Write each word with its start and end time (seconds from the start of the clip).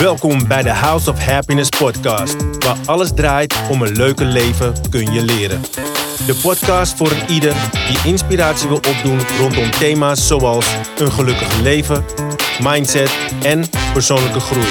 Welkom 0.00 0.48
bij 0.48 0.62
de 0.62 0.70
House 0.70 1.10
of 1.10 1.24
Happiness 1.24 1.68
podcast, 1.68 2.36
waar 2.58 2.76
alles 2.84 3.10
draait 3.14 3.54
om 3.70 3.82
een 3.82 3.96
leuker 3.96 4.26
leven 4.26 4.74
kun 4.90 5.12
je 5.12 5.22
leren. 5.22 5.60
De 6.26 6.34
podcast 6.42 6.96
voor 6.96 7.12
ieder 7.28 7.54
die 7.88 8.10
inspiratie 8.10 8.68
wil 8.68 8.76
opdoen 8.76 9.20
rondom 9.38 9.70
thema's 9.70 10.26
zoals 10.26 10.66
een 10.98 11.12
gelukkig 11.12 11.60
leven, 11.60 12.04
mindset 12.62 13.10
en 13.42 13.64
persoonlijke 13.92 14.40
groei. 14.40 14.68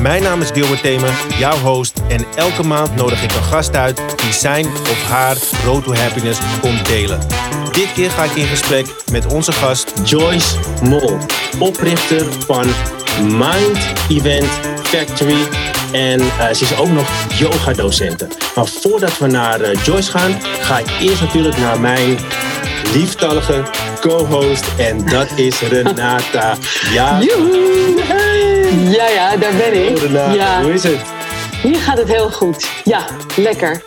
Mijn 0.00 0.22
naam 0.22 0.40
is 0.40 0.50
Gilbert 0.50 0.82
Themen, 0.82 1.14
jouw 1.38 1.58
host 1.58 2.00
en 2.08 2.24
elke 2.36 2.62
maand 2.62 2.94
nodig 2.94 3.22
ik 3.22 3.32
een 3.32 3.42
gast 3.42 3.76
uit 3.76 4.02
die 4.16 4.32
zijn 4.32 4.66
of 4.66 5.02
haar 5.02 5.36
road 5.64 5.84
to 5.84 5.94
happiness 5.94 6.40
komt 6.60 6.86
delen. 6.86 7.18
Dit 7.72 7.92
keer 7.92 8.10
ga 8.10 8.24
ik 8.24 8.34
in 8.34 8.46
gesprek 8.46 8.86
met 9.10 9.32
onze 9.32 9.52
gast 9.52 9.92
Joyce 10.04 10.56
Mol, 10.82 11.18
oprichter 11.58 12.32
van 12.46 12.66
Mind 13.22 13.78
Event 14.08 14.50
Factory. 14.82 15.48
En 15.92 16.20
uh, 16.20 16.52
ze 16.52 16.64
is 16.64 16.76
ook 16.76 16.88
nog 16.88 17.08
yoga-docenten. 17.38 18.28
Maar 18.54 18.66
voordat 18.66 19.18
we 19.18 19.26
naar 19.26 19.60
uh, 19.60 19.84
Joyce 19.84 20.10
gaan, 20.10 20.40
ga 20.60 20.78
ik 20.78 20.86
eerst 21.00 21.20
natuurlijk 21.20 21.56
naar 21.56 21.80
mijn 21.80 22.18
lieftallige 22.92 23.62
co-host. 24.00 24.64
En 24.76 25.04
dat 25.04 25.28
is 25.36 25.60
Renata. 25.72 26.56
Ja. 26.92 27.18
Hey. 27.98 28.72
Ja, 28.90 29.08
ja, 29.08 29.36
daar 29.36 29.54
ben 29.54 29.84
ik. 29.84 29.96
Oh, 29.96 30.02
Renata, 30.02 30.32
ja. 30.32 30.62
hoe 30.62 30.72
is 30.72 30.82
het? 30.82 31.00
Hier 31.62 31.76
gaat 31.76 31.98
het 31.98 32.08
heel 32.08 32.30
goed. 32.30 32.68
Ja, 32.84 33.04
lekker. 33.36 33.82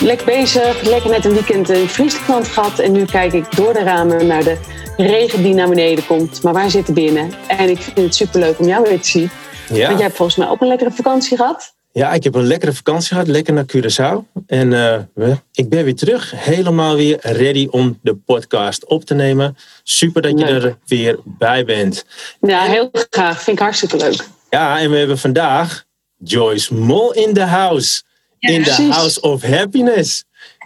Lekker 0.00 0.26
bezig, 0.26 0.82
lekker 0.82 1.10
net 1.10 1.24
een 1.24 1.32
weekend 1.32 1.70
in 1.70 1.88
Friesland 1.88 2.48
gehad. 2.48 2.78
En 2.78 2.92
nu 2.92 3.04
kijk 3.04 3.32
ik 3.32 3.56
door 3.56 3.72
de 3.72 3.82
ramen 3.82 4.26
naar 4.26 4.44
de 4.44 4.56
regen 4.96 5.42
die 5.42 5.54
naar 5.54 5.68
beneden 5.68 6.06
komt. 6.06 6.42
Maar 6.42 6.52
wij 6.52 6.70
zitten 6.70 6.94
binnen. 6.94 7.30
En 7.48 7.68
ik 7.68 7.80
vind 7.80 7.96
het 7.96 8.14
superleuk 8.14 8.58
om 8.58 8.66
jou 8.66 8.88
weer 8.88 9.00
te 9.00 9.08
zien. 9.08 9.30
Ja. 9.68 9.86
Want 9.86 9.98
jij 9.98 10.06
hebt 10.06 10.16
volgens 10.16 10.36
mij 10.36 10.48
ook 10.48 10.60
een 10.60 10.68
lekkere 10.68 10.90
vakantie 10.90 11.36
gehad. 11.36 11.74
Ja, 11.92 12.12
ik 12.12 12.24
heb 12.24 12.34
een 12.34 12.46
lekkere 12.46 12.72
vakantie 12.72 13.08
gehad, 13.08 13.26
lekker 13.26 13.54
naar 13.54 13.64
Curaçao. 13.76 14.42
En 14.46 14.72
uh, 14.72 15.36
ik 15.52 15.68
ben 15.68 15.84
weer 15.84 15.94
terug, 15.94 16.32
helemaal 16.36 16.96
weer 16.96 17.18
ready 17.20 17.66
om 17.70 17.98
de 18.02 18.14
podcast 18.14 18.86
op 18.86 19.04
te 19.04 19.14
nemen. 19.14 19.56
Super 19.82 20.22
dat 20.22 20.38
je 20.38 20.44
Leuk. 20.44 20.62
er 20.62 20.78
weer 20.86 21.18
bij 21.24 21.64
bent. 21.64 22.04
Ja, 22.40 22.62
heel 22.62 22.90
graag. 23.10 23.42
Vind 23.42 23.56
ik 23.56 23.62
hartstikke 23.62 23.96
leuk. 23.96 24.24
Ja, 24.50 24.78
en 24.78 24.90
we 24.90 24.96
hebben 24.96 25.18
vandaag 25.18 25.84
Joyce 26.18 26.74
Mol 26.74 27.12
in 27.12 27.34
the 27.34 27.44
house. 27.44 28.02
Ja, 28.38 28.50
in 28.50 28.62
the 28.62 28.82
house 28.82 29.20
of 29.20 29.42
happiness. 29.42 30.24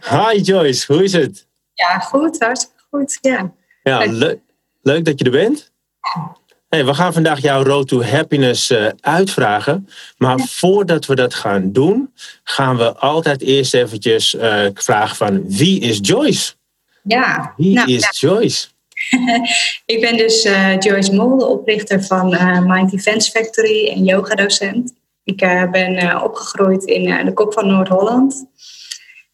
Hi 0.09 0.41
Joyce, 0.41 0.93
hoe 0.93 1.05
is 1.05 1.12
het? 1.12 1.47
Ja, 1.75 1.99
goed, 1.99 2.37
hartstikke 2.39 2.83
goed. 2.91 3.19
Ja. 3.21 3.53
Ja, 3.89 3.98
Leuk. 3.98 4.11
le- 4.12 4.39
leuk 4.83 5.05
dat 5.05 5.19
je 5.19 5.25
er 5.25 5.31
bent. 5.31 5.70
Hey, 6.69 6.84
we 6.84 6.94
gaan 6.94 7.12
vandaag 7.12 7.41
jouw 7.41 7.62
Road 7.62 7.89
to 7.89 8.03
Happiness 8.03 8.70
eh, 8.70 8.86
uitvragen. 9.00 9.89
Maar 10.19 10.39
voordat 10.39 11.06
we 11.06 11.14
dat 11.14 11.34
gaan 11.34 11.72
doen, 11.72 12.12
gaan 12.42 12.77
we 12.77 12.94
altijd 12.97 13.41
eerst 13.42 13.75
eventjes 13.75 14.34
eh, 14.36 14.66
vragen 14.75 15.16
van 15.16 15.42
wie 15.48 15.81
is 15.81 15.98
Joyce? 16.03 16.53
ja. 17.03 17.53
Wie 17.56 17.75
Nou, 17.75 17.92
is 17.92 18.20
Joyce? 18.20 18.66
Ik 19.86 20.00
ben 20.00 20.16
dus 20.16 20.44
eh, 20.44 20.78
Joyce 20.78 21.14
Mol, 21.14 21.39
de 21.39 21.47
oprichter 21.47 22.03
van 22.05 22.28
Mind 22.66 22.92
Events 22.92 23.28
Factory 23.28 23.89
en 23.89 24.05
yogadocent. 24.05 24.94
Ik 25.25 25.41
eh, 25.41 25.70
ben 25.70 26.22
opgegroeid 26.22 26.84
in 26.84 27.25
de 27.25 27.33
kop 27.33 27.53
van 27.53 27.66
Noord-Holland. 27.66 28.47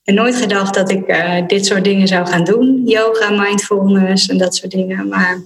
En 0.05 0.14
nooit 0.14 0.36
gedacht 0.36 0.74
dat 0.74 0.91
ik 0.91 1.06
eh, 1.06 1.47
dit 1.47 1.66
soort 1.66 1.84
dingen 1.84 2.08
zou 2.08 2.27
gaan 2.27 2.44
doen. 2.44 2.83
Yoga, 2.84 3.30
mindfulness 3.30 4.28
en 4.28 4.38
dat 4.38 4.55
soort 4.55 4.72
dingen. 4.72 5.08
Maar 5.08 5.41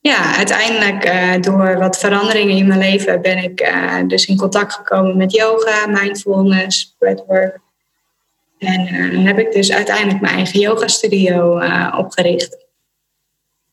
ja, 0.00 0.36
uiteindelijk 0.36 1.04
eh, 1.04 1.40
door 1.40 1.78
wat 1.78 1.98
veranderingen 1.98 2.56
in 2.56 2.66
mijn 2.66 2.80
leven 2.80 3.22
ben 3.22 3.38
ik 3.38 3.60
eh, 3.60 3.96
dus 4.06 4.26
in 4.26 4.36
contact 4.36 4.74
gekomen 4.74 5.16
met 5.16 5.32
yoga, 5.32 5.86
mindfulness, 5.86 6.94
breathwork. 6.98 7.58
En 8.58 8.86
heb 9.26 9.38
ik 9.38 9.52
dus 9.52 9.72
uiteindelijk 9.72 10.20
mijn 10.20 10.34
eigen 10.34 10.60
yoga 10.60 10.88
studio 10.88 11.60
opgericht. 11.96 12.56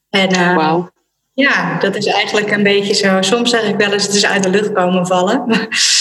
En 0.10 0.56
Wauw. 0.56 0.92
ja, 1.34 1.80
dat 1.80 1.96
is 1.96 2.06
eigenlijk 2.06 2.52
een 2.52 2.64
beetje 2.64 2.94
zo. 2.94 3.22
Soms 3.22 3.50
zeg 3.50 3.64
ik 3.64 3.76
wel 3.76 3.92
eens, 3.92 4.06
het 4.06 4.16
is 4.16 4.26
uit 4.26 4.44
de 4.44 4.50
lucht 4.50 4.72
komen 4.72 5.08
vallen. 5.08 5.46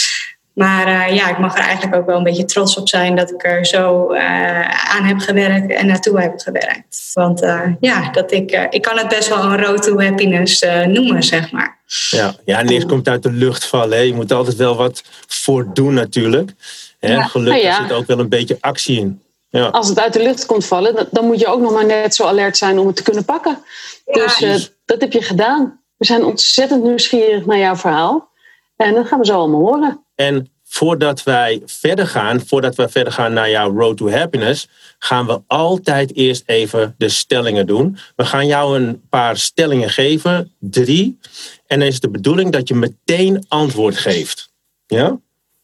Maar 0.57 0.87
eh, 0.87 1.15
ja, 1.15 1.29
ik 1.29 1.37
mag 1.37 1.57
er 1.57 1.63
eigenlijk 1.63 1.95
ook 1.95 2.05
wel 2.05 2.17
een 2.17 2.23
beetje 2.23 2.45
trots 2.45 2.77
op 2.77 2.89
zijn 2.89 3.15
dat 3.15 3.31
ik 3.31 3.43
er 3.45 3.65
zo 3.65 4.11
eh, 4.11 4.95
aan 4.95 5.03
heb 5.03 5.19
gewerkt 5.19 5.71
en 5.71 5.87
naartoe 5.87 6.21
heb 6.21 6.39
gewerkt. 6.39 7.09
Want 7.13 7.41
eh, 7.41 7.61
ja, 7.79 8.11
dat 8.11 8.31
ik, 8.31 8.51
eh, 8.51 8.63
ik 8.69 8.81
kan 8.81 8.97
het 8.97 9.07
best 9.07 9.29
wel 9.29 9.43
een 9.43 9.63
road 9.65 9.83
to 9.83 9.99
happiness 10.01 10.61
eh, 10.61 10.85
noemen, 10.85 11.23
zeg 11.23 11.51
maar. 11.51 11.77
Ja, 12.09 12.35
ja, 12.45 12.61
niks 12.61 12.85
komt 12.85 13.07
uit 13.07 13.23
de 13.23 13.31
lucht 13.31 13.65
vallen. 13.65 13.97
Hè. 13.97 14.03
Je 14.03 14.13
moet 14.13 14.31
altijd 14.31 14.55
wel 14.55 14.75
wat 14.75 15.03
voor 15.27 15.67
doen 15.73 15.93
natuurlijk. 15.93 16.51
Hè. 16.99 17.13
Ja. 17.13 17.23
Gelukkig 17.23 17.63
Nou 17.63 17.75
ja. 17.75 17.81
zit 17.87 17.91
ook 17.97 18.07
wel 18.07 18.19
een 18.19 18.29
beetje 18.29 18.57
actie 18.59 18.99
in. 18.99 19.21
Ja. 19.49 19.65
Als 19.65 19.87
het 19.87 19.99
uit 19.99 20.13
de 20.13 20.21
lucht 20.23 20.45
komt 20.45 20.65
vallen, 20.65 21.07
dan- 21.11 21.25
moet 21.25 21.39
je 21.39 21.47
ook 21.47 21.61
nog 21.61 21.71
maar 21.73 21.85
net 21.85 22.15
zo 22.15 22.25
alert 22.25 22.57
zijn 22.57 22.79
om 22.79 22.87
het 22.87 22.95
te 22.95 23.03
kunnen 23.03 23.25
pakken. 23.25 23.57
Dus 24.05 24.41
eh, 24.41 24.55
dat 24.85 25.01
heb 25.01 25.11
je 25.13 25.21
gedaan. 25.21 25.81
We 25.97 26.05
zijn 26.05 26.23
ontzettend 26.23 26.83
nieuwsgierig 26.83 27.45
naar 27.45 27.57
jouw 27.57 27.75
verhaal. 27.75 28.29
En 28.75 28.93
dat 28.93 29.07
gaan 29.07 29.19
we 29.19 29.25
zo 29.25 29.33
allemaal 29.33 29.59
horen. 29.59 30.05
En 30.17 30.51
voordat 30.63 31.23
wij 31.23 31.61
verder 31.65 32.07
gaan, 32.07 32.45
voordat 32.45 32.75
we 32.75 32.89
verder 32.89 33.13
gaan 33.13 33.33
naar 33.33 33.49
jouw 33.49 33.77
Road 33.77 33.97
to 33.97 34.09
Happiness, 34.09 34.67
gaan 34.99 35.25
we 35.25 35.41
altijd 35.47 36.15
eerst 36.15 36.43
even 36.45 36.95
de 36.97 37.09
stellingen 37.09 37.67
doen. 37.67 37.97
We 38.15 38.25
gaan 38.25 38.47
jou 38.47 38.79
een 38.79 39.01
paar 39.09 39.37
stellingen 39.37 39.89
geven, 39.89 40.53
drie. 40.59 41.19
En 41.67 41.79
dan 41.79 41.87
is 41.87 41.99
de 41.99 42.09
bedoeling 42.09 42.51
dat 42.51 42.67
je 42.67 42.75
meteen 42.75 43.45
antwoord 43.47 43.97
geeft. 43.97 44.53
Ja? 44.87 45.07
En 45.07 45.19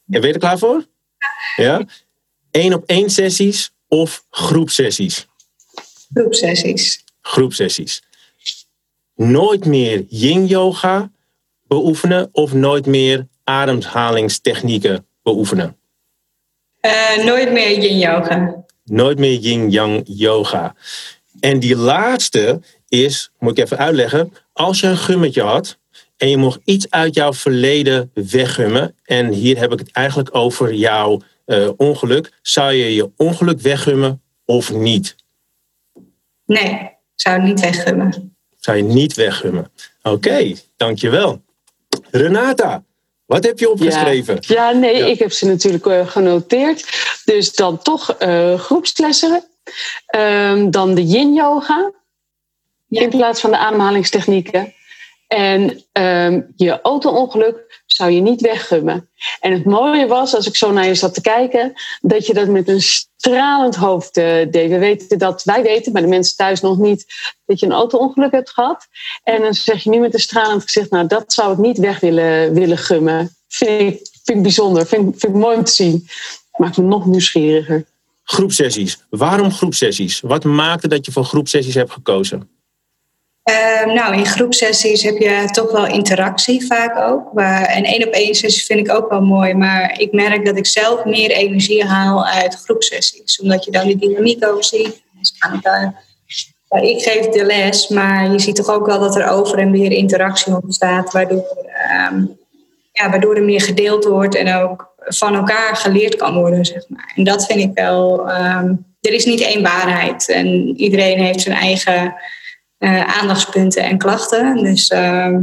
ben 0.08 0.28
je 0.28 0.34
er 0.34 0.40
klaar 0.40 0.58
voor? 0.58 0.86
Ja? 1.56 1.86
Eén 2.52 2.74
op 2.74 2.84
één 2.86 3.10
sessies 3.10 3.72
of 3.88 4.26
groepsessies? 4.30 5.28
Groepsessies. 6.14 7.04
Groepsessies. 7.22 8.04
Nooit 9.16 9.66
meer 9.66 10.06
yin 10.10 10.46
yoga 10.46 11.12
beoefenen 11.68 12.30
of 12.32 12.54
nooit 12.54 12.86
meer 12.86 13.28
ademhalingstechnieken 13.44 15.06
beoefenen? 15.24 15.78
Eh, 16.80 17.26
nooit 17.26 17.52
meer 17.52 17.80
yin 17.80 17.98
yoga. 17.98 18.64
Nooit 18.84 19.20
meer 19.20 19.40
yin-yang 19.40 20.02
yoga. 20.06 20.76
En 21.40 21.60
die 21.60 21.76
laatste 21.76 22.62
is, 22.88 23.32
moet 23.40 23.58
ik 23.58 23.64
even 23.64 23.78
uitleggen, 23.78 24.34
als 24.54 24.80
je 24.80 24.88
een 24.88 24.98
gummetje 24.98 25.42
had 25.42 25.78
en 26.18 26.30
je 26.30 26.38
mocht 26.38 26.60
iets 26.64 26.90
uit 26.90 27.16
jouw 27.16 27.34
verleden 27.34 28.12
weggummen, 28.14 28.96
en 29.04 29.32
hier 29.32 29.58
heb 29.58 29.72
ik 29.72 29.80
het 29.80 29.92
eigenlijk 29.92 30.36
over 30.36 30.74
jouw 30.74 31.22
eh, 31.46 31.70
ongeluk, 31.78 32.32
zou 32.42 32.74
je 32.74 32.96
je 32.96 33.12
ongeluk 33.18 33.60
weggummen 33.60 34.22
of 34.46 34.74
niet? 34.74 35.16
Nee, 36.46 36.90
zou 37.16 37.42
niet 37.42 37.60
weggummen. 37.60 38.36
Zou 38.60 38.78
je 38.78 38.84
niet 38.84 39.14
weggummen? 39.14 39.72
Oké, 40.02 40.54
dankjewel. 40.76 41.42
Renata, 42.12 42.84
wat 43.34 43.44
heb 43.44 43.60
je 43.60 43.70
opgeschreven? 43.70 44.38
Ja, 44.40 44.72
nee, 44.72 44.98
Ja. 44.98 45.06
ik 45.06 45.20
heb 45.20 45.32
ze 45.32 45.46
natuurlijk 45.46 45.86
eh, 45.86 46.08
genoteerd. 46.08 46.86
Dus 47.26 47.54
dan 47.56 47.82
toch 47.82 48.12
eh, 48.12 48.60
groepslessen. 48.60 49.44
Ehm, 50.06 50.70
dan 50.70 50.94
de 50.96 51.04
yin-yoga. 51.06 51.92
Ja. 52.88 53.02
In 53.02 53.10
plaats 53.10 53.42
van 53.42 53.52
de 53.52 53.58
ademhalingstechnieken. 53.58 54.74
En 55.34 55.84
ehm, 55.92 56.42
je 56.56 56.82
auto-ongeluk 56.82 57.82
zou 57.86 58.12
je 58.12 58.22
niet 58.22 58.42
weggummen. 58.42 59.10
En 59.40 59.52
het 59.52 59.66
mooie 59.66 60.08
was, 60.08 60.36
als 60.36 60.48
ik 60.48 60.56
zo 60.56 60.72
naar 60.72 60.86
je 60.86 60.96
zat 60.96 61.14
te 61.14 61.22
kijken, 61.22 61.74
dat 62.02 62.28
je 62.28 62.34
dat 62.34 62.48
met 62.48 62.68
een 62.68 62.82
stralend 62.82 63.76
hoofd 63.76 64.18
eh, 64.18 64.52
deed. 64.52 64.70
We 64.70 64.78
weten 64.78 65.18
dat, 65.18 65.44
wij 65.44 65.64
weten, 65.64 65.92
maar 65.92 66.02
de 66.02 66.08
mensen 66.08 66.36
thuis 66.36 66.62
nog 66.62 66.78
niet, 66.78 67.06
dat 67.46 67.60
je 67.60 67.66
een 67.66 67.72
auto-ongeluk 67.72 68.32
hebt 68.32 68.50
gehad. 68.50 68.88
En 69.24 69.42
dan 69.42 69.54
zeg 69.54 69.84
je 69.84 69.90
nu 69.90 70.00
met 70.00 70.14
een 70.14 70.20
stralend 70.20 70.64
gezicht, 70.64 70.90
nou 70.90 71.08
dat 71.08 71.34
zou 71.34 71.52
ik 71.52 71.58
niet 71.58 71.78
weg 71.78 72.00
willen, 72.00 72.54
willen 72.54 72.78
gummen. 72.78 73.36
Vind 73.48 73.82
ik, 73.82 74.08
vind 74.24 74.42
bijzonder, 74.42 74.88
vind, 74.88 75.20
vind 75.20 75.34
ik 75.34 75.42
mooi 75.42 75.58
om 75.58 75.64
te 75.64 75.72
zien. 75.72 76.08
Maakt 76.56 76.78
me 76.78 76.84
nog 76.84 77.06
nieuwsgieriger. 77.06 77.86
Groepsessies. 78.24 79.06
Waarom 79.10 79.52
groepsessies? 79.52 80.20
Wat 80.20 80.44
maakte 80.44 80.88
dat 80.88 81.06
je 81.06 81.12
voor 81.12 81.26
groepsessies 81.26 81.76
hebt 81.76 81.92
gekozen? 81.92 82.53
Eh, 83.44 83.86
nou, 83.86 84.16
in 84.18 84.26
groepsessies 84.26 85.04
heb 85.04 85.18
je 85.18 85.50
toch 85.52 85.72
wel 85.72 85.88
interactie 85.88 86.66
vaak 86.66 86.98
ook. 86.98 87.34
Maar, 87.34 87.66
en 87.66 87.84
één 87.84 88.08
op 88.08 88.14
één 88.14 88.36
sessies 88.36 88.66
vind 88.66 88.88
ik 88.88 88.94
ook 88.94 89.10
wel 89.10 89.22
mooi. 89.22 89.54
Maar 89.54 90.00
ik 90.00 90.12
merk 90.12 90.46
dat 90.46 90.58
ik 90.58 90.66
zelf 90.66 91.06
meer 91.06 91.32
energie 91.32 91.86
haal 91.86 92.26
uit 92.26 92.56
groepsessies. 92.56 93.42
Omdat 93.42 93.66
je 93.66 93.72
dan 93.72 93.88
die 93.88 93.98
dynamiek 93.98 94.46
ook 94.46 94.64
ziet. 94.64 95.02
Ik 96.82 97.02
geef 97.02 97.28
de 97.28 97.44
les, 97.46 97.88
maar 97.88 98.32
je 98.32 98.40
ziet 98.40 98.56
toch 98.56 98.70
ook 98.70 98.86
wel 98.86 99.00
dat 99.00 99.16
er 99.16 99.30
over 99.30 99.58
en 99.58 99.72
weer 99.72 99.92
interactie 99.92 100.62
ontstaat. 100.62 101.12
Waardoor, 101.12 101.46
ehm, 101.90 102.26
ja, 102.92 103.10
waardoor 103.10 103.36
er 103.36 103.44
meer 103.44 103.62
gedeeld 103.62 104.06
wordt 104.06 104.36
en 104.36 104.56
ook 104.56 104.94
van 104.98 105.36
elkaar 105.36 105.76
geleerd 105.76 106.16
kan 106.16 106.36
worden. 106.36 106.66
Zeg 106.66 106.84
maar. 106.88 107.12
En 107.16 107.24
dat 107.24 107.46
vind 107.46 107.60
ik 107.60 107.72
wel. 107.74 108.30
ehm, 108.30 108.74
er 109.02 109.14
is 109.14 109.26
niet 109.26 109.42
één 109.42 109.62
waarheid. 109.62 110.30
En 110.30 110.78
iedereen 110.78 111.20
heeft 111.20 111.42
zijn 111.42 111.58
eigen 111.58 112.16
aandachtspunten 112.90 113.84
en 113.84 113.98
klachten. 113.98 114.56
Dus 114.58 114.88
ehm, 114.88 115.40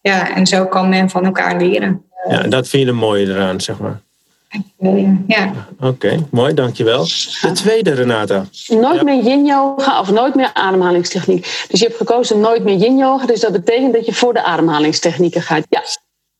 ja, 0.00 0.34
en 0.34 0.46
zo 0.46 0.66
kan 0.66 0.88
men 0.88 1.10
van 1.10 1.24
elkaar 1.24 1.56
leren. 1.56 2.02
Ja, 2.28 2.42
dat 2.42 2.68
vind 2.68 2.82
je 2.82 2.88
het 2.88 2.98
mooie 3.00 3.26
eraan, 3.26 3.60
zeg 3.60 3.78
maar. 3.78 4.00
Ja. 5.26 5.52
Oké, 5.80 6.26
mooi, 6.30 6.54
dankjewel. 6.54 7.04
De 7.40 7.52
tweede, 7.54 7.92
Renata. 7.92 8.44
Nooit 8.66 8.96
Ja. 8.96 9.02
meer 9.02 9.22
yin 9.24 9.46
yoga 9.46 10.00
of 10.00 10.10
nooit 10.10 10.34
meer 10.34 10.50
ademhalingstechniek. 10.54 11.66
Dus 11.68 11.80
je 11.80 11.86
hebt 11.86 11.98
gekozen 11.98 12.40
nooit 12.40 12.64
meer 12.64 12.76
yin 12.76 12.98
yoga. 12.98 13.26
Dus 13.26 13.40
dat 13.40 13.52
betekent 13.52 13.92
dat 13.92 14.06
je 14.06 14.12
voor 14.14 14.34
de 14.34 14.42
ademhalingstechnieken 14.42 15.42
gaat. 15.42 15.64
Ja, 15.68 15.82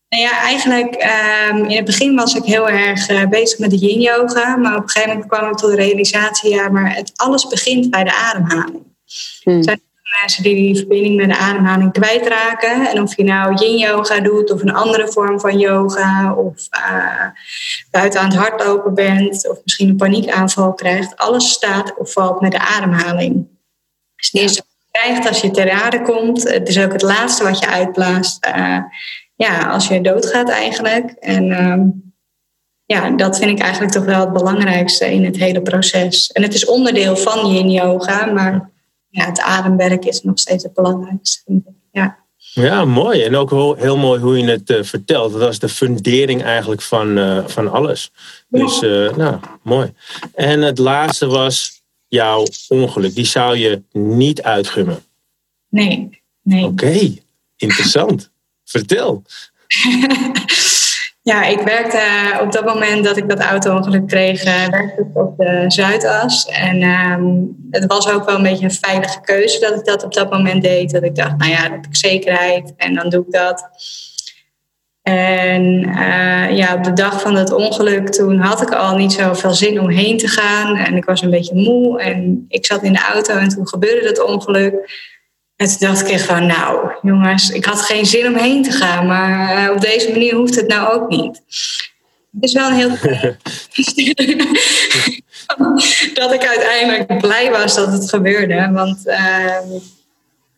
Nou 0.09 0.23
ja, 0.23 0.41
eigenlijk 0.41 0.94
ehm, 0.94 1.56
in 1.56 1.77
het 1.77 1.85
begin 1.85 2.15
was 2.17 2.35
ik 2.35 2.44
heel 2.44 2.69
erg 2.69 3.09
eh, 3.09 3.29
bezig 3.29 3.59
met 3.59 3.71
de 3.71 3.77
yin 3.77 4.01
yoga. 4.01 4.56
Maar 4.56 4.77
op 4.77 4.83
een 4.83 4.89
gegeven 4.89 5.15
moment 5.17 5.31
kwam 5.33 5.51
ik 5.51 5.56
tot 5.56 5.71
de 5.71 5.77
realisatie, 5.77 6.51
ja, 6.55 6.69
maar 6.69 6.94
het, 6.94 7.12
alles 7.17 7.47
begint 7.47 7.91
bij 7.91 8.05
de 8.05 8.15
ademhaling. 8.15 8.83
Hm. 9.43 9.51
Er 9.51 9.62
zijn 9.65 9.81
mensen 10.20 10.43
die 10.43 10.55
die 10.55 10.76
verbinding 10.76 11.16
met 11.16 11.28
de 11.28 11.37
ademhaling 11.37 11.93
kwijtraken. 11.93 12.90
En 12.90 13.02
of 13.02 13.16
je 13.16 13.25
nou 13.25 13.55
yin 13.55 13.78
yoga 13.78 14.20
doet 14.20 14.52
of 14.52 14.62
een 14.62 14.75
andere 14.75 15.08
vorm 15.08 15.40
van 15.40 15.58
yoga. 15.58 16.34
Of 16.34 16.66
eh, 16.70 17.26
buiten 17.90 18.20
aan 18.20 18.28
het 18.28 18.37
hardlopen 18.37 18.94
bent. 18.94 19.49
Of 19.49 19.58
misschien 19.64 19.88
een 19.88 19.96
paniekaanval 19.96 20.75
krijgt. 20.75 21.16
Alles 21.16 21.50
staat 21.50 21.99
of 21.99 22.12
valt 22.12 22.40
met 22.40 22.52
de 22.52 22.58
ademhaling. 22.58 23.49
Dus 24.16 24.31
het 24.31 24.40
eerste 24.40 24.62
wat 24.62 24.76
je 24.78 24.99
krijgt 25.00 25.28
als 25.28 25.40
je 25.40 25.50
ter 25.50 25.70
aarde 25.70 26.02
komt. 26.02 26.43
Het 26.43 26.69
is 26.69 26.78
ook 26.78 26.93
het 26.93 27.02
laatste 27.02 27.44
wat 27.44 27.58
je 27.58 27.69
uitblaast. 27.69 28.44
eh, 28.44 28.78
ja, 29.37 29.69
als 29.70 29.88
je 29.88 30.00
doodgaat 30.00 30.49
eigenlijk. 30.49 31.10
En 31.10 31.52
ehm, 31.52 31.81
ja, 32.84 33.10
dat 33.10 33.38
vind 33.38 33.50
ik 33.50 33.58
eigenlijk 33.58 33.93
toch 33.93 34.05
wel 34.05 34.20
het 34.20 34.32
belangrijkste 34.32 35.12
in 35.12 35.25
het 35.25 35.37
hele 35.37 35.62
proces. 35.62 36.32
En 36.32 36.43
het 36.43 36.55
is 36.55 36.66
onderdeel 36.66 37.16
van 37.16 37.52
yin 37.52 37.70
yoga, 37.70 38.26
maar 38.26 38.70
ja, 39.10 39.26
het 39.26 39.40
ademwerk 39.40 40.05
is 40.05 40.22
nog 40.22 40.38
steeds 40.38 40.62
het 40.62 40.75
belangrijkste. 40.75 41.43
vind 41.44 41.66
ik. 41.66 41.75
Ja. 41.90 42.26
Ja, 42.52 42.84
mooi. 42.84 43.22
En 43.22 43.37
ook 43.37 43.50
heel, 43.78 43.96
mooi 43.96 44.20
hoe 44.20 44.38
je 44.38 44.50
het 44.50 44.70
eh, 44.70 44.82
vertelt. 44.82 45.32
Dat 45.32 45.40
was 45.40 45.58
de 45.58 45.69
fundering 45.69 46.43
eigenlijk 46.43 46.82
van, 46.82 47.19
eh, 47.19 47.46
van 47.46 47.70
alles. 47.70 48.10
Dus, 48.49 48.82
eh, 48.82 49.16
nou, 49.16 49.40
mooi. 49.62 49.93
En 50.34 50.62
het 50.62 50.78
laatste 50.78 51.26
was 51.26 51.82
jouw 52.08 52.46
ongeluk. 52.69 53.14
Die 53.14 53.25
zou 53.25 53.56
je 53.56 53.82
niet 53.93 54.43
uitgummen. 54.43 55.02
Nee, 55.69 56.22
nee. 56.43 56.64
Oké, 56.64 57.14
interessant. 57.56 58.31
Vertel. 58.64 59.22
ja, 61.29 61.45
ik 61.45 61.61
werkte 61.61 61.97
eh, 61.97 62.41
op 62.43 62.53
dat 62.53 62.65
moment 62.65 63.05
dat 63.05 63.17
ik 63.17 63.29
dat 63.29 63.41
auto-ongeluk 63.41 64.07
kreeg, 64.07 64.45
eh, 64.45 64.69
werkte 64.69 65.01
ik 65.01 65.17
op 65.19 65.37
de 65.37 65.65
Zuidas. 65.67 66.47
En 66.47 66.83
ehm, 66.83 67.25
het 67.71 67.87
was 67.87 68.11
ook 68.11 68.25
wel 68.25 68.37
een 68.37 68.43
beetje 68.43 68.65
een 68.65 68.71
veilige 68.71 69.21
keuze 69.21 69.61
dat 69.61 69.79
ik 69.79 69.85
dat 69.85 70.05
op 70.05 70.15
dat 70.15 70.31
moment 70.31 70.63
deed. 70.63 70.91
Dat 70.91 71.03
ik 71.03 71.15
dacht, 71.15 71.37
nou 71.37 71.51
ja, 71.51 71.63
dan 71.63 71.73
heb 71.73 71.87
ik 71.87 71.97
zekerheid 71.97 72.73
en 72.77 72.95
dan 72.95 73.09
doe 73.09 73.25
ik 73.27 73.33
dat. 73.33 73.69
En 75.03 75.85
eh, 75.85 76.57
ja, 76.57 76.75
op 76.75 76.85
de 76.85 76.93
dag 76.93 77.21
van 77.21 77.35
dat 77.35 77.53
ongeluk, 77.53 78.09
toen 78.09 78.39
had 78.39 78.63
ik 78.63 78.73
al 78.75 78.97
niet 78.97 79.13
zoveel 79.13 79.55
zin 79.55 79.81
om 79.81 79.89
heen 79.89 80.19
te 80.19 80.29
gaan. 80.29 80.77
En 80.77 80.97
ik 80.97 81.05
was 81.05 81.23
een 81.23 81.31
beetje 81.31 81.55
moe. 81.55 82.01
En 82.01 82.45
ik 82.49 82.67
zat 82.67 82.83
in 82.83 82.93
de 82.93 83.07
auto 83.13 83.35
en 83.35 83.49
toen 83.49 83.69
gebeurde 83.69 84.07
dat 84.07 84.25
ongeluk. 84.25 84.75
En 85.58 85.69
toen 85.69 85.88
dacht 85.88 86.08
ik 86.08 86.20
van, 86.20 86.46
nou 86.46 86.90
jongens, 87.02 87.50
ik 87.50 87.64
had 87.64 87.81
geen 87.81 88.06
zin 88.06 88.26
om 88.26 88.37
heen 88.37 88.62
te 88.62 88.70
gaan. 88.70 89.06
Maar 89.06 89.64
eh, 89.64 89.70
op 89.70 89.81
deze 89.81 90.10
manier 90.10 90.34
hoeft 90.34 90.55
het 90.55 90.69
nou 90.69 90.94
ook 90.94 91.08
niet. 91.08 91.43
Het 92.32 92.43
is 92.44 92.52
wel 92.52 92.69
een 92.69 92.75
heel... 92.75 92.88
dat 96.14 96.32
ik 96.32 96.46
uiteindelijk 96.46 97.19
blij 97.19 97.50
was 97.50 97.75
dat 97.75 97.93
het 97.93 98.08
gebeurde. 98.08 98.70
Want 98.72 99.06
eh, 99.06 99.58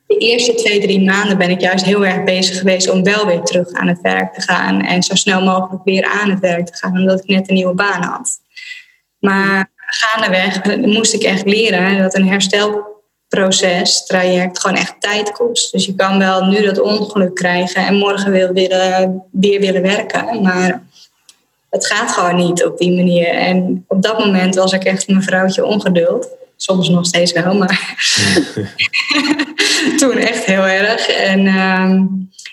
de 0.07 0.17
eerste 0.19 0.55
twee, 0.55 0.81
drie 0.81 1.05
maanden 1.05 1.39
ben 1.39 1.51
ik 1.51 1.61
juist 1.61 1.85
heel 1.85 2.07
erg 2.07 2.25
bezig 2.25 2.59
geweest 2.59 2.91
om 2.91 3.03
wel 3.03 3.27
weer 3.27 3.43
terug 3.43 3.73
aan 3.73 3.89
het 3.89 4.01
werk 4.01 4.35
te 4.35 4.41
gaan. 4.41 4.85
En 4.85 5.03
zo 5.03 5.15
snel 5.15 5.43
mogelijk 5.43 5.85
weer 5.85 6.05
aan 6.05 6.31
het 6.31 6.41
werk 6.41 6.67
te 6.67 6.77
gaan, 6.77 6.99
omdat 6.99 7.21
ik 7.21 7.27
net 7.27 7.49
een 7.49 7.55
nieuwe 7.55 7.75
baan 7.75 8.03
had. 8.03 8.41
Maar 9.19 9.71
gaandeweg 9.77 10.77
moest 10.77 11.15
ik 11.15 11.23
echt 11.23 11.45
leren 11.45 11.99
dat 11.99 12.15
een 12.17 12.29
herstelproces, 13.31 14.05
traject, 14.07 14.61
gewoon 14.61 14.77
echt 14.77 14.95
tijd 14.99 15.33
kost. 15.33 15.73
Dus 15.73 15.87
je 15.87 15.95
kan 15.95 16.19
wel 16.19 16.45
nu 16.45 16.63
dat 16.63 16.81
ongeluk 16.81 17.35
krijgen 17.35 17.87
en 17.87 17.95
morgen 17.95 18.31
weer 18.31 18.53
willen, 18.53 19.23
weer 19.31 19.61
willen 19.61 19.83
werken. 19.83 20.43
Maar 20.43 20.83
het 21.71 21.87
gaat 21.87 22.13
gewoon 22.13 22.37
niet 22.37 22.65
op 22.65 22.79
die 22.79 22.93
manier. 22.93 23.29
En 23.29 23.85
op 23.89 24.03
dat 24.03 24.19
moment 24.19 24.55
was 24.55 24.73
ik 24.73 24.85
echt 24.85 25.09
een 25.09 25.23
vrouwtje 25.23 25.65
ongeduld. 25.65 26.29
Soms 26.57 26.89
nog 26.89 27.07
steeds 27.07 27.33
wel, 27.33 27.55
maar 27.55 27.97
toen 29.99 30.17
echt 30.17 30.45
heel 30.45 30.67
erg. 30.67 31.09
En 31.09 31.47
ehm, 31.47 32.03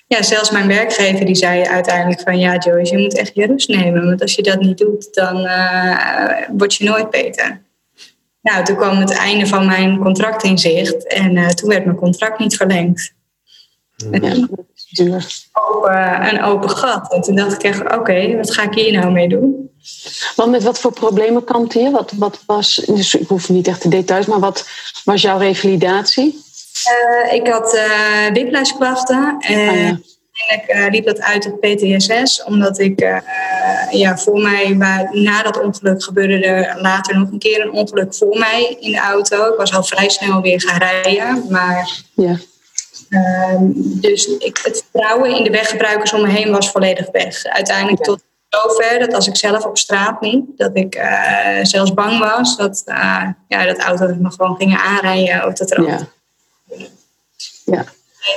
ja, 0.08 0.22
zelfs 0.22 0.52
mijn 0.52 0.68
werkgever 0.68 1.26
die 1.26 1.36
zei 1.36 1.64
uiteindelijk 1.64 2.22
van... 2.22 2.40
ja 2.40 2.58
Joyce, 2.58 2.96
je 2.96 3.02
moet 3.02 3.18
echt 3.18 3.32
je 3.34 3.46
rust 3.46 3.68
nemen. 3.70 4.06
Want 4.06 4.22
als 4.22 4.36
je 4.36 4.44
dat 4.44 4.60
niet 4.60 4.78
doet, 4.78 5.14
dan 5.14 5.38
uh, 5.38 6.32
word 6.58 6.76
je 6.76 6.84
nooit 6.84 7.10
beter. 7.10 7.62
Nou, 8.42 8.66
toen 8.66 8.76
kwam 8.76 8.98
het 8.98 9.12
einde 9.12 9.48
van 9.48 9.66
mijn 9.66 10.00
contract 10.00 10.44
in 10.44 10.58
zicht. 10.58 11.08
En 11.08 11.36
uh, 11.36 11.48
toen 11.48 11.70
werd 11.70 11.86
mijn 11.86 11.98
contract 11.98 12.40
niet 12.40 12.56
verlengd. 12.58 13.16
Is 14.76 14.88
duur. 14.90 15.26
Open, 15.54 16.28
een 16.34 16.44
open 16.44 16.70
gat. 16.70 17.14
En 17.14 17.22
toen 17.22 17.36
dacht 17.36 17.54
ik 17.54 17.64
echt, 17.64 17.82
oké, 17.82 17.96
okay, 17.96 18.38
wat 18.38 18.54
ga 18.54 18.64
ik 18.64 18.74
hier 18.74 18.92
nou 18.92 19.12
mee 19.12 19.28
doen? 19.28 19.72
Want 20.36 20.52
met 20.52 20.64
wat 20.64 20.80
voor 20.80 20.94
problemen 20.94 21.44
kampte 21.44 21.80
je? 21.80 21.92
Wat, 21.92 22.12
wat 22.16 22.44
was, 22.46 22.76
dus 22.76 23.16
ik 23.16 23.28
hoef 23.28 23.50
niet 23.50 23.68
echt 23.68 23.84
de 23.84 23.90
details, 23.90 24.26
maar 24.26 24.40
wat 24.40 24.70
was 25.04 25.22
jouw 25.22 25.38
revalidatie? 25.38 26.46
Uh, 27.24 27.34
ik 27.34 27.48
had 27.48 27.76
uh, 27.76 28.28
whiplashklachten. 28.28 29.36
En 29.40 29.70
ah, 29.70 29.76
ja. 29.76 30.00
Uiteindelijk 30.46 30.86
uh, 30.86 30.92
liep 30.92 31.06
dat 31.06 31.22
uit 31.22 31.52
op 31.52 31.62
PTSS. 31.62 32.44
Omdat 32.44 32.80
ik, 32.80 33.00
ja, 33.92 34.18
voor 34.18 34.42
mij, 34.42 34.76
maar 34.76 35.10
na 35.12 35.44
dat 35.44 35.62
ongeluk 35.62 36.04
gebeurde 36.04 36.46
er 36.46 36.82
later 36.82 37.20
nog 37.20 37.32
een 37.32 37.40
keer 37.40 37.62
een 37.62 37.72
ongeluk 37.72 38.16
voor 38.16 38.38
mij 38.38 38.78
in 38.80 38.92
de 38.92 39.00
auto. 39.00 39.52
Ik 39.52 39.58
was 39.58 39.74
al 39.74 39.84
vrij 39.84 40.10
snel 40.10 40.42
weer 40.42 40.62
gaan 40.62 40.80
rijden. 40.80 41.46
Maar 41.50 42.02
ja. 42.14 42.38
Ehm, 43.10 43.72
dus 43.76 44.28
ik, 44.28 44.60
het 44.64 44.86
vertrouwen 44.92 45.36
in 45.36 45.44
de 45.44 45.50
weggebruikers 45.50 46.14
om 46.14 46.22
me 46.22 46.30
heen 46.30 46.52
was 46.52 46.72
volledig 46.72 47.12
weg. 47.12 47.44
Uiteindelijk 47.44 48.04
tot 48.04 48.24
zover 48.50 49.00
dat 49.00 49.14
als 49.14 49.28
ik 49.28 49.36
zelf 49.36 49.66
op 49.66 49.78
straat 49.78 50.22
liep, 50.22 50.46
dat 50.56 50.72
ik 50.74 50.96
uh, 50.96 51.58
zelfs 51.62 51.94
bang 51.94 52.20
was 52.20 52.58
dat, 52.58 52.84
uh, 52.86 53.28
ja, 53.48 53.66
dat 53.66 53.78
auto's 53.78 54.16
me 54.20 54.32
gewoon 54.32 54.56
gingen 54.56 54.80
aanrijden 54.80 55.46
of 55.46 55.54
dat 55.54 55.72
er 55.72 55.88
ja. 55.88 56.08
ja. 57.66 57.86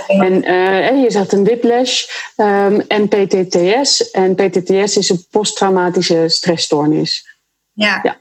En 0.06 0.50
uh, 0.50 1.02
je 1.02 1.10
zegt 1.10 1.32
een 1.32 1.44
whiplash 1.44 2.04
um, 2.36 2.80
en 2.80 3.08
PTTS. 3.08 4.10
En 4.10 4.34
PTTS 4.34 4.96
is 4.96 5.08
een 5.08 5.26
posttraumatische 5.30 6.24
stressstoornis. 6.28 7.38
Ja. 7.72 8.00
Ja, 8.02 8.16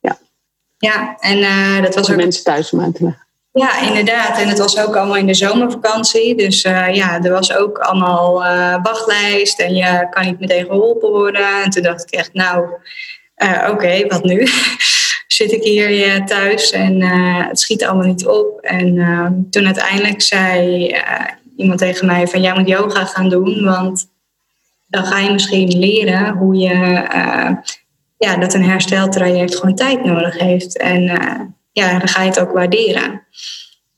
ja. 0.00 0.18
ja 0.78 1.16
en 1.18 1.82
dat 1.82 1.94
was 1.94 2.10
ook... 2.10 2.16
mensen 2.16 2.44
thuis 2.44 2.72
om 2.72 2.80
aan 2.80 2.92
te 2.92 3.02
leggen. 3.02 3.28
Ja, 3.52 3.80
inderdaad. 3.80 4.38
En 4.38 4.48
het 4.48 4.58
was 4.58 4.78
ook 4.78 4.96
allemaal 4.96 5.16
in 5.16 5.26
de 5.26 5.34
zomervakantie. 5.34 6.34
Dus 6.36 6.64
uh, 6.64 6.94
ja, 6.94 7.22
er 7.22 7.30
was 7.30 7.54
ook 7.54 7.78
allemaal 7.78 8.32
wachtlijst 8.82 9.60
en 9.60 9.74
je 9.74 10.06
kan 10.10 10.24
niet 10.24 10.40
meteen 10.40 10.66
geholpen 10.66 11.10
worden. 11.10 11.62
En 11.62 11.70
toen 11.70 11.82
dacht 11.82 12.02
ik 12.02 12.10
echt, 12.18 12.32
nou, 12.32 12.66
oké, 13.36 13.70
okay, 13.70 14.06
wat 14.06 14.24
nu? 14.24 14.46
Zit 15.32 15.52
ik 15.52 15.62
hier 15.62 16.26
thuis 16.26 16.70
en 16.70 17.00
het 17.48 17.60
schiet 17.60 17.84
allemaal 17.84 18.06
niet 18.06 18.26
op. 18.26 18.60
En 18.60 18.98
ehm, 18.98 19.32
toen 19.50 19.66
uiteindelijk 19.66 20.22
zei 20.22 20.96
iemand 21.56 21.78
tegen 21.78 22.06
mij 22.06 22.28
van, 22.28 22.40
jij 22.40 22.54
moet 22.54 22.68
yoga 22.68 23.04
gaan 23.04 23.28
doen, 23.28 23.64
want 23.64 24.08
dan 24.86 25.04
ga 25.04 25.18
je 25.18 25.32
misschien 25.32 25.78
leren 25.78 26.36
hoe 26.36 26.54
je, 26.56 26.74
ja, 28.18 28.36
dat 28.36 28.54
een 28.54 28.64
hersteltraject 28.64 29.56
gewoon 29.56 29.74
tijd 29.74 30.04
nodig 30.04 30.38
heeft. 30.38 30.78
En 30.78 31.02
ja, 31.72 31.98
dan 31.98 32.08
ga 32.08 32.22
je 32.22 32.28
het 32.28 32.40
ook 32.40 32.52
waarderen. 32.52 33.26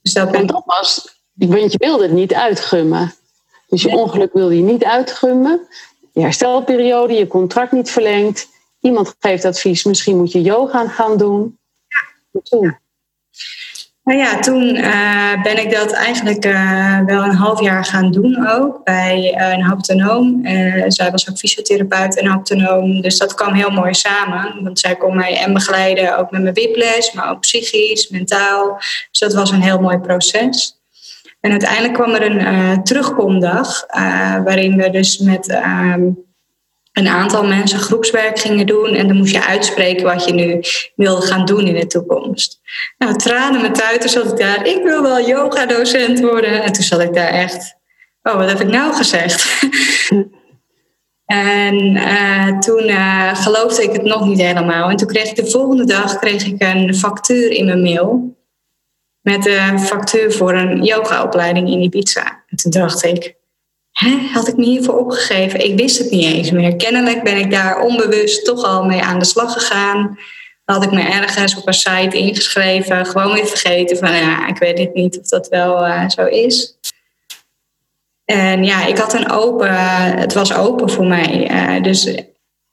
Dus 0.01 0.13
dat 0.13 0.31
ben... 0.31 0.47
dat 0.47 0.63
was, 0.65 1.17
want 1.33 1.71
je 1.71 1.77
wilde 1.77 2.03
het 2.03 2.11
niet 2.11 2.33
uitgummen. 2.33 3.13
Dus 3.67 3.81
je 3.81 3.89
ongeluk 3.89 4.33
wilde 4.33 4.55
je 4.55 4.61
niet 4.61 4.83
uitgummen. 4.83 5.67
Je 6.11 6.21
herstelperiode, 6.21 7.13
je 7.13 7.27
contract 7.27 7.71
niet 7.71 7.91
verlengd. 7.91 8.47
Iemand 8.83 9.15
geeft 9.19 9.45
advies, 9.45 9.83
misschien 9.83 10.17
moet 10.17 10.31
je 10.31 10.41
yoga 10.41 10.87
gaan 10.87 11.17
doen. 11.17 11.59
Ja. 12.31 12.41
Toen. 12.43 12.77
Nou 14.03 14.19
ja, 14.19 14.39
toen 14.39 14.75
uh, 14.75 15.41
ben 15.43 15.57
ik 15.57 15.71
dat 15.71 15.91
eigenlijk 15.91 16.45
uh, 16.45 16.99
wel 17.05 17.23
een 17.23 17.35
half 17.35 17.61
jaar 17.61 17.85
gaan 17.85 18.11
doen 18.11 18.47
ook 18.47 18.83
bij 18.83 19.35
uh, 19.39 19.51
een 19.51 19.61
haptonoom. 19.61 20.41
zij 20.87 21.11
was 21.11 21.29
ook 21.29 21.37
fysiotherapeut 21.37 22.17
en 22.17 22.25
haptonoom, 22.25 23.01
dus 23.01 23.17
dat 23.17 23.33
kwam 23.33 23.53
heel 23.53 23.69
mooi 23.69 23.93
samen. 23.93 24.63
Want 24.63 24.79
zij 24.79 24.95
kon 24.95 25.15
mij 25.15 25.37
en 25.37 25.53
begeleiden, 25.53 26.17
ook 26.17 26.31
met 26.31 26.41
mijn 26.41 26.53
whiplash, 26.53 27.13
maar 27.13 27.29
ook 27.29 27.39
psychisch, 27.39 28.09
mentaal. 28.09 28.77
Dus 29.11 29.19
dat 29.19 29.33
was 29.33 29.51
een 29.51 29.61
heel 29.61 29.79
mooi 29.79 29.97
proces. 29.97 30.81
En 31.39 31.51
uiteindelijk 31.51 31.93
kwam 31.93 32.13
er 32.13 32.23
een 32.23 32.83
terugkomdag, 32.83 33.85
waarin 34.43 34.77
we 34.77 34.89
dus 34.89 35.17
met 35.17 35.61
een 36.93 37.07
aantal 37.07 37.43
mensen 37.43 37.79
groepswerk 37.79 38.39
gingen 38.39 38.65
doen. 38.65 38.87
En 38.87 39.07
dan 39.07 39.17
moest 39.17 39.33
je 39.33 39.45
uitspreken 39.45 40.03
wat 40.03 40.25
je 40.25 40.33
nu 40.33 40.61
wilde 40.95 41.25
gaan 41.25 41.45
doen 41.45 41.67
in 41.67 41.75
de 41.75 41.87
toekomst. 41.87 42.61
Nou, 42.97 43.15
tranen 43.15 43.61
met 43.61 43.75
tuiten 43.75 44.09
zat 44.09 44.31
ik 44.31 44.37
daar. 44.37 44.65
Ik 44.67 44.83
wil 44.83 45.01
wel 45.01 45.27
yoga-docent 45.27 46.19
worden. 46.19 46.63
En 46.63 46.73
toen 46.73 46.83
zat 46.83 47.01
ik 47.01 47.13
daar 47.13 47.29
echt... 47.29 47.75
Oh, 48.23 48.35
wat 48.35 48.49
heb 48.49 48.59
ik 48.59 48.67
nou 48.67 48.93
gezegd? 48.93 49.45
En 51.25 51.95
uh, 51.95 52.59
toen 52.59 52.89
uh, 52.89 53.35
geloofde 53.35 53.83
ik 53.83 53.91
het 53.91 54.03
nog 54.03 54.25
niet 54.25 54.41
helemaal. 54.41 54.89
En 54.89 54.95
toen 54.95 55.07
kreeg 55.07 55.29
ik 55.29 55.35
de 55.35 55.51
volgende 55.51 55.85
dag 55.85 56.19
kreeg 56.19 56.45
ik 56.45 56.61
een 56.61 56.95
factuur 56.95 57.51
in 57.51 57.65
mijn 57.65 57.81
mail. 57.81 58.37
Met 59.21 59.45
een 59.45 59.79
factuur 59.79 60.31
voor 60.31 60.53
een 60.53 60.83
yogaopleiding 60.83 61.69
in 61.69 61.81
Ibiza. 61.81 62.43
En 62.47 62.57
toen 62.57 62.71
dacht 62.71 63.03
ik, 63.03 63.35
hè, 63.93 64.29
had 64.33 64.47
ik 64.47 64.57
me 64.57 64.63
hiervoor 64.65 64.97
opgegeven? 64.97 65.65
Ik 65.65 65.77
wist 65.77 65.97
het 65.97 66.11
niet 66.11 66.33
eens 66.33 66.51
meer. 66.51 66.75
Kennelijk 66.75 67.23
ben 67.23 67.37
ik 67.37 67.51
daar 67.51 67.81
onbewust 67.81 68.45
toch 68.45 68.63
al 68.63 68.85
mee 68.85 69.01
aan 69.01 69.19
de 69.19 69.25
slag 69.25 69.53
gegaan. 69.53 70.19
Had 70.65 70.83
ik 70.83 70.91
me 70.91 71.01
ergens 71.01 71.55
op 71.55 71.67
een 71.67 71.73
site 71.73 72.17
ingeschreven. 72.17 73.05
Gewoon 73.05 73.33
weer 73.33 73.47
vergeten 73.47 73.97
van, 73.97 74.15
ja, 74.15 74.47
ik 74.47 74.57
weet 74.57 74.77
het 74.77 74.93
niet 74.93 75.19
of 75.19 75.27
dat 75.27 75.47
wel 75.47 75.87
uh, 75.87 76.09
zo 76.09 76.25
is. 76.25 76.77
En 78.25 78.63
ja, 78.63 78.85
ik 78.85 78.97
had 78.97 79.13
een 79.13 79.31
open, 79.31 79.75
het 80.17 80.33
was 80.33 80.53
open 80.53 80.89
voor 80.89 81.05
mij. 81.05 81.51
Uh, 81.51 81.83
dus 81.83 82.13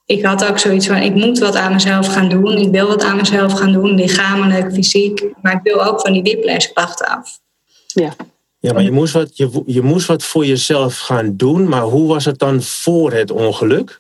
ik 0.06 0.24
had 0.24 0.44
ook 0.44 0.58
zoiets 0.58 0.86
van, 0.86 0.96
ik 0.96 1.14
moet 1.14 1.38
wat 1.38 1.56
aan 1.56 1.72
mezelf 1.72 2.06
gaan 2.06 2.28
doen. 2.28 2.56
Ik 2.56 2.70
wil 2.70 2.86
wat 2.86 3.04
aan 3.04 3.16
mezelf 3.16 3.52
gaan 3.52 3.72
doen, 3.72 3.94
lichamelijk, 3.94 4.72
fysiek. 4.72 5.24
Maar 5.42 5.52
ik 5.52 5.60
wil 5.62 5.84
ook 5.84 6.00
van 6.00 6.12
die 6.12 6.22
whiplashklachten 6.22 7.06
af. 7.06 7.38
Ja. 7.86 8.12
Ja, 8.60 8.72
maar 8.72 8.82
je 8.82 8.90
moest, 8.90 9.12
wat, 9.12 9.36
je, 9.36 9.62
je 9.66 9.82
moest 9.82 10.06
wat 10.06 10.24
voor 10.24 10.46
jezelf 10.46 10.98
gaan 10.98 11.36
doen. 11.36 11.68
Maar 11.68 11.82
hoe 11.82 12.08
was 12.08 12.24
het 12.24 12.38
dan 12.38 12.62
voor 12.62 13.12
het 13.12 13.30
ongeluk? 13.30 13.98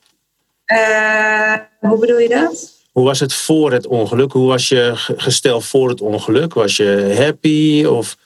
Uh, 0.66 1.54
hoe 1.78 1.98
bedoel 1.98 2.18
je 2.18 2.28
dat? 2.28 2.72
Hoe 2.92 3.04
was 3.04 3.20
het 3.20 3.34
voor 3.34 3.72
het 3.72 3.86
ongeluk? 3.86 4.32
Hoe 4.32 4.48
was 4.48 4.68
je 4.68 4.92
gesteld 4.94 5.64
voor 5.64 5.88
het 5.88 6.00
ongeluk? 6.00 6.54
Was 6.54 6.76
je 6.76 7.14
happy? 7.18 7.84
Of... 7.84 8.16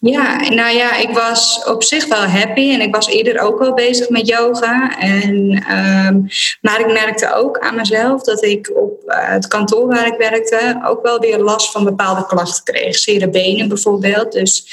Ja, 0.00 0.48
nou 0.48 0.76
ja, 0.76 0.96
ik 0.96 1.10
was 1.10 1.64
op 1.64 1.82
zich 1.82 2.06
wel 2.06 2.22
happy 2.22 2.72
en 2.72 2.80
ik 2.80 2.94
was 2.94 3.06
eerder 3.06 3.40
ook 3.40 3.58
wel 3.58 3.74
bezig 3.74 4.08
met 4.08 4.28
yoga. 4.28 4.98
En, 4.98 5.34
um, 5.76 6.26
maar 6.60 6.80
ik 6.80 6.92
merkte 6.92 7.34
ook 7.34 7.58
aan 7.58 7.76
mezelf 7.76 8.22
dat 8.22 8.44
ik 8.44 8.70
op 8.74 9.02
uh, 9.06 9.14
het 9.28 9.46
kantoor 9.46 9.86
waar 9.86 10.06
ik 10.06 10.18
werkte 10.18 10.80
ook 10.84 11.02
wel 11.02 11.18
weer 11.18 11.38
last 11.38 11.70
van 11.70 11.84
bepaalde 11.84 12.26
klachten 12.26 12.64
kreeg. 12.64 12.98
Zere 12.98 13.28
benen 13.28 13.68
bijvoorbeeld. 13.68 14.32
Dus 14.32 14.64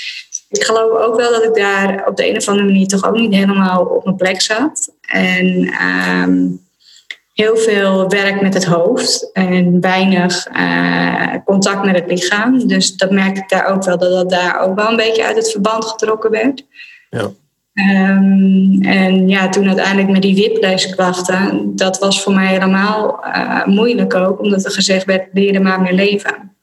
ik 0.50 0.64
geloof 0.64 1.02
ook 1.02 1.16
wel 1.16 1.32
dat 1.32 1.44
ik 1.44 1.54
daar 1.54 2.08
op 2.08 2.16
de 2.16 2.30
een 2.30 2.38
of 2.38 2.48
andere 2.48 2.68
manier 2.68 2.88
toch 2.88 3.06
ook 3.06 3.16
niet 3.16 3.36
helemaal 3.36 3.86
op 3.86 4.04
mijn 4.04 4.16
plek 4.16 4.42
zat. 4.42 4.92
En 5.02 5.74
um, 6.24 6.68
heel 7.34 7.58
veel 7.58 8.08
werk 8.08 8.42
met 8.42 8.54
het 8.54 8.66
hoofd 8.66 9.32
en 9.34 9.82
weinig 9.82 10.48
uh, 10.56 11.36
contact 11.46 11.86
met 11.86 11.96
het 11.96 12.12
lichaam. 12.12 12.68
Dus 12.68 12.96
dat 12.96 13.12
merkte 13.12 13.42
ik 13.42 13.50
daar 13.50 13.66
ook 13.66 13.84
wel, 13.84 13.98
dat 13.98 14.12
dat 14.12 14.30
daar 14.30 14.60
ook 14.60 14.76
wel 14.76 14.90
een 14.90 14.96
beetje 14.96 15.26
uit 15.26 15.36
het 15.36 15.52
verband 15.52 15.86
getrokken 15.86 16.32
werd. 16.32 16.66
Ja. 17.10 17.32
Um, 17.74 18.82
en 18.82 19.28
ja, 19.28 19.50
toen 19.50 19.68
uiteindelijk 19.68 20.10
met 20.10 20.22
die 20.22 20.36
whiplashklachten, 20.36 21.76
dat 21.76 22.00
was 22.00 22.24
voor 22.24 22.34
mij 22.34 22.48
helemaal 22.48 23.20
uh, 23.26 23.66
moeilijk 23.66 24.16
ook, 24.16 24.40
omdat 24.40 24.66
er 24.66 24.72
gezegd 24.72 25.06
werd, 25.06 25.28
leer 25.34 25.56
er 25.56 25.62
maar 25.62 25.82
meer 25.82 25.94
leven. 25.94 26.56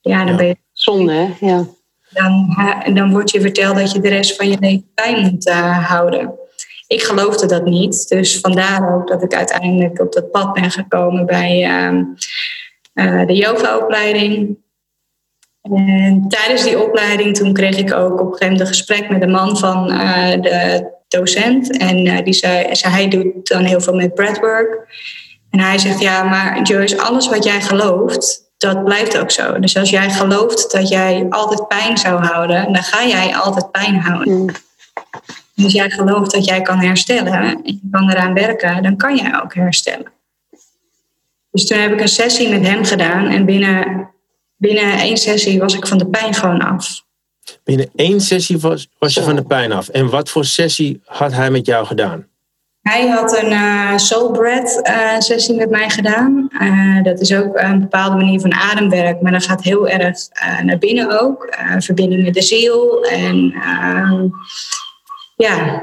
Ja, 0.00 0.18
dan 0.18 0.26
ja. 0.26 0.36
ben 0.36 0.46
je... 0.46 0.56
Zonde, 0.72 1.12
hè? 1.12 1.46
Ja. 1.46 1.64
Dan, 2.12 2.56
dan 2.94 3.10
wordt 3.10 3.30
je 3.30 3.40
verteld 3.40 3.76
dat 3.76 3.92
je 3.92 4.00
de 4.00 4.08
rest 4.08 4.36
van 4.36 4.48
je 4.48 4.56
leven 4.60 4.90
bij 4.94 5.20
moet 5.20 5.46
uh, 5.46 5.88
houden 5.88 6.40
ik 6.92 7.02
geloofde 7.02 7.46
dat 7.46 7.64
niet. 7.64 8.08
Dus 8.08 8.40
vandaar 8.40 8.94
ook 8.94 9.08
dat 9.08 9.22
ik 9.22 9.34
uiteindelijk 9.34 10.00
op 10.00 10.12
dat 10.12 10.30
pad 10.30 10.52
ben 10.52 10.70
gekomen 10.70 11.26
bij 11.26 11.68
uh, 11.68 11.98
uh, 12.94 13.26
de 13.26 13.34
yogaopleiding. 13.34 14.56
En 15.62 16.24
tijdens 16.28 16.62
die 16.62 16.82
opleiding 16.82 17.36
toen 17.36 17.52
kreeg 17.52 17.76
ik 17.76 17.92
ook 17.92 18.12
op 18.12 18.18
een 18.18 18.24
gegeven 18.24 18.44
moment 18.46 18.60
een 18.60 18.66
gesprek 18.66 19.10
met 19.10 19.20
de 19.20 19.26
man 19.26 19.56
van 19.56 19.86
de 20.40 20.90
docent. 21.08 21.78
En 21.78 22.24
die 22.24 22.32
zei, 22.32 22.74
zei, 22.74 22.94
hij 22.94 23.08
doet 23.08 23.48
dan 23.48 23.64
heel 23.64 23.80
veel 23.80 23.94
met 23.94 24.14
breathwork. 24.14 24.86
En 25.50 25.60
hij 25.60 25.78
zegt, 25.78 26.00
ja, 26.00 26.22
maar 26.22 26.62
Joyce, 26.62 27.00
alles 27.00 27.28
wat 27.28 27.44
jij 27.44 27.60
gelooft, 27.60 28.41
dat 28.62 28.84
blijft 28.84 29.18
ook 29.18 29.30
zo. 29.30 29.58
Dus 29.58 29.76
als 29.76 29.90
jij 29.90 30.10
gelooft 30.10 30.72
dat 30.72 30.88
jij 30.88 31.26
altijd 31.30 31.68
pijn 31.68 31.98
zou 31.98 32.24
houden, 32.24 32.72
dan 32.72 32.82
ga 32.82 33.06
jij 33.06 33.36
altijd 33.36 33.70
pijn 33.70 34.00
houden. 34.00 34.34
Mm. 34.34 34.48
Als 35.64 35.72
jij 35.72 35.90
gelooft 35.90 36.30
dat 36.30 36.44
jij 36.44 36.62
kan 36.62 36.78
herstellen 36.78 37.32
en 37.32 37.60
je 37.64 37.78
kan 37.90 38.10
eraan 38.10 38.34
werken, 38.34 38.82
dan 38.82 38.96
kan 38.96 39.16
jij 39.16 39.40
ook 39.42 39.54
herstellen. 39.54 40.12
Dus 41.50 41.66
toen 41.66 41.78
heb 41.78 41.92
ik 41.92 42.00
een 42.00 42.08
sessie 42.08 42.48
met 42.48 42.66
hem 42.66 42.84
gedaan 42.84 43.28
en 43.28 43.44
binnen, 43.44 44.08
binnen 44.56 44.98
één 44.98 45.16
sessie 45.16 45.58
was 45.58 45.74
ik 45.74 45.86
van 45.86 45.98
de 45.98 46.06
pijn 46.06 46.34
gewoon 46.34 46.60
af. 46.60 47.04
Binnen 47.64 47.90
één 47.94 48.20
sessie 48.20 48.58
was, 48.58 48.88
was 48.98 49.14
je 49.14 49.22
van 49.22 49.36
de 49.36 49.42
pijn 49.42 49.72
af. 49.72 49.88
En 49.88 50.10
wat 50.10 50.30
voor 50.30 50.44
sessie 50.44 51.00
had 51.04 51.32
hij 51.32 51.50
met 51.50 51.66
jou 51.66 51.86
gedaan? 51.86 52.26
Hij 52.82 53.08
had 53.08 53.38
een 53.38 53.52
uh, 53.52 53.96
soul 53.96 54.30
breath 54.30 54.88
uh, 54.88 55.18
sessie 55.18 55.54
met 55.54 55.70
mij 55.70 55.90
gedaan. 55.90 56.48
Uh, 56.62 57.02
dat 57.02 57.20
is 57.20 57.34
ook 57.34 57.58
een 57.58 57.80
bepaalde 57.80 58.16
manier 58.16 58.40
van 58.40 58.54
ademwerk, 58.54 59.20
maar 59.20 59.32
dat 59.32 59.44
gaat 59.44 59.62
heel 59.62 59.88
erg 59.88 60.18
naar 60.62 60.78
binnen 60.78 61.20
ook. 61.20 61.56
verbinding 61.78 62.22
met 62.22 62.34
de 62.34 62.42
ziel 62.42 63.04
en 63.04 63.54
ja, 65.36 65.82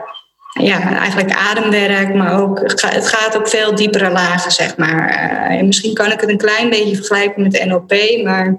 ja, 0.54 0.98
eigenlijk 0.98 1.32
ademwerk, 1.32 2.14
maar 2.14 2.42
ook, 2.42 2.60
het 2.60 3.08
gaat 3.08 3.36
op 3.36 3.48
veel 3.48 3.76
diepere 3.76 4.12
lagen, 4.12 4.52
zeg 4.52 4.78
maar. 4.78 5.52
Uh, 5.52 5.62
misschien 5.62 5.94
kan 5.94 6.12
ik 6.12 6.22
het 6.22 6.30
een 6.30 6.38
klein 6.38 6.70
beetje 6.70 6.96
vergelijken 6.96 7.42
met 7.42 7.66
NLP, 7.66 8.24
maar 8.24 8.58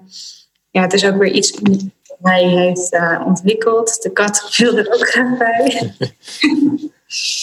ja, 0.70 0.82
het 0.82 0.92
is 0.92 1.04
ook 1.04 1.16
weer 1.16 1.32
iets 1.32 1.58
wat 1.60 2.16
hij 2.18 2.44
heeft 2.44 2.96
ontwikkeld. 3.24 4.02
De 4.02 4.12
kat 4.12 4.56
wil 4.56 4.76
er 4.76 4.92
ook 4.92 5.08
graag 5.08 5.38
bij. 5.38 5.92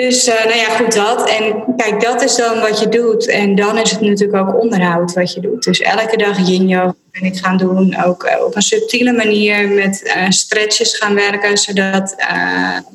dus 0.00 0.28
uh, 0.28 0.44
nou 0.44 0.56
ja, 0.56 0.76
goed 0.76 0.94
dat. 0.94 1.28
En 1.28 1.64
kijk, 1.76 2.00
dat 2.00 2.22
is 2.22 2.36
dan 2.36 2.60
wat 2.60 2.80
je 2.80 2.88
doet. 2.88 3.26
En 3.26 3.54
dan 3.54 3.78
is 3.78 3.90
het 3.90 4.00
natuurlijk 4.00 4.48
ook 4.48 4.62
onderhoud 4.62 5.12
wat 5.12 5.32
je 5.32 5.40
doet. 5.40 5.62
Dus 5.62 5.80
elke 5.80 6.16
dag 6.16 6.48
yin 6.48 6.66
ben 7.10 7.22
ik 7.22 7.36
gaan 7.36 7.56
doen. 7.56 8.02
Ook 8.04 8.24
uh, 8.24 8.44
op 8.44 8.56
een 8.56 8.62
subtiele 8.62 9.12
manier 9.12 9.68
met 9.68 10.02
uh, 10.16 10.28
stretches 10.28 10.96
gaan 10.96 11.14
werken. 11.14 11.58
Zodat 11.58 12.14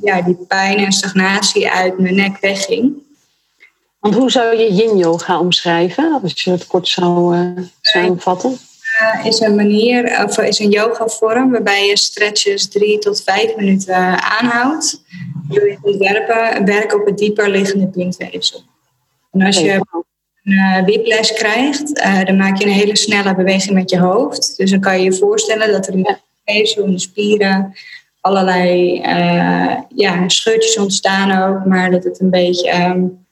ja, 0.02 0.22
die 0.22 0.38
pijn 0.48 0.78
en 0.78 0.92
stagnatie 0.92 1.70
uit 1.70 2.00
mijn 2.00 2.16
nek 2.16 2.38
wegging. 2.40 2.94
Want 4.00 4.16
hoe 4.16 4.32
zou 4.32 4.58
je 4.58 4.74
yin 4.74 4.98
yoga 4.98 5.40
omschrijven? 5.40 6.20
Als 6.24 6.44
je 6.44 6.52
het 6.52 6.68
kort 6.68 6.88
zou 6.88 7.38
samenvatten. 7.82 8.58
Is 9.24 9.40
een 9.40 9.56
manier, 9.56 10.24
of 10.26 10.38
is 10.38 10.60
een 10.60 10.70
yoga 10.70 11.08
vorm 11.08 11.52
waarbij 11.52 11.88
je 11.88 11.98
stretches 11.98 12.70
drie 12.70 12.98
tot 12.98 13.24
vijf 13.24 13.56
minuten 13.56 14.22
aanhoudt. 14.22 15.04
Je 15.50 15.78
moet 15.82 15.98
werken, 16.66 17.00
op 17.00 17.06
het 17.06 17.18
dieper 17.18 17.50
liggende 17.50 17.88
puntweefsel. 17.88 18.64
En 19.32 19.42
als 19.42 19.60
je 19.60 19.72
een 19.72 20.54
uh, 20.54 20.84
whiplash 20.84 21.32
krijgt, 21.32 22.00
uh, 22.00 22.24
dan 22.24 22.38
maak 22.38 22.58
je 22.58 22.66
een 22.66 22.72
hele 22.72 22.98
snelle 22.98 23.36
beweging 23.36 23.74
met 23.74 23.90
je 23.90 24.00
hoofd. 24.00 24.58
Dus 24.58 24.72
dan 24.72 24.80
kan 24.80 24.98
je 24.98 25.04
je 25.04 25.14
voorstellen 25.14 25.72
dat 25.72 25.88
er 25.88 25.94
in 25.94 26.04
de 26.04 26.18
weefsel, 26.46 26.84
in 26.84 26.92
de 26.92 27.00
spieren, 27.00 27.74
allerlei 28.22 29.02
uh, 29.02 29.76
ja, 29.96 30.30
scheurtjes 30.30 30.78
ontstaan 30.78 31.50
ook, 31.50 31.66
maar 31.66 31.92
dat 31.92 32.04
het 32.04 32.20
een 32.20 32.30
beetje 32.30 32.86
um, 32.86 33.23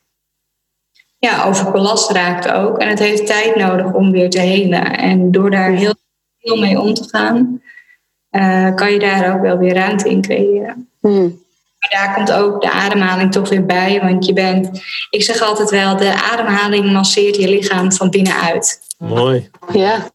ja, 1.22 1.46
overbelast 1.46 2.12
raakt 2.12 2.52
ook. 2.52 2.78
En 2.78 2.88
het 2.88 3.00
heeft 3.00 3.26
tijd 3.26 3.56
nodig 3.56 3.94
om 3.94 4.12
weer 4.12 4.30
te 4.30 4.40
helen. 4.40 4.98
En 4.98 5.32
door 5.32 5.52
daar 5.52 5.72
heel 5.72 5.94
veel 6.40 6.58
mee 6.58 6.80
om 6.80 6.94
te 6.94 7.04
gaan, 7.10 7.62
kan 8.76 8.92
je 8.92 9.00
daar 9.00 9.34
ook 9.36 9.42
wel 9.42 9.58
weer 9.58 9.74
ruimte 9.74 10.10
in 10.10 10.22
creëren. 10.22 10.90
Hmm. 11.00 11.40
Maar 11.80 11.90
daar 11.90 12.14
komt 12.16 12.32
ook 12.32 12.62
de 12.62 12.72
ademhaling 12.72 13.32
toch 13.32 13.50
weer 13.50 13.66
bij. 13.66 14.00
Want 14.02 14.26
je 14.26 14.34
bent, 14.34 14.82
ik 15.10 15.24
zeg 15.24 15.42
altijd 15.42 15.70
wel, 15.70 15.98
de 15.98 16.14
ademhaling 16.32 16.92
masseert 16.92 17.36
je 17.36 17.50
lichaam 17.50 17.92
van 17.92 18.10
binnenuit. 18.10 18.82
Mooi. 18.98 19.50
Ja. 19.74 20.12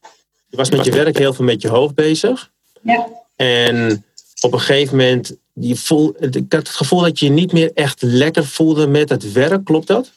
Je 0.46 0.56
was 0.56 0.70
met 0.70 0.84
je 0.84 0.90
werk 0.90 1.18
heel 1.18 1.34
veel 1.34 1.44
met 1.44 1.62
je 1.62 1.68
hoofd 1.68 1.94
bezig. 1.94 2.50
Ja. 2.82 3.06
En 3.36 4.04
op 4.40 4.52
een 4.52 4.60
gegeven 4.60 4.96
moment, 4.96 5.36
je 5.52 5.76
voel, 5.76 6.14
ik 6.18 6.34
had 6.34 6.46
het 6.48 6.68
gevoel 6.68 7.00
dat 7.00 7.18
je 7.18 7.26
je 7.26 7.32
niet 7.32 7.52
meer 7.52 7.70
echt 7.74 8.02
lekker 8.02 8.46
voelde 8.46 8.86
met 8.86 9.08
het 9.08 9.32
werk. 9.32 9.64
Klopt 9.64 9.86
dat? 9.86 10.12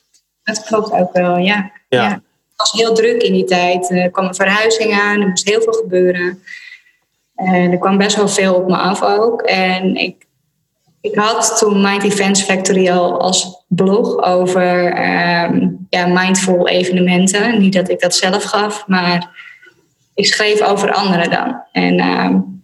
Dat 0.56 0.64
klopt 0.64 0.92
ook 0.92 1.14
wel, 1.14 1.38
ja. 1.38 1.72
Ja. 1.90 2.04
ja. 2.04 2.10
Het 2.10 2.72
was 2.72 2.72
heel 2.72 2.94
druk 2.94 3.22
in 3.22 3.34
die 3.34 3.44
tijd. 3.44 3.92
Er 3.92 4.12
kwam 4.12 4.26
een 4.26 4.36
verhuizing 4.36 4.94
aan, 4.94 5.22
er 5.22 5.28
moest 5.28 5.50
heel 5.50 5.62
veel 5.62 5.74
gebeuren. 5.74 6.44
En 7.36 7.72
er 7.72 7.78
kwam 7.78 7.98
best 7.98 8.16
wel 8.16 8.28
veel 8.28 8.56
op 8.56 8.68
me 8.68 8.78
af 8.78 9.04
ook. 9.04 9.42
En 9.42 9.96
ik 9.96 10.28
ik 11.02 11.16
had 11.16 11.58
toen 11.58 11.82
Mind 11.82 12.04
Events 12.04 12.42
Factory 12.42 12.90
al 12.90 13.20
als 13.22 13.64
blog 13.68 14.24
over 14.24 14.86
um, 14.88 15.88
ja, 15.90 16.06
mindful 16.08 16.68
evenementen. 16.68 17.60
Niet 17.60 17.74
dat 17.74 17.90
ik 17.90 18.00
dat 18.00 18.16
zelf 18.16 18.44
gaf, 18.44 18.88
maar 18.88 19.30
ik 20.14 20.26
schreef 20.26 20.62
over 20.62 20.94
anderen 20.94 21.30
dan. 21.30 21.62
En 21.72 22.00
um, 22.00 22.64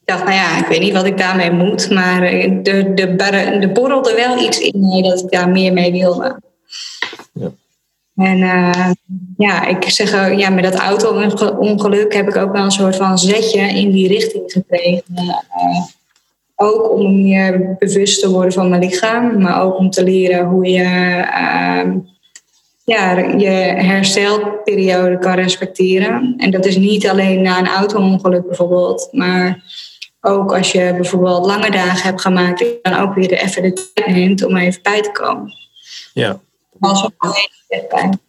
ik 0.00 0.06
dacht, 0.12 0.24
nou 0.24 0.36
ja, 0.36 0.58
ik 0.58 0.66
weet 0.66 0.80
niet 0.80 0.92
wat 0.92 1.04
ik 1.04 1.18
daarmee 1.18 1.50
moet, 1.50 1.90
maar 1.90 2.22
er 2.22 2.62
de, 2.62 2.94
de, 2.94 3.56
de 3.60 3.70
borrelde 3.72 4.14
wel 4.14 4.44
iets 4.44 4.58
in 4.58 4.80
mij 4.80 5.02
dat 5.02 5.20
ik 5.20 5.30
daar 5.30 5.48
meer 5.48 5.72
mee 5.72 5.92
wilde. 5.92 6.40
Ja. 7.32 7.50
En 8.16 8.38
uh, 8.38 8.90
ja, 9.36 9.66
ik 9.66 9.90
zeg, 9.90 10.38
ja, 10.38 10.50
met 10.50 10.64
dat 10.64 10.74
auto-ongeluk 10.74 12.14
heb 12.14 12.28
ik 12.28 12.36
ook 12.36 12.52
wel 12.52 12.64
een 12.64 12.70
soort 12.70 12.96
van 12.96 13.18
zetje 13.18 13.60
in 13.60 13.90
die 13.90 14.08
richting 14.08 14.52
gekregen. 14.52 15.04
Uh, 15.14 15.82
ook 16.54 16.90
om 16.90 17.22
meer 17.22 17.76
bewust 17.78 18.20
te 18.20 18.30
worden 18.30 18.52
van 18.52 18.68
mijn 18.68 18.82
lichaam, 18.82 19.42
maar 19.42 19.62
ook 19.62 19.78
om 19.78 19.90
te 19.90 20.04
leren 20.04 20.46
hoe 20.46 20.68
je 20.68 20.84
ehm, 21.32 21.98
ja, 22.84 23.18
je 23.18 23.50
herstelperiode 23.76 25.18
kan 25.18 25.34
respecteren. 25.34 26.34
En 26.36 26.50
dat 26.50 26.66
is 26.66 26.76
niet 26.76 27.08
alleen 27.08 27.42
na 27.42 27.58
een 27.58 27.68
auto-ongeluk 27.68 28.46
bijvoorbeeld, 28.46 29.08
maar 29.12 29.62
ook 30.20 30.56
als 30.56 30.72
je 30.72 30.94
bijvoorbeeld 30.94 31.46
lange 31.46 31.70
dagen 31.70 32.02
hebt 32.02 32.20
gemaakt, 32.20 32.64
dan 32.82 32.94
ook 32.94 33.14
weer 33.14 33.32
even 33.32 33.62
de 33.62 33.90
tijd 33.94 34.06
neemt 34.06 34.44
om 34.44 34.56
even 34.56 34.82
bij 34.82 35.02
te 35.02 35.12
komen. 35.12 35.52
Ja. 36.12 36.40
Als 36.80 37.02
we 37.02 37.10
alleen 37.16 37.86
pijn. 37.88 38.20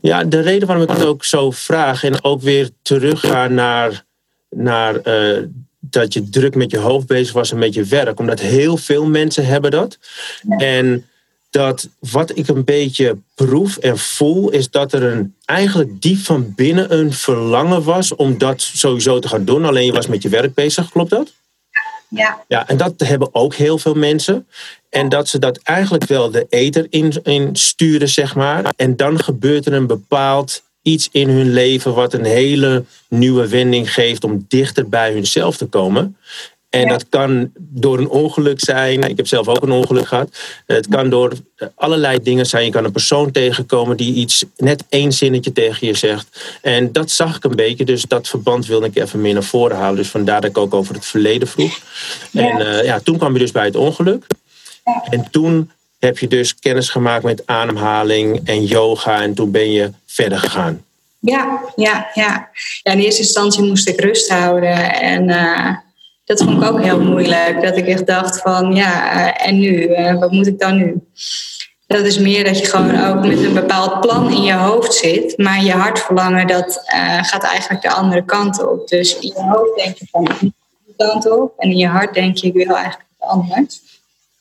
Ja, 0.00 0.24
de 0.24 0.40
reden 0.40 0.66
waarom 0.66 0.84
ik 0.84 0.96
het 0.96 1.04
ook 1.04 1.24
zo 1.24 1.50
vraag 1.50 2.04
en 2.04 2.24
ook 2.24 2.40
weer 2.40 2.70
terugga 2.82 3.48
naar, 3.48 4.04
naar 4.50 4.94
uh, 5.04 5.42
dat 5.78 6.12
je 6.12 6.28
druk 6.28 6.54
met 6.54 6.70
je 6.70 6.78
hoofd 6.78 7.06
bezig 7.06 7.32
was 7.32 7.50
en 7.50 7.58
met 7.58 7.74
je 7.74 7.84
werk. 7.84 8.18
Omdat 8.18 8.40
heel 8.40 8.76
veel 8.76 9.06
mensen 9.06 9.46
hebben 9.46 9.70
dat. 9.70 9.98
En 10.48 11.06
dat 11.50 11.88
wat 11.98 12.36
ik 12.36 12.48
een 12.48 12.64
beetje 12.64 13.18
proef 13.34 13.76
en 13.76 13.98
voel, 13.98 14.50
is 14.50 14.70
dat 14.70 14.92
er 14.92 15.02
een, 15.02 15.34
eigenlijk 15.44 16.02
diep 16.02 16.18
van 16.18 16.52
binnen 16.54 16.98
een 16.98 17.12
verlangen 17.12 17.82
was 17.82 18.14
om 18.14 18.38
dat 18.38 18.60
sowieso 18.60 19.18
te 19.18 19.28
gaan 19.28 19.44
doen. 19.44 19.64
Alleen 19.64 19.84
je 19.84 19.92
was 19.92 20.06
met 20.06 20.22
je 20.22 20.28
werk 20.28 20.54
bezig, 20.54 20.90
klopt 20.90 21.10
dat? 21.10 21.32
Ja. 22.08 22.44
ja. 22.48 22.68
En 22.68 22.76
dat 22.76 22.94
hebben 22.96 23.34
ook 23.34 23.54
heel 23.54 23.78
veel 23.78 23.94
mensen. 23.94 24.46
En 24.90 25.08
dat 25.08 25.28
ze 25.28 25.38
dat 25.38 25.58
eigenlijk 25.58 26.04
wel 26.04 26.30
de 26.30 26.46
eter 26.48 26.86
in, 26.90 27.12
in 27.22 27.56
sturen, 27.56 28.08
zeg 28.08 28.34
maar. 28.34 28.72
En 28.76 28.96
dan 28.96 29.18
gebeurt 29.18 29.66
er 29.66 29.72
een 29.72 29.86
bepaald 29.86 30.62
iets 30.82 31.08
in 31.12 31.28
hun 31.28 31.52
leven 31.52 31.94
wat 31.94 32.12
een 32.12 32.24
hele 32.24 32.84
nieuwe 33.08 33.48
wending 33.48 33.92
geeft 33.92 34.24
om 34.24 34.44
dichter 34.48 34.88
bij 34.88 35.12
hunzelf 35.12 35.56
te 35.56 35.66
komen. 35.66 36.16
En 36.82 36.88
dat 36.88 37.06
kan 37.08 37.50
door 37.56 37.98
een 37.98 38.08
ongeluk 38.08 38.60
zijn. 38.60 39.02
Ik 39.02 39.16
heb 39.16 39.26
zelf 39.26 39.48
ook 39.48 39.62
een 39.62 39.70
ongeluk 39.70 40.06
gehad. 40.06 40.38
Het 40.66 40.88
kan 40.88 41.10
door 41.10 41.32
allerlei 41.74 42.22
dingen 42.22 42.46
zijn. 42.46 42.64
Je 42.64 42.70
kan 42.70 42.84
een 42.84 42.92
persoon 42.92 43.30
tegenkomen 43.30 43.96
die 43.96 44.14
iets, 44.14 44.44
net 44.56 44.84
één 44.88 45.12
zinnetje 45.12 45.52
tegen 45.52 45.86
je 45.86 45.94
zegt. 45.94 46.58
En 46.62 46.92
dat 46.92 47.10
zag 47.10 47.36
ik 47.36 47.44
een 47.44 47.56
beetje. 47.56 47.84
Dus 47.84 48.02
dat 48.02 48.28
verband 48.28 48.66
wilde 48.66 48.86
ik 48.86 48.96
even 48.96 49.20
meer 49.20 49.32
naar 49.32 49.42
voren 49.42 49.76
halen. 49.76 49.96
Dus 49.96 50.08
vandaar 50.08 50.40
dat 50.40 50.50
ik 50.50 50.58
ook 50.58 50.74
over 50.74 50.94
het 50.94 51.06
verleden 51.06 51.48
vroeg. 51.48 51.78
En 52.32 52.60
uh, 52.60 52.84
ja, 52.84 53.00
toen 53.00 53.18
kwam 53.18 53.32
je 53.32 53.38
dus 53.38 53.52
bij 53.52 53.64
het 53.64 53.76
ongeluk. 53.76 54.26
En 55.10 55.30
toen 55.30 55.70
heb 55.98 56.18
je 56.18 56.28
dus 56.28 56.54
kennis 56.54 56.88
gemaakt 56.88 57.24
met 57.24 57.42
ademhaling 57.46 58.40
en 58.44 58.64
yoga. 58.64 59.22
En 59.22 59.34
toen 59.34 59.50
ben 59.50 59.70
je 59.70 59.90
verder 60.06 60.38
gegaan. 60.38 60.84
Ja, 61.18 61.60
ja, 61.76 62.10
ja. 62.14 62.48
ja 62.82 62.92
in 62.92 62.98
eerste 62.98 63.22
instantie 63.22 63.62
moest 63.62 63.88
ik 63.88 64.00
rust 64.00 64.28
houden. 64.28 65.00
En 65.00 65.28
uh, 65.28 65.76
dat 66.28 66.42
vond 66.42 66.62
ik 66.62 66.68
ook 66.68 66.82
heel 66.82 67.00
moeilijk. 67.00 67.62
Dat 67.62 67.76
ik 67.76 67.86
echt 67.86 68.06
dacht 68.06 68.40
van, 68.40 68.74
ja, 68.74 69.14
uh, 69.14 69.46
en 69.46 69.58
nu? 69.58 69.88
Uh, 69.88 70.18
wat 70.18 70.32
moet 70.32 70.46
ik 70.46 70.58
dan 70.58 70.76
nu? 70.76 71.00
Dat 71.86 72.04
is 72.04 72.18
meer 72.18 72.44
dat 72.44 72.58
je 72.58 72.66
gewoon 72.66 73.04
ook 73.04 73.26
met 73.26 73.42
een 73.42 73.54
bepaald 73.54 74.00
plan 74.00 74.30
in 74.32 74.42
je 74.42 74.52
hoofd 74.52 74.94
zit. 74.94 75.38
Maar 75.38 75.64
je 75.64 75.72
hartverlangen, 75.72 76.46
dat 76.46 76.82
gaat 77.22 77.42
eigenlijk 77.42 77.82
de 77.82 77.90
andere 77.90 78.24
kant 78.24 78.66
op. 78.66 78.88
Dus 78.88 79.18
in 79.18 79.28
je 79.28 79.42
hoofd 79.42 79.76
denk 79.76 79.96
je 79.96 80.06
van, 80.10 80.28
die 80.40 80.54
kant 80.96 81.30
op. 81.30 81.52
En 81.58 81.70
in 81.70 81.76
je 81.76 81.86
hart 81.86 82.14
denk 82.14 82.36
je, 82.36 82.46
ik 82.46 82.52
wil 82.52 82.76
eigenlijk 82.76 83.08
het 83.18 83.28
anders. 83.28 83.80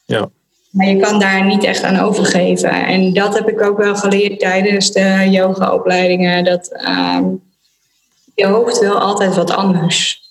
Ja. 0.05 0.29
Maar 0.69 0.87
je 0.87 0.99
kan 0.99 1.19
daar 1.19 1.45
niet 1.45 1.63
echt 1.63 1.83
aan 1.83 1.99
overgeven. 1.99 2.85
En 2.85 3.13
dat 3.13 3.33
heb 3.33 3.49
ik 3.49 3.61
ook 3.61 3.77
wel 3.77 3.95
geleerd 3.95 4.39
tijdens 4.39 4.91
de 4.91 5.27
yogaopleidingen. 5.29 6.43
Dat 6.43 6.69
uh, 6.71 7.19
je 8.35 8.45
hoofd 8.45 8.79
wil 8.79 8.99
altijd 8.99 9.35
wat 9.35 9.51
anders. 9.51 10.26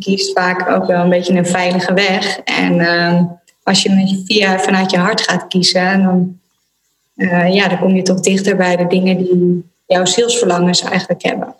Kiest 0.00 0.32
vaak 0.32 0.68
ook 0.68 0.86
wel 0.86 1.02
een 1.02 1.08
beetje 1.08 1.34
een 1.34 1.46
veilige 1.46 1.94
weg. 1.94 2.38
En 2.38 2.74
uh, 2.74 3.20
als 3.62 3.82
je 3.82 4.22
via, 4.26 4.58
vanuit 4.58 4.90
je 4.90 4.98
hart 4.98 5.20
gaat 5.20 5.48
kiezen, 5.48 6.02
dan, 6.02 6.38
uh, 7.16 7.54
ja, 7.54 7.68
dan 7.68 7.78
kom 7.78 7.96
je 7.96 8.02
toch 8.02 8.20
dichter 8.20 8.56
bij 8.56 8.76
de 8.76 8.86
dingen 8.86 9.16
die 9.16 9.64
jouw 9.86 10.04
zielsverlangens 10.04 10.82
eigenlijk 10.82 11.22
hebben. 11.22 11.54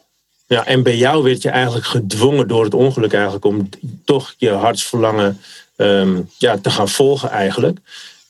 Ja, 0.47 0.67
en 0.67 0.83
bij 0.83 0.97
jou 0.97 1.23
werd 1.23 1.43
je 1.43 1.49
eigenlijk 1.49 1.87
gedwongen 1.87 2.49
door 2.49 2.65
het 2.65 2.75
ongeluk 2.75 3.13
eigenlijk 3.13 3.45
om 3.45 3.69
toch 4.05 4.35
je 4.37 4.51
hartsverlangen 4.51 5.41
um, 5.77 6.31
ja, 6.39 6.59
te 6.59 6.71
gaan 6.71 6.89
volgen 6.89 7.31
eigenlijk. 7.31 7.79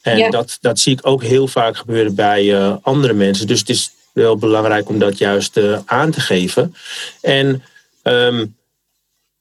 En 0.03 0.17
ja. 0.17 0.31
dat, 0.31 0.59
dat 0.61 0.79
zie 0.79 0.93
ik 0.93 1.07
ook 1.07 1.23
heel 1.23 1.49
vaak 1.49 1.77
gebeuren 1.77 2.15
bij 2.15 2.45
uh, 2.45 2.77
andere 2.83 3.13
mensen. 3.13 3.47
Dus 3.47 3.59
het 3.59 3.69
is 3.69 3.91
wel 4.13 4.37
belangrijk 4.37 4.89
om 4.89 4.99
dat 4.99 5.19
juist 5.19 5.57
uh, 5.57 5.79
aan 5.85 6.11
te 6.11 6.21
geven. 6.21 6.75
En 7.21 7.63
um, 8.03 8.57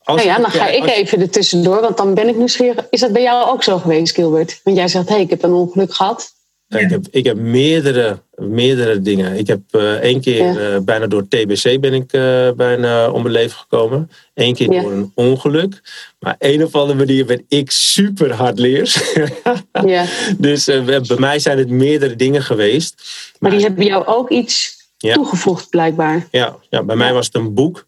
als 0.04 0.24
nou 0.24 0.28
ja, 0.28 0.38
dan 0.42 0.52
ga 0.52 0.68
ik 0.68 0.86
even 0.86 1.22
er 1.22 1.30
tussendoor, 1.30 1.82
want 1.82 1.98
dan 1.98 2.14
ben 2.14 2.28
ik 2.28 2.36
nieuwsgierig. 2.36 2.88
Is 2.90 3.00
dat 3.00 3.12
bij 3.12 3.22
jou 3.22 3.50
ook 3.50 3.64
zo 3.64 3.78
geweest, 3.78 4.16
Gilbert? 4.16 4.60
Want 4.64 4.78
jij 4.78 4.88
zegt, 4.88 5.08
hé, 5.08 5.14
hey, 5.14 5.24
ik 5.24 5.30
heb 5.30 5.44
een 5.44 5.54
ongeluk 5.54 5.94
gehad. 5.94 6.32
Ja. 6.68 6.80
Ik, 6.80 6.90
heb, 6.90 7.06
ik 7.12 7.26
heb 7.26 7.38
meerdere, 7.38 8.20
meerdere 8.36 9.02
dingen. 9.02 9.38
Ik 9.38 9.48
heb 9.48 9.60
uh, 9.72 9.92
één 9.92 10.22
keer 10.22 10.44
ja. 10.44 10.74
uh, 10.74 10.80
bijna 10.80 11.08
door 11.08 11.28
TBC 11.28 11.80
ben 11.80 11.94
ik 11.94 12.14
uh, 12.14 12.52
bijna 12.52 13.12
om 13.12 13.22
mijn 13.22 13.34
leven 13.34 13.58
gekomen. 13.58 14.12
Eén 14.34 14.54
keer 14.54 14.72
ja. 14.72 14.82
door 14.82 14.92
een 14.92 15.12
ongeluk. 15.16 15.82
Maar 16.20 16.36
een 16.40 16.64
of 16.64 16.76
andere 16.76 16.98
manier 16.98 17.26
ben 17.26 17.46
ik 17.48 17.72
super 17.72 18.34
hardleers. 18.34 19.14
ja. 19.86 20.06
Dus 20.38 20.66
bij 20.86 21.18
mij 21.18 21.40
zijn 21.40 21.58
het 21.58 21.70
meerdere 21.70 22.16
dingen 22.16 22.44
geweest. 22.44 22.94
Maar, 22.98 23.38
maar 23.40 23.52
die 23.52 23.68
hebben 23.68 23.86
jou 23.86 24.06
ook 24.06 24.30
iets 24.30 24.82
toegevoegd 24.98 25.70
blijkbaar. 25.70 26.28
Ja, 26.32 26.56
ja 26.70 26.84
bij 26.84 26.96
mij 26.96 27.14
was 27.14 27.26
het 27.26 27.36
een 27.36 27.54
boek. 27.54 27.86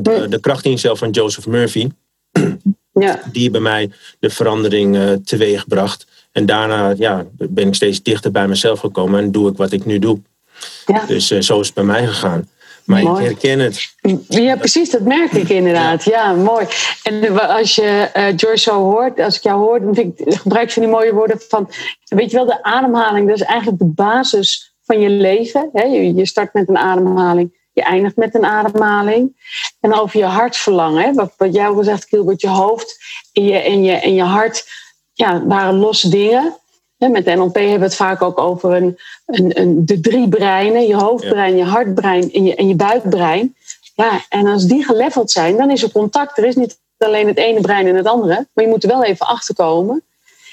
De, 0.00 0.28
de 0.28 0.40
kracht 0.40 0.64
in 0.64 0.70
jezelf 0.70 0.98
van 0.98 1.10
Joseph 1.10 1.46
Murphy. 1.46 1.88
Ja. 2.92 3.20
Die 3.32 3.50
bij 3.50 3.60
mij 3.60 3.90
de 4.18 4.30
verandering 4.30 4.96
uh, 4.96 5.12
teweeg 5.24 5.66
bracht. 5.66 6.06
En 6.32 6.46
daarna 6.46 6.94
ja, 6.96 7.26
ben 7.36 7.66
ik 7.66 7.74
steeds 7.74 8.02
dichter 8.02 8.30
bij 8.30 8.48
mezelf 8.48 8.80
gekomen 8.80 9.20
en 9.20 9.32
doe 9.32 9.50
ik 9.50 9.56
wat 9.56 9.72
ik 9.72 9.84
nu 9.84 9.98
doe. 9.98 10.20
Ja. 10.86 11.04
Dus 11.06 11.30
uh, 11.30 11.40
zo 11.40 11.60
is 11.60 11.66
het 11.66 11.74
bij 11.74 11.84
mij 11.84 12.06
gegaan. 12.06 12.48
Maar 12.84 13.02
mooi. 13.02 13.24
ik 13.24 13.30
herken 13.30 13.58
het. 13.58 13.94
Ja, 14.28 14.56
precies, 14.56 14.90
dat 14.90 15.00
merk 15.00 15.32
ik 15.32 15.48
inderdaad. 15.48 16.04
Ja, 16.04 16.10
ja 16.10 16.32
mooi. 16.32 16.66
En 17.02 17.48
als 17.48 17.74
je 17.74 18.10
uh, 18.16 18.24
George 18.36 18.58
zo 18.58 18.82
hoort, 18.82 19.20
als 19.20 19.36
ik 19.36 19.42
jou 19.42 19.60
hoor, 19.60 19.80
dan 19.80 19.94
vind 19.94 20.20
ik, 20.20 20.34
gebruik 20.34 20.66
je 20.66 20.72
van 20.72 20.82
die 20.82 20.92
mooie 20.92 21.12
woorden 21.12 21.40
van, 21.48 21.70
weet 22.04 22.30
je 22.30 22.36
wel, 22.36 22.46
de 22.46 22.62
ademhaling, 22.62 23.26
dat 23.26 23.36
is 23.36 23.42
eigenlijk 23.42 23.78
de 23.78 23.84
basis 23.84 24.74
van 24.82 25.00
je 25.00 25.10
leven. 25.10 25.68
Hè? 25.72 25.84
Je, 25.84 26.14
je 26.14 26.26
start 26.26 26.54
met 26.54 26.68
een 26.68 26.78
ademhaling. 26.78 27.60
Je 27.72 27.82
eindigt 27.82 28.16
met 28.16 28.34
een 28.34 28.44
ademhaling. 28.44 29.36
En 29.80 29.94
over 29.94 30.18
je 30.18 30.24
hartverlangen. 30.24 31.02
Hè? 31.02 31.12
Wat, 31.12 31.32
wat 31.36 31.54
jou 31.54 31.76
gezegd, 31.76 32.08
Gilbert, 32.08 32.40
je 32.40 32.48
hoofd 32.48 32.98
en 33.32 33.44
je, 33.44 33.58
en 33.58 33.82
je, 33.82 33.92
en 33.92 34.14
je 34.14 34.22
hart 34.22 34.64
ja, 35.12 35.46
waren 35.46 35.74
losse 35.74 36.08
dingen. 36.08 36.56
Met 37.10 37.24
NLP 37.24 37.54
hebben 37.54 37.78
we 37.78 37.84
het 37.84 37.94
vaak 37.94 38.22
ook 38.22 38.38
over 38.38 38.72
een, 38.72 38.98
een, 39.26 39.60
een, 39.60 39.86
de 39.86 40.00
drie 40.00 40.28
breinen. 40.28 40.86
Je 40.86 40.94
hoofdbrein, 40.94 41.56
je 41.56 41.64
hartbrein 41.64 42.32
en 42.32 42.44
je, 42.44 42.54
en 42.54 42.68
je 42.68 42.74
buikbrein. 42.74 43.56
Ja, 43.94 44.20
en 44.28 44.46
als 44.46 44.64
die 44.64 44.84
geleveld 44.84 45.30
zijn, 45.30 45.56
dan 45.56 45.70
is 45.70 45.82
er 45.82 45.92
contact. 45.92 46.38
Er 46.38 46.44
is 46.44 46.54
niet 46.54 46.78
alleen 46.98 47.26
het 47.26 47.36
ene 47.36 47.60
brein 47.60 47.86
en 47.86 47.96
het 47.96 48.06
andere. 48.06 48.48
Maar 48.52 48.64
je 48.64 48.70
moet 48.70 48.82
er 48.82 48.88
wel 48.88 49.04
even 49.04 49.26
achterkomen. 49.26 50.02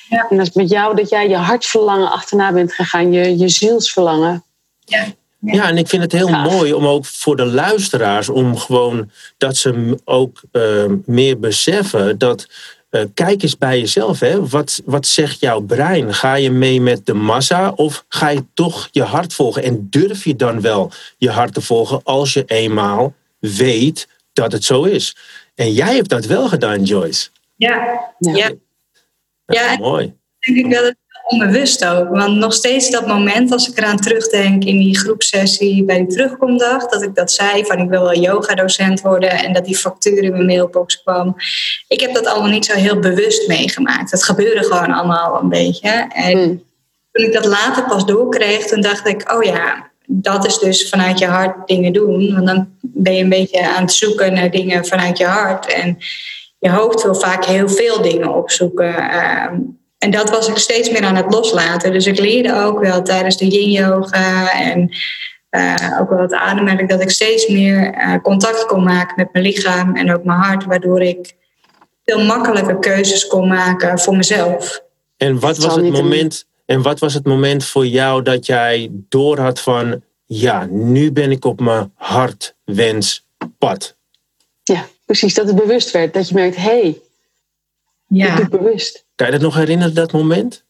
Ja. 0.09 0.27
En 0.29 0.37
dat 0.37 0.47
is 0.47 0.53
met 0.53 0.69
jou 0.69 0.95
dat 0.95 1.09
jij 1.09 1.29
je 1.29 1.35
hartverlangen 1.35 2.11
achterna 2.11 2.51
bent 2.51 2.73
gegaan. 2.73 3.11
Je, 3.11 3.37
je 3.37 3.49
zielsverlangen. 3.49 4.43
Ja. 4.79 5.05
Ja. 5.39 5.53
ja, 5.53 5.67
en 5.67 5.77
ik 5.77 5.87
vind 5.87 6.01
het 6.01 6.11
heel 6.11 6.27
mooi 6.27 6.73
om 6.73 6.85
ook 6.85 7.05
voor 7.05 7.35
de 7.35 7.45
luisteraars, 7.45 8.29
om 8.29 8.57
gewoon 8.57 9.11
dat 9.37 9.57
ze 9.57 9.97
ook 10.03 10.41
uh, 10.51 10.85
meer 11.05 11.39
beseffen 11.39 12.17
dat. 12.17 12.47
Uh, 12.91 13.01
kijk 13.13 13.43
eens 13.43 13.57
bij 13.57 13.79
jezelf, 13.79 14.19
hè. 14.19 14.47
Wat, 14.47 14.81
wat 14.85 15.07
zegt 15.07 15.39
jouw 15.39 15.59
brein? 15.59 16.13
Ga 16.13 16.33
je 16.33 16.51
mee 16.51 16.81
met 16.81 17.05
de 17.05 17.13
massa 17.13 17.69
of 17.69 18.05
ga 18.07 18.29
je 18.29 18.45
toch 18.53 18.87
je 18.91 19.03
hart 19.03 19.33
volgen? 19.33 19.63
En 19.63 19.87
durf 19.89 20.23
je 20.23 20.35
dan 20.35 20.61
wel 20.61 20.91
je 21.17 21.29
hart 21.29 21.53
te 21.53 21.61
volgen 21.61 22.01
als 22.03 22.33
je 22.33 22.43
eenmaal 22.45 23.13
weet 23.39 24.07
dat 24.33 24.51
het 24.51 24.63
zo 24.63 24.83
is? 24.83 25.15
En 25.55 25.73
jij 25.73 25.95
hebt 25.95 26.09
dat 26.09 26.25
wel 26.25 26.47
gedaan, 26.47 26.83
Joyce. 26.83 27.29
Ja, 27.55 27.99
ja. 28.19 28.35
ja. 28.35 28.51
ja 29.45 29.77
mooi. 29.77 30.13
Denk 30.39 30.57
ik 30.57 30.65
wel 30.65 30.93
onbewust 31.29 31.85
ook. 31.85 32.09
Want 32.09 32.35
nog 32.35 32.53
steeds 32.53 32.89
dat 32.89 33.07
moment, 33.07 33.51
als 33.51 33.69
ik 33.69 33.77
eraan 33.77 33.97
terugdenk 33.97 34.63
in 34.63 34.77
die 34.77 34.97
groepsessie 34.97 35.83
bij 35.83 35.97
die 35.97 36.07
terugkomdag, 36.07 36.87
dat 36.87 37.01
ik 37.01 37.15
dat 37.15 37.31
zei 37.31 37.65
van 37.65 37.79
ik 37.79 37.89
wil 37.89 38.01
wel 38.01 38.19
yoga-docent 38.19 39.01
worden 39.01 39.31
en 39.31 39.53
dat 39.53 39.65
die 39.65 39.77
factuur 39.77 40.23
in 40.23 40.31
mijn 40.31 40.45
mailbox 40.45 41.01
kwam. 41.01 41.35
Ik 41.87 41.99
heb 41.99 42.13
dat 42.13 42.25
allemaal 42.25 42.51
niet 42.51 42.65
zo 42.65 42.73
heel 42.73 42.99
bewust 42.99 43.47
meegemaakt. 43.47 44.11
Het 44.11 44.23
gebeurde 44.23 44.63
gewoon 44.63 44.91
allemaal 44.91 45.39
een 45.41 45.49
beetje. 45.49 45.89
En 46.13 46.37
hmm. 46.37 46.63
toen 47.11 47.25
ik 47.25 47.33
dat 47.33 47.45
later 47.45 47.83
pas 47.83 48.05
doorkreeg, 48.05 48.65
toen 48.65 48.81
dacht 48.81 49.07
ik, 49.07 49.33
oh 49.33 49.43
ja, 49.43 49.89
dat 50.07 50.45
is 50.45 50.57
dus 50.57 50.89
vanuit 50.89 51.19
je 51.19 51.25
hart 51.25 51.67
dingen 51.67 51.93
doen. 51.93 52.33
Want 52.33 52.47
dan 52.47 52.69
ben 52.81 53.13
je 53.13 53.23
een 53.23 53.29
beetje 53.29 53.67
aan 53.67 53.81
het 53.81 53.93
zoeken 53.93 54.33
naar 54.33 54.51
dingen 54.51 54.85
vanuit 54.85 55.17
je 55.17 55.25
hart. 55.25 55.73
En 55.73 55.97
je 56.59 56.69
hoofd 56.69 57.03
wil 57.03 57.15
vaak 57.15 57.45
heel 57.45 57.69
veel 57.69 58.01
dingen 58.01 58.35
opzoeken. 58.35 58.95
Uh, 58.95 59.45
en 59.99 60.11
dat 60.11 60.29
was 60.29 60.47
ik 60.47 60.57
steeds 60.57 60.89
meer 60.89 61.03
aan 61.03 61.15
het 61.15 61.33
loslaten. 61.33 61.91
Dus 61.91 62.05
ik 62.05 62.19
leerde 62.19 62.55
ook 62.55 62.79
wel 62.79 63.01
tijdens 63.01 63.37
de 63.37 63.47
yin 63.47 63.71
yoga 63.71 64.51
en 64.51 64.89
uh, 65.51 65.97
ook 65.99 66.09
wel 66.09 66.19
het 66.19 66.33
ademen, 66.33 66.87
dat 66.87 67.01
ik 67.01 67.09
steeds 67.09 67.47
meer 67.47 67.93
uh, 67.93 68.15
contact 68.21 68.65
kon 68.65 68.83
maken 68.83 69.13
met 69.15 69.33
mijn 69.33 69.45
lichaam 69.45 69.95
en 69.95 70.13
ook 70.13 70.23
mijn 70.23 70.39
hart, 70.39 70.65
waardoor 70.65 71.01
ik 71.01 71.35
veel 72.05 72.23
makkelijker 72.23 72.79
keuzes 72.79 73.27
kon 73.27 73.47
maken 73.47 73.99
voor 73.99 74.15
mezelf. 74.15 74.83
En 75.17 75.39
wat 75.39 75.57
was 75.57 75.75
het 75.75 75.89
moment, 75.89 76.45
en 76.65 76.81
wat 76.81 76.99
was 76.99 77.13
het 77.13 77.25
moment 77.25 77.65
voor 77.65 77.87
jou 77.87 78.23
dat 78.23 78.45
jij 78.45 78.89
door 78.91 79.39
had 79.39 79.59
van 79.59 80.01
ja, 80.25 80.67
nu 80.69 81.11
ben 81.11 81.31
ik 81.31 81.45
op 81.45 81.59
mijn 81.59 81.91
hartwenspad? 81.95 83.95
Ja, 84.63 84.85
precies. 85.05 85.33
Dat 85.33 85.47
het 85.47 85.55
bewust 85.55 85.91
werd. 85.91 86.13
Dat 86.13 86.29
je 86.29 86.35
merkt, 86.35 86.55
hé, 86.55 86.61
hey, 86.61 87.01
ja. 88.07 88.31
ik 88.31 88.37
doe 88.37 88.49
bewust. 88.59 89.07
Kan 89.19 89.27
je 89.27 89.33
dat 89.33 89.43
nog 89.43 89.55
herinneren, 89.55 89.93
dat 89.93 90.11
moment? 90.11 90.63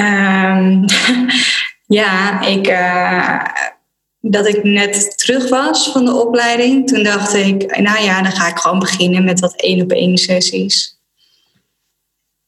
Um, 0.00 0.84
ja, 2.00 2.40
ik, 2.46 2.68
uh, 2.68 3.44
dat 4.20 4.48
ik 4.48 4.64
net 4.64 5.18
terug 5.18 5.48
was 5.48 5.90
van 5.92 6.04
de 6.04 6.14
opleiding. 6.14 6.88
Toen 6.88 7.02
dacht 7.02 7.34
ik, 7.34 7.78
nou 7.78 8.02
ja, 8.02 8.22
dan 8.22 8.32
ga 8.32 8.48
ik 8.48 8.58
gewoon 8.58 8.78
beginnen 8.78 9.24
met 9.24 9.40
wat 9.40 9.54
één 9.54 9.82
op 9.82 9.90
één 9.90 10.18
sessies. 10.18 10.98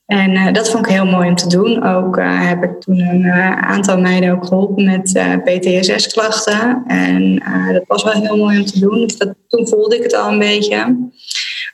En 0.06 0.30
uh, 0.30 0.52
dat 0.52 0.70
vond 0.70 0.86
ik 0.86 0.92
heel 0.92 1.06
mooi 1.06 1.28
om 1.28 1.36
te 1.36 1.48
doen. 1.48 1.82
Ook 1.82 2.16
uh, 2.16 2.48
heb 2.48 2.62
ik 2.62 2.80
toen 2.80 2.98
een 2.98 3.32
aantal 3.62 4.00
meiden 4.00 4.32
ook 4.32 4.46
geholpen 4.46 4.84
met 4.84 5.12
PTSS-klachten. 5.44 6.82
En 6.86 7.42
dat 7.72 7.84
was 7.86 8.02
wel 8.02 8.12
heel 8.12 8.36
mooi 8.36 8.58
om 8.58 8.66
te 8.66 8.80
doen. 8.80 9.10
Dat, 9.16 9.34
toen 9.48 9.68
voelde 9.68 9.96
ik 9.96 10.02
het 10.02 10.14
al 10.14 10.32
een 10.32 10.38
beetje. 10.38 10.96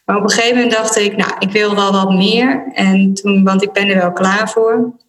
Maar 0.05 0.17
op 0.17 0.23
een 0.23 0.31
gegeven 0.31 0.55
moment 0.55 0.73
dacht 0.73 0.97
ik, 0.97 1.17
nou, 1.17 1.33
ik 1.39 1.51
wil 1.51 1.75
wel 1.75 1.93
wat 1.93 2.11
meer. 2.13 2.71
En 2.75 3.15
toen, 3.15 3.45
want 3.45 3.63
ik 3.63 3.73
ben 3.73 3.89
er 3.89 3.97
wel 3.97 4.13
klaar 4.13 4.51
voor. 4.51 5.01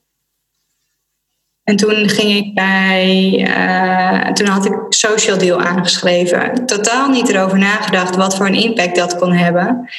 En 1.63 1.75
toen 1.75 2.09
ging 2.09 2.45
ik 2.45 2.53
bij, 2.53 3.31
toen 4.33 4.47
had 4.47 4.65
ik 4.65 4.73
Social 4.89 5.37
Deal 5.37 5.61
aangeschreven. 5.61 6.65
Totaal 6.65 7.09
niet 7.09 7.29
erover 7.29 7.57
nagedacht 7.57 8.15
wat 8.15 8.35
voor 8.35 8.45
een 8.45 8.63
impact 8.63 8.95
dat 8.95 9.17
kon 9.17 9.31
hebben. 9.31 9.89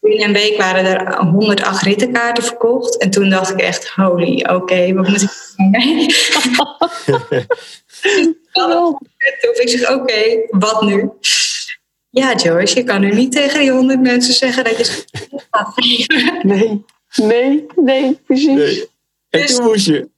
In 0.00 0.22
een 0.22 0.32
week 0.32 0.56
waren 0.56 0.84
er 0.84 1.16
108 1.24 1.82
rittenkaarten 1.82 2.44
verkocht. 2.44 2.96
En 2.98 3.10
toen 3.10 3.30
dacht 3.30 3.50
ik 3.50 3.60
echt, 3.60 3.88
holy, 3.88 4.46
oké, 4.50 4.92
wat 4.94 5.08
moet 5.08 5.22
ik 5.22 5.30
mee? 5.70 6.06
toen 9.40 9.52
ik 9.54 9.68
zeg, 9.68 9.90
oké, 9.90 10.46
wat 10.50 10.82
nu? 10.82 11.10
Ja, 12.10 12.34
Joyce, 12.34 12.78
je 12.78 12.84
kan 12.84 13.00
nu 13.00 13.14
niet 13.14 13.32
tegen 13.32 13.60
die 13.60 13.70
100 13.70 14.00
mensen 14.00 14.34
zeggen 14.34 14.64
dat 14.64 14.76
je 14.78 15.04
gaat. 15.50 15.76
Nee, 16.42 16.84
nee, 17.14 17.66
nee, 17.76 18.18
precies. 18.26 18.46
Nee. 18.46 18.88
En 19.28 19.46
toen 19.46 19.64
moest 19.64 19.86
je 19.86 20.08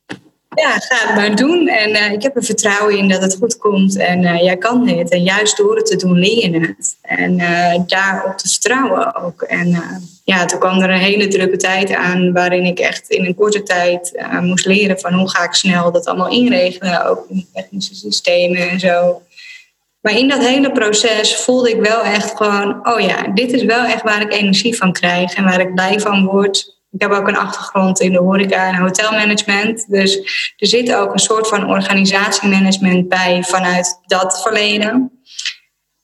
ja, 0.54 0.78
ga 0.78 1.06
het 1.06 1.16
maar 1.16 1.36
doen. 1.36 1.68
En 1.68 1.90
uh, 1.90 2.12
ik 2.12 2.22
heb 2.22 2.36
er 2.36 2.44
vertrouwen 2.44 2.98
in 2.98 3.08
dat 3.08 3.22
het 3.22 3.36
goed 3.36 3.58
komt. 3.58 3.96
En 3.96 4.22
uh, 4.22 4.42
jij 4.42 4.56
kan 4.56 4.84
dit. 4.86 5.10
En 5.10 5.22
juist 5.22 5.56
door 5.56 5.76
het 5.76 5.86
te 5.86 5.96
doen 5.96 6.18
leer 6.18 6.50
je 6.50 6.60
het. 6.60 6.96
En 7.02 7.38
uh, 7.38 7.74
daarop 7.86 8.38
te 8.38 8.48
vertrouwen 8.48 9.14
ook. 9.14 9.42
En 9.42 9.78
ja, 10.24 10.44
toen 10.44 10.58
kwam 10.58 10.80
er 10.80 10.90
een 10.90 10.98
hele 10.98 11.28
drukke 11.28 11.56
tijd 11.56 11.94
aan... 11.94 12.32
waarin 12.32 12.64
ik 12.64 12.78
echt 12.78 13.10
in 13.10 13.24
een 13.24 13.34
korte 13.34 13.62
tijd 13.62 14.12
moest 14.40 14.66
leren... 14.66 15.00
van 15.00 15.12
hoe 15.12 15.30
ga 15.30 15.44
ik 15.44 15.54
snel 15.54 15.92
dat 15.92 16.06
allemaal 16.06 16.30
inregelen. 16.30 17.06
Ook 17.06 17.26
in 17.28 17.46
technische 17.52 17.94
systemen 17.94 18.70
en 18.70 18.80
zo. 18.80 19.22
Maar 20.02 20.18
in 20.18 20.28
dat 20.28 20.46
hele 20.46 20.72
proces 20.72 21.36
voelde 21.36 21.70
ik 21.70 21.80
wel 21.80 22.02
echt 22.02 22.36
gewoon... 22.36 22.88
oh 22.88 23.00
ja, 23.00 23.22
dit 23.34 23.52
is 23.52 23.64
wel 23.64 23.84
echt 23.84 24.02
waar 24.02 24.20
ik 24.20 24.32
energie 24.32 24.76
van 24.76 24.92
krijg... 24.92 25.34
en 25.34 25.44
waar 25.44 25.60
ik 25.60 25.74
blij 25.74 26.00
van 26.00 26.24
word 26.24 26.80
ik 26.92 27.00
heb 27.00 27.10
ook 27.10 27.28
een 27.28 27.36
achtergrond 27.36 28.00
in 28.00 28.12
de 28.12 28.18
horeca 28.18 28.68
en 28.68 28.74
hotelmanagement. 28.74 29.90
Dus 29.90 30.16
er 30.56 30.66
zit 30.66 30.94
ook 30.94 31.12
een 31.12 31.18
soort 31.18 31.48
van 31.48 31.70
organisatiemanagement 31.70 33.08
bij 33.08 33.42
vanuit 33.42 34.00
dat 34.06 34.42
verleden. 34.42 35.22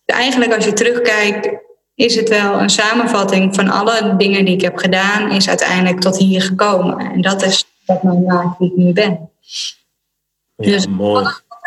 Eigenlijk 0.05 0.55
als 0.55 0.65
je 0.65 0.73
terugkijkt, 0.73 1.49
is 1.95 2.17
het 2.17 2.29
wel 2.29 2.61
een 2.61 2.71
samenvatting 2.71 3.55
van 3.55 3.71
alle 3.71 4.15
dingen 4.17 4.45
die 4.45 4.55
ik 4.55 4.61
heb 4.61 4.77
gedaan, 4.77 5.31
is 5.31 5.49
uiteindelijk 5.49 6.01
tot 6.01 6.17
hier 6.19 6.43
gekomen. 6.43 6.99
En 6.99 7.21
dat 7.21 7.43
is 7.43 7.65
wat 7.87 8.03
mij 8.03 8.17
maakt 8.27 8.59
wie 8.59 8.71
ik 8.71 8.77
nu 8.77 8.93
ben. 8.93 9.31
Ja, 10.57 10.71
dus 10.71 10.87
mooi. 10.87 11.27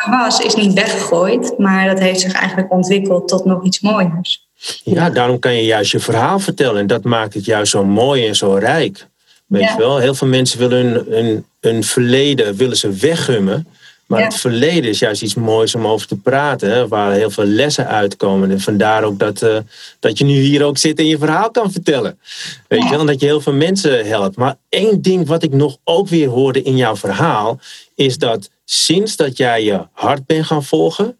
Was, 0.10 0.40
is 0.40 0.56
niet 0.56 0.74
weggegooid, 0.74 1.54
maar 1.58 1.88
dat 1.88 2.00
heeft 2.00 2.20
zich 2.20 2.34
eigenlijk 2.34 2.72
ontwikkeld 2.72 3.28
tot 3.28 3.46
nog 3.46 3.64
iets 3.64 3.80
mooiers. 3.80 4.50
Ja, 4.84 5.10
daarom 5.10 5.40
kan 5.40 5.54
je 5.54 5.66
juist 5.66 5.92
je 5.92 6.00
verhaal 6.00 6.40
vertellen. 6.40 6.80
En 6.80 6.88
dat 6.88 7.04
maakt 7.04 7.34
het 7.34 7.46
juist 7.46 7.72
zo 7.72 7.86
mooi 7.86 8.28
en 8.28 8.36
zo 8.36 8.54
rijk. 8.54 9.08
Weet 9.46 9.70
je 9.70 9.78
wel? 9.78 9.98
Heel 9.98 10.14
veel 10.14 10.28
mensen 10.28 10.60
willen 10.60 11.06
hun, 11.10 11.46
hun, 11.60 11.84
verleden 11.84 12.56
willen 12.56 12.78
ze 12.78 12.92
weggummen. 12.92 13.68
Maar 14.06 14.24
het 14.24 14.36
verleden 14.36 14.90
is 14.90 15.00
juist 15.00 15.22
iets 15.22 15.34
moois 15.34 15.76
om 15.76 15.88
over 15.88 16.08
te 16.08 16.16
praten. 16.16 16.72
Hè, 16.72 16.88
waar 16.88 17.12
heel 17.12 17.30
veel 17.30 17.46
lessen 17.46 17.88
uitkomen. 17.88 18.52
En 18.52 18.60
vandaar 18.60 19.04
ook 19.04 19.20
dat, 19.20 19.42
uh, 19.42 19.58
dat 20.00 20.18
je 20.18 20.24
nu 20.24 20.34
hier 20.34 20.64
ook 20.64 20.78
zit 20.78 21.00
en 21.00 21.06
je 21.06 21.18
verhaal 21.18 21.52
kan 21.52 21.72
vertellen. 21.72 22.20
Weet 22.68 22.84
je 22.84 22.90
wel? 22.90 23.06
Dat 23.06 23.20
je 23.20 23.26
heel 23.26 23.42
veel 23.42 23.54
mensen 23.54 24.08
helpt. 24.08 24.38
Maar 24.38 24.56
één 24.70 25.02
ding 25.02 25.28
wat 25.28 25.44
ik 25.44 25.54
nog 25.54 25.78
ook 25.84 26.08
weer 26.08 26.28
hoorde 26.28 26.62
in 26.62 26.78
jouw 26.78 26.96
verhaal. 26.96 27.60
Is 27.96 28.18
dat 28.18 28.50
sinds 28.71 29.15
dat 29.15 29.38
jij 29.38 29.63
je 29.63 29.88
hart 29.91 30.25
bent 30.25 30.45
gaan 30.45 30.63
volgen. 30.63 31.17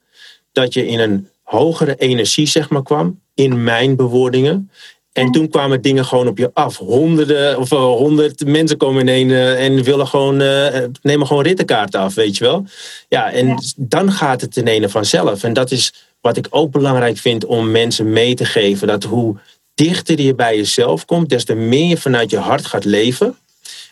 Dat 0.51 0.73
je 0.73 0.87
in 0.87 0.99
een 0.99 1.27
hogere 1.43 1.95
energie 1.95 2.47
zeg 2.47 2.69
maar 2.69 2.83
kwam. 2.83 3.19
In 3.33 3.63
mijn 3.63 3.95
bewoordingen. 3.95 4.71
En 5.13 5.31
toen 5.31 5.49
kwamen 5.49 5.81
dingen 5.81 6.05
gewoon 6.05 6.27
op 6.27 6.37
je 6.37 6.51
af. 6.53 6.77
Honderden 6.77 7.59
of 7.59 7.71
uh, 7.71 7.79
honderd 7.79 8.45
mensen 8.45 8.77
komen 8.77 9.01
ineen 9.01 9.29
uh, 9.29 9.65
en 9.65 9.83
willen 9.83 10.07
gewoon, 10.07 10.41
uh, 10.41 10.67
nemen 11.01 11.27
gewoon 11.27 11.43
rittenkaarten 11.43 11.99
af, 11.99 12.13
weet 12.13 12.37
je 12.37 12.43
wel. 12.43 12.65
Ja, 13.07 13.31
en 13.31 13.57
dan 13.75 14.11
gaat 14.11 14.41
het 14.41 14.67
ene 14.67 14.89
vanzelf. 14.89 15.43
En 15.43 15.53
dat 15.53 15.71
is 15.71 15.93
wat 16.21 16.37
ik 16.37 16.47
ook 16.49 16.71
belangrijk 16.71 17.17
vind 17.17 17.45
om 17.45 17.71
mensen 17.71 18.09
mee 18.09 18.35
te 18.35 18.45
geven. 18.45 18.87
Dat 18.87 19.03
hoe 19.03 19.35
dichter 19.75 20.21
je 20.21 20.35
bij 20.35 20.55
jezelf 20.55 21.05
komt, 21.05 21.29
des 21.29 21.45
te 21.45 21.55
meer 21.55 21.87
je 21.87 21.97
vanuit 21.97 22.29
je 22.29 22.37
hart 22.37 22.65
gaat 22.65 22.85
leven. 22.85 23.37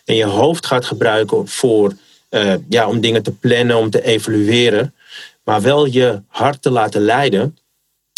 En 0.04 0.14
je 0.14 0.24
hoofd 0.24 0.66
gaat 0.66 0.84
gebruiken 0.84 1.48
voor, 1.48 1.92
ja, 2.68 2.88
om 2.88 3.00
dingen 3.00 3.22
te 3.22 3.32
plannen, 3.32 3.76
om 3.76 3.90
te 3.90 4.04
evalueren. 4.04 4.94
Maar 5.44 5.62
wel 5.62 5.86
je 5.86 6.22
hart 6.26 6.62
te 6.62 6.70
laten 6.70 7.00
leiden 7.00 7.56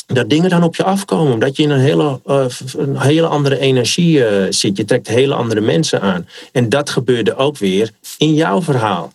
dat 0.07 0.31
dingen 0.31 0.51
dan 0.51 0.63
op 0.63 0.77
je 0.77 0.85
afkomen. 0.85 1.33
Omdat 1.33 1.57
je 1.57 1.63
in 1.63 1.71
een 1.71 1.81
hele, 1.81 2.21
uh, 2.27 2.45
een 2.77 3.01
hele 3.01 3.27
andere 3.27 3.59
energie 3.59 4.19
uh, 4.19 4.47
zit. 4.51 4.77
Je 4.77 4.85
trekt 4.85 5.09
hele 5.09 5.35
andere 5.35 5.61
mensen 5.61 6.01
aan. 6.01 6.29
En 6.53 6.69
dat 6.69 6.91
gebeurde 6.91 7.37
ook 7.37 7.59
weer 7.59 7.91
in 8.19 8.35
jouw 8.35 8.63
verhaal. 8.63 9.13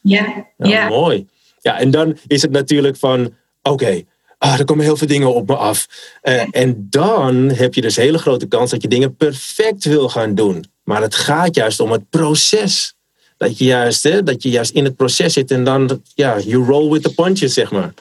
Ja, 0.00 0.46
nou, 0.56 0.72
ja. 0.72 0.88
Mooi. 0.88 1.26
Ja, 1.60 1.78
en 1.78 1.90
dan 1.90 2.18
is 2.26 2.42
het 2.42 2.50
natuurlijk 2.50 2.96
van, 2.96 3.20
oké, 3.20 3.34
okay, 3.62 4.06
ah, 4.38 4.58
er 4.58 4.64
komen 4.64 4.84
heel 4.84 4.96
veel 4.96 5.06
dingen 5.06 5.34
op 5.34 5.48
me 5.48 5.56
af. 5.56 5.86
Uh, 6.22 6.42
en 6.50 6.86
dan 6.90 7.50
heb 7.50 7.74
je 7.74 7.80
dus 7.80 7.96
een 7.96 8.02
hele 8.02 8.18
grote 8.18 8.46
kans 8.46 8.70
dat 8.70 8.82
je 8.82 8.88
dingen 8.88 9.16
perfect 9.16 9.84
wil 9.84 10.08
gaan 10.08 10.34
doen. 10.34 10.64
Maar 10.84 11.02
het 11.02 11.14
gaat 11.14 11.54
juist 11.54 11.80
om 11.80 11.92
het 11.92 12.10
proces. 12.10 12.94
Dat 13.38 13.58
je 13.58 13.64
juist, 13.64 14.02
hè, 14.02 14.22
dat 14.22 14.42
je 14.42 14.50
juist 14.50 14.70
in 14.70 14.84
het 14.84 14.96
proces 14.96 15.32
zit 15.32 15.50
en 15.50 15.64
dan, 15.64 16.02
ja, 16.14 16.38
you 16.38 16.64
roll 16.64 16.90
with 16.90 17.02
the 17.02 17.14
punches, 17.14 17.54
zeg 17.54 17.70
maar. 17.70 17.94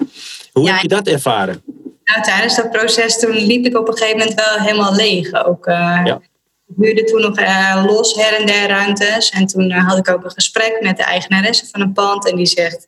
Hoe 0.51 0.65
ja, 0.65 0.73
heb 0.73 0.81
je 0.81 0.87
dat 0.87 1.07
ervaren? 1.07 1.61
Nou, 2.03 2.21
tijdens 2.21 2.55
dat 2.55 2.71
proces 2.71 3.19
toen 3.19 3.31
liep 3.31 3.65
ik 3.65 3.77
op 3.77 3.87
een 3.87 3.97
gegeven 3.97 4.17
moment 4.17 4.35
wel 4.39 4.59
helemaal 4.59 4.95
leeg. 4.95 5.45
Ook, 5.45 5.67
uh, 5.67 6.01
ja. 6.03 6.21
Ik 6.67 6.75
huurde 6.77 7.03
toen 7.03 7.21
nog 7.21 7.39
uh, 7.39 7.83
los 7.87 8.15
her 8.15 8.39
en 8.39 8.45
der 8.45 8.67
ruimtes. 8.67 9.29
En 9.29 9.47
toen 9.47 9.71
uh, 9.71 9.87
had 9.87 9.97
ik 9.97 10.09
ook 10.09 10.23
een 10.23 10.31
gesprek 10.31 10.77
met 10.81 10.97
de 10.97 11.03
eigenaresse 11.03 11.65
van 11.71 11.81
een 11.81 11.93
pand. 11.93 12.29
En 12.29 12.35
die 12.35 12.45
zegt, 12.45 12.87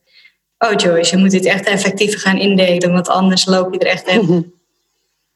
oh 0.58 0.74
Joyce, 0.76 1.16
je 1.16 1.22
moet 1.22 1.32
dit 1.32 1.46
echt 1.46 1.66
effectiever 1.66 2.20
gaan 2.20 2.38
indelen. 2.38 2.92
Want 2.92 3.10
anders 3.10 3.46
loop 3.46 3.74
je 3.74 3.80
er 3.80 3.88
echt 3.88 4.10
helemaal... 4.10 4.44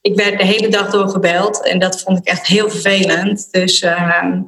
Ik 0.01 0.15
werd 0.15 0.37
de 0.37 0.45
hele 0.45 0.67
dag 0.67 0.89
door 0.89 1.09
gebeld. 1.09 1.63
En 1.63 1.79
dat 1.79 2.01
vond 2.01 2.17
ik 2.17 2.25
echt 2.25 2.47
heel 2.47 2.69
vervelend. 2.69 3.47
Dus 3.51 3.81
ehm, 3.81 4.41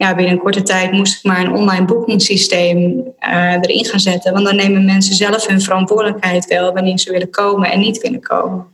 ja, 0.00 0.14
binnen 0.14 0.34
een 0.34 0.42
korte 0.42 0.62
tijd 0.62 0.92
moest 0.92 1.16
ik 1.16 1.22
maar 1.24 1.40
een 1.40 1.52
online 1.52 1.84
boekingssysteem 1.84 3.04
uh, 3.20 3.52
erin 3.52 3.84
gaan 3.84 4.00
zetten. 4.00 4.32
Want 4.32 4.44
dan 4.44 4.56
nemen 4.56 4.84
mensen 4.84 5.14
zelf 5.14 5.46
hun 5.46 5.60
verantwoordelijkheid 5.60 6.46
wel 6.46 6.72
wanneer 6.72 6.98
ze 6.98 7.12
willen 7.12 7.30
komen 7.30 7.70
en 7.70 7.80
niet 7.80 8.00
willen 8.00 8.20
komen. 8.20 8.66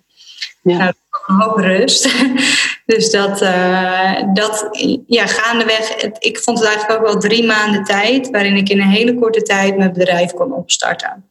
Ja. 0.63 0.77
Nou, 0.77 0.93
een 1.27 1.35
hoop 1.35 1.57
rust. 1.57 2.15
dus 2.93 3.11
dat, 3.11 3.43
uh, 3.43 4.13
dat, 4.35 4.69
ja, 5.07 5.27
gaandeweg. 5.27 5.97
ik 6.19 6.39
vond 6.39 6.59
het 6.59 6.69
eigenlijk 6.69 6.99
ook 7.01 7.07
wel 7.07 7.21
drie 7.21 7.47
maanden 7.47 7.85
tijd, 7.85 8.31
waarin 8.31 8.57
ik 8.57 8.69
in 8.69 8.81
een 8.81 8.89
hele 8.89 9.15
korte 9.15 9.43
tijd 9.43 9.77
mijn 9.77 9.93
bedrijf 9.93 10.33
kon 10.33 10.53
opstarten. 10.53 11.25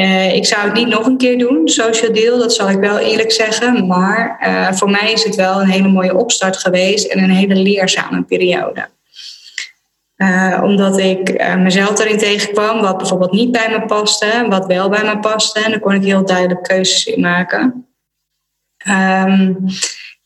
Uh, 0.00 0.34
ik 0.34 0.46
zou 0.46 0.64
het 0.64 0.72
niet 0.72 0.88
nog 0.88 1.06
een 1.06 1.16
keer 1.16 1.38
doen, 1.38 1.68
social 1.68 2.12
deal, 2.12 2.38
dat 2.38 2.54
zal 2.54 2.70
ik 2.70 2.78
wel 2.78 2.98
eerlijk 2.98 3.32
zeggen. 3.32 3.86
Maar 3.86 4.40
uh, 4.46 4.72
voor 4.72 4.90
mij 4.90 5.12
is 5.12 5.24
het 5.24 5.34
wel 5.34 5.60
een 5.60 5.68
hele 5.68 5.88
mooie 5.88 6.16
opstart 6.16 6.56
geweest 6.56 7.06
en 7.06 7.22
een 7.22 7.30
hele 7.30 7.54
leerzame 7.54 8.22
periode. 8.22 8.88
Uh, 10.16 10.60
omdat 10.62 10.98
ik 10.98 11.44
mezelf 11.56 11.98
erin 11.98 12.18
tegenkwam, 12.18 12.80
wat 12.80 12.96
bijvoorbeeld 12.96 13.32
niet 13.32 13.52
bij 13.52 13.68
me 13.70 13.86
paste, 13.86 14.46
wat 14.48 14.66
wel 14.66 14.88
bij 14.88 15.04
me 15.04 15.18
paste. 15.18 15.60
En 15.60 15.70
daar 15.70 15.80
kon 15.80 15.94
ik 15.94 16.04
heel 16.04 16.24
duidelijk 16.24 16.62
keuzes 16.62 17.04
in 17.04 17.20
maken. 17.20 17.86
Um, 18.88 19.66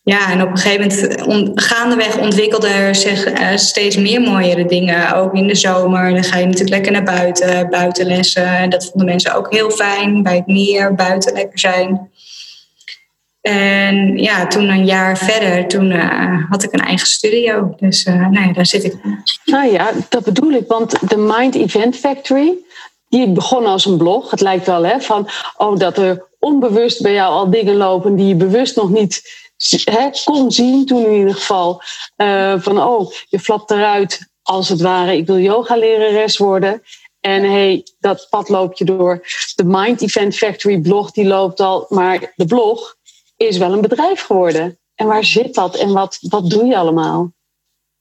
ja, 0.04 0.30
en 0.30 0.42
op 0.42 0.50
een 0.50 0.58
gegeven 0.58 1.18
moment, 1.26 1.60
gaandeweg 1.60 2.18
ontwikkelde 2.18 2.68
er 2.68 3.32
uh, 3.40 3.56
steeds 3.56 3.96
meer 3.96 4.20
mooiere 4.20 4.66
dingen. 4.66 5.14
Ook 5.14 5.34
in 5.34 5.46
de 5.46 5.54
zomer, 5.54 6.12
dan 6.12 6.24
ga 6.24 6.38
je 6.38 6.44
natuurlijk 6.44 6.70
lekker 6.70 6.92
naar 6.92 7.02
buiten, 7.02 7.70
buitenlessen. 7.70 8.46
En 8.46 8.70
dat 8.70 8.84
vonden 8.84 9.04
mensen 9.04 9.34
ook 9.34 9.52
heel 9.52 9.70
fijn, 9.70 10.22
bij 10.22 10.36
het 10.36 10.46
meer, 10.46 10.94
buiten 10.94 11.32
lekker 11.32 11.58
zijn. 11.58 12.10
En 13.40 14.18
ja, 14.18 14.46
toen 14.46 14.68
een 14.68 14.84
jaar 14.84 15.18
verder, 15.18 15.68
toen 15.68 15.90
uh, 15.90 16.50
had 16.50 16.62
ik 16.62 16.72
een 16.72 16.80
eigen 16.80 17.06
studio. 17.06 17.74
Dus 17.76 18.04
nou 18.04 18.52
daar 18.52 18.66
zit 18.66 18.84
ik. 18.84 18.94
Nou 19.44 19.72
ja, 19.72 19.90
dat 20.08 20.24
bedoel 20.24 20.50
ik. 20.50 20.66
Want 20.68 21.08
de 21.08 21.16
Mind 21.16 21.54
Event 21.54 21.96
Factory, 21.96 22.52
die 23.08 23.28
begon 23.28 23.66
als 23.66 23.86
een 23.86 23.96
blog. 23.96 24.30
Het 24.30 24.40
lijkt 24.40 24.66
wel 24.66 24.84
hè, 24.84 25.00
van, 25.00 25.28
oh, 25.56 25.78
dat 25.78 25.98
er 25.98 26.24
onbewust 26.38 27.02
bij 27.02 27.12
jou 27.12 27.32
al 27.32 27.50
dingen 27.50 27.76
lopen 27.76 28.16
die 28.16 28.26
je 28.26 28.34
bewust 28.34 28.76
nog 28.76 28.90
niet 28.90 29.22
kon 30.24 30.52
zien 30.52 30.86
toen 30.86 31.04
in 31.04 31.18
ieder 31.18 31.34
geval. 31.34 31.82
Uh, 32.16 32.54
van, 32.58 32.82
oh, 32.82 33.12
je 33.28 33.38
flapt 33.38 33.70
eruit 33.70 34.32
als 34.42 34.68
het 34.68 34.80
ware, 34.80 35.16
ik 35.16 35.26
wil 35.26 35.38
yoga 35.38 35.76
lerares 35.76 36.36
worden. 36.36 36.82
En 37.20 37.42
hey, 37.42 37.86
dat 37.98 38.26
pad 38.30 38.48
loop 38.48 38.74
je 38.74 38.84
door. 38.84 39.26
De 39.54 39.64
Mind 39.64 40.02
Event 40.02 40.36
Factory 40.36 40.80
blog, 40.80 41.10
die 41.10 41.24
loopt 41.24 41.60
al. 41.60 41.86
Maar 41.88 42.32
de 42.36 42.46
blog 42.46 42.96
is 43.36 43.56
wel 43.56 43.72
een 43.72 43.80
bedrijf 43.80 44.20
geworden. 44.20 44.78
En 44.94 45.06
waar 45.06 45.24
zit 45.24 45.54
dat 45.54 45.76
en 45.76 45.92
wat, 45.92 46.18
wat 46.20 46.50
doe 46.50 46.64
je 46.64 46.76
allemaal? 46.76 47.32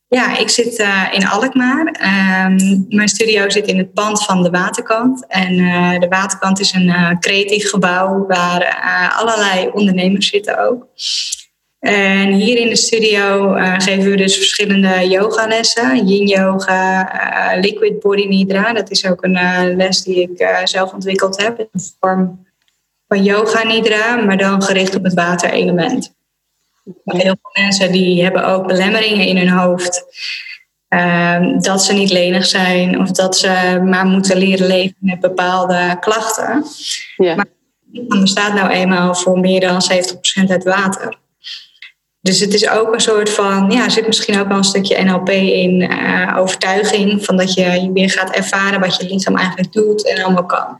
Ja, 0.08 0.38
ik 0.38 0.50
zit 0.50 0.80
uh, 0.80 1.08
in 1.12 1.28
Alkmaar. 1.28 2.00
Uh, 2.02 2.88
mijn 2.90 3.08
studio 3.08 3.50
zit 3.50 3.68
in 3.68 3.78
het 3.78 3.94
pand 3.94 4.24
van 4.24 4.44
de 4.44 4.50
Waterkant. 4.50 5.28
En 5.28 5.54
uh, 5.54 6.00
de 6.00 6.08
Waterkant 6.08 6.60
is 6.60 6.74
een 6.74 7.18
creatief 7.20 7.70
gebouw 7.70 8.26
waar 8.28 8.82
allerlei 9.18 9.70
ondernemers 9.74 10.28
zitten 10.28 10.60
ook. 10.70 10.88
En 11.84 12.32
hier 12.32 12.58
in 12.58 12.70
de 12.70 12.76
studio 12.76 13.54
geven 13.78 14.10
we 14.10 14.16
dus 14.16 14.36
verschillende 14.36 15.08
yogalessen. 15.08 16.08
Yin 16.08 16.28
yoga, 16.28 17.12
liquid 17.60 18.00
body 18.00 18.28
nidra. 18.28 18.74
Dat 18.74 18.92
is 18.92 19.06
ook 19.06 19.24
een 19.24 19.76
les 19.76 20.04
die 20.04 20.22
ik 20.22 20.62
zelf 20.64 20.94
ontwikkeld 20.94 21.42
heb. 21.42 21.60
In 21.60 21.68
de 21.72 21.92
vorm 22.00 22.46
van 23.08 23.24
yoga 23.24 23.64
nidra, 23.64 24.16
maar 24.16 24.38
dan 24.38 24.62
gericht 24.62 24.96
op 24.96 25.04
het 25.04 25.14
waterelement. 25.14 26.14
Heel 27.06 27.36
veel 27.42 27.64
mensen 27.64 27.92
die 27.92 28.24
hebben 28.24 28.46
ook 28.46 28.68
belemmeringen 28.68 29.26
in 29.26 29.38
hun 29.38 29.50
hoofd. 29.50 30.06
Uh, 30.90 31.58
dat 31.58 31.84
ze 31.84 31.94
niet 31.94 32.12
lenig 32.12 32.46
zijn 32.46 33.00
of 33.00 33.12
dat 33.12 33.38
ze 33.38 33.82
maar 33.84 34.06
moeten 34.06 34.38
leren 34.38 34.68
leven 34.68 34.96
met 35.00 35.20
bepaalde 35.20 35.98
klachten. 36.00 36.64
Ja. 37.18 37.36
Maar 37.36 37.46
het 37.94 38.08
bestaat 38.08 38.54
nou 38.54 38.70
eenmaal 38.70 39.16
voor 39.16 39.40
meer 39.40 39.60
dan 39.60 39.82
70% 40.46 40.50
uit 40.50 40.64
water. 40.64 41.22
Dus 42.24 42.40
het 42.40 42.54
is 42.54 42.70
ook 42.70 42.94
een 42.94 43.00
soort 43.00 43.30
van, 43.30 43.72
ja, 43.72 43.84
er 43.84 43.92
zit 43.92 44.08
misschien 44.08 44.40
ook 44.40 44.48
wel 44.48 44.58
een 44.58 44.64
stukje 44.64 45.04
NLP 45.04 45.30
in, 45.30 45.82
uh, 45.82 46.38
overtuiging, 46.38 47.26
van 47.26 47.38
dat 47.38 47.54
je 47.54 47.90
weer 47.94 48.10
gaat 48.10 48.36
ervaren 48.36 48.80
wat 48.80 48.96
je 48.96 49.08
lichaam 49.08 49.38
eigenlijk 49.38 49.74
doet 49.74 50.08
en 50.08 50.24
allemaal 50.24 50.46
kan. 50.46 50.80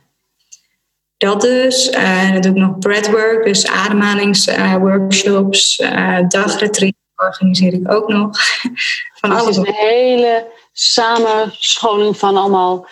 Dat 1.16 1.40
dus. 1.40 1.92
Uh, 1.92 2.32
dan 2.32 2.40
doe 2.40 2.50
ik 2.50 2.58
nog 2.58 2.78
breathwork, 2.78 3.44
dus 3.44 3.66
ademhalingsworkshops, 3.66 5.78
uh, 5.78 6.18
dagretreat 6.28 6.94
organiseer 7.16 7.72
ik 7.72 7.92
ook 7.92 8.08
nog. 8.08 8.38
van 9.20 9.30
dus 9.30 9.38
alles. 9.38 9.56
Het 9.56 9.66
is 9.66 9.72
een 9.72 9.88
hele 9.88 10.46
samenscholing 10.72 12.16
van 12.16 12.36
allemaal 12.36 12.86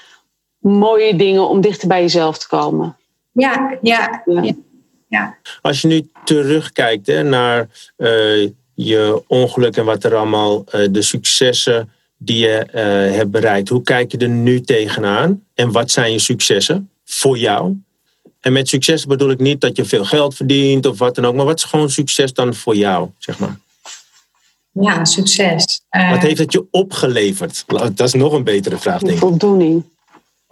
mooie 0.58 1.16
dingen 1.16 1.48
om 1.48 1.60
dichter 1.60 1.88
bij 1.88 2.00
jezelf 2.00 2.38
te 2.38 2.48
komen. 2.48 2.96
Ja, 3.32 3.78
ja. 3.82 4.22
ja. 4.24 4.42
ja. 4.42 4.52
Als 5.60 5.80
je 5.80 5.88
nu 5.88 6.10
terugkijkt 6.24 7.06
hè, 7.06 7.22
naar 7.22 7.68
uh, 7.96 8.48
je 8.74 9.22
ongeluk 9.26 9.76
en 9.76 9.84
wat 9.84 10.04
er 10.04 10.14
allemaal, 10.14 10.64
uh, 10.74 10.88
de 10.90 11.02
successen 11.02 11.90
die 12.16 12.38
je 12.38 12.66
uh, 12.66 13.16
hebt 13.16 13.30
bereikt, 13.30 13.68
hoe 13.68 13.82
kijk 13.82 14.12
je 14.12 14.18
er 14.18 14.28
nu 14.28 14.60
tegenaan 14.60 15.44
en 15.54 15.72
wat 15.72 15.90
zijn 15.90 16.12
je 16.12 16.18
successen 16.18 16.90
voor 17.04 17.38
jou? 17.38 17.76
En 18.40 18.52
met 18.52 18.68
succes 18.68 19.06
bedoel 19.06 19.30
ik 19.30 19.38
niet 19.38 19.60
dat 19.60 19.76
je 19.76 19.84
veel 19.84 20.04
geld 20.04 20.34
verdient 20.34 20.86
of 20.86 20.98
wat 20.98 21.14
dan 21.14 21.24
ook. 21.24 21.34
Maar 21.34 21.44
wat 21.44 21.58
is 21.58 21.64
gewoon 21.64 21.90
succes 21.90 22.32
dan 22.32 22.54
voor 22.54 22.76
jou, 22.76 23.08
zeg 23.18 23.38
maar? 23.38 23.58
Ja, 24.72 25.04
succes. 25.04 25.80
Uh, 25.90 26.10
wat 26.10 26.22
heeft 26.22 26.38
het 26.38 26.52
je 26.52 26.66
opgeleverd? 26.70 27.64
Dat 27.66 28.00
is 28.00 28.12
nog 28.12 28.32
een 28.32 28.44
betere 28.44 28.78
vraag, 28.78 29.00
denk 29.00 29.12
ik. 29.12 29.18
Voldoening. 29.18 29.84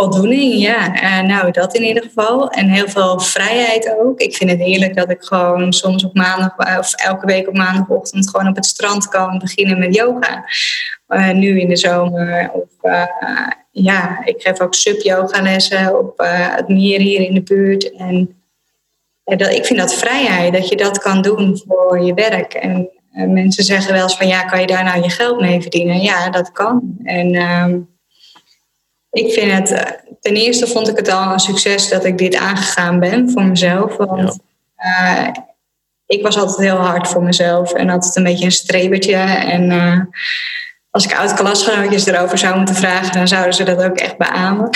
Voldoening, 0.01 0.55
ja. 0.55 1.03
Uh, 1.03 1.27
nou, 1.27 1.51
dat 1.51 1.75
in 1.75 1.83
ieder 1.83 2.03
geval. 2.03 2.51
En 2.51 2.69
heel 2.69 2.89
veel 2.89 3.19
vrijheid 3.19 3.97
ook. 3.99 4.21
Ik 4.21 4.37
vind 4.37 4.51
het 4.51 4.59
heerlijk 4.59 4.97
dat 4.97 5.11
ik 5.11 5.23
gewoon 5.23 5.73
soms 5.73 6.05
op 6.05 6.15
maandag, 6.15 6.57
eh, 6.57 6.77
of 6.79 6.95
elke 6.95 7.27
week 7.27 7.49
op 7.49 7.57
maandagochtend 7.57 8.31
gewoon 8.31 8.49
op 8.49 8.57
het 8.57 8.67
strand 8.67 9.09
kan 9.09 9.39
beginnen 9.39 9.79
met 9.79 9.95
yoga. 9.95 10.45
Uh, 11.09 11.31
nu 11.31 11.61
in 11.61 11.69
de 11.69 11.77
zomer. 11.77 12.51
Of 12.53 12.93
ja, 13.71 14.25
ik 14.25 14.43
geef 14.43 14.61
ook 14.61 14.75
sub-yoga 14.75 15.43
lessen 15.43 15.99
op 15.99 16.13
het 16.57 16.69
meer 16.69 17.01
hier 17.01 17.21
in 17.21 17.35
de 17.35 17.43
buurt. 17.43 17.97
En 17.97 18.43
dat, 19.25 19.53
ik 19.53 19.65
vind 19.65 19.79
dat 19.79 19.95
vrijheid, 19.95 20.53
dat 20.53 20.69
je 20.69 20.77
dat 20.77 20.99
kan 20.99 21.23
doen 21.23 21.63
voor 21.67 22.01
je 22.05 22.15
werk. 22.15 22.55
En 22.55 22.91
mensen 23.13 23.65
zeggen 23.65 23.93
wel 23.93 24.03
eens 24.03 24.17
van, 24.17 24.29
ja, 24.29 24.43
kan 24.43 24.61
je 24.61 24.67
daar 24.67 24.85
nou 24.85 25.03
je 25.03 25.11
geld 25.11 25.41
mee 25.41 25.61
verdienen? 25.61 26.01
Ja, 26.01 26.31
dat 26.31 26.53
kan. 26.53 26.97
En 27.05 27.35
uh, 27.35 27.67
ik 29.11 29.33
vind 29.33 29.53
het, 29.53 29.71
eh, 29.71 29.93
ten 30.21 30.35
eerste 30.35 30.67
vond 30.67 30.89
ik 30.89 30.97
het 30.97 31.09
al 31.09 31.33
een 31.33 31.39
succes 31.39 31.89
dat 31.89 32.05
ik 32.05 32.19
dit 32.19 32.37
aangegaan 32.37 33.01
ben 33.01 33.31
voor 33.31 33.45
mezelf. 33.45 33.97
Want 33.97 34.39
ja. 34.77 35.47
ik 36.07 36.23
was 36.23 36.37
altijd 36.39 36.59
heel 36.59 36.77
hard 36.77 37.09
voor 37.09 37.23
mezelf 37.23 37.73
en 37.73 37.91
altijd 37.91 38.17
een 38.17 38.23
beetje 38.23 38.45
een 38.45 38.53
strebertje. 38.53 39.15
En 39.15 39.71
als 40.91 41.05
ik 41.05 41.15
oud-klasgenootjes 41.15 42.07
erover 42.07 42.39
zou 42.39 42.57
moeten 42.57 42.75
vragen, 42.75 43.13
dan 43.13 43.29
zouden 43.29 43.55
ze 43.55 43.65
dat 43.65 43.83
ook 43.83 43.97
echt 43.97 44.17
beamen. 44.17 44.71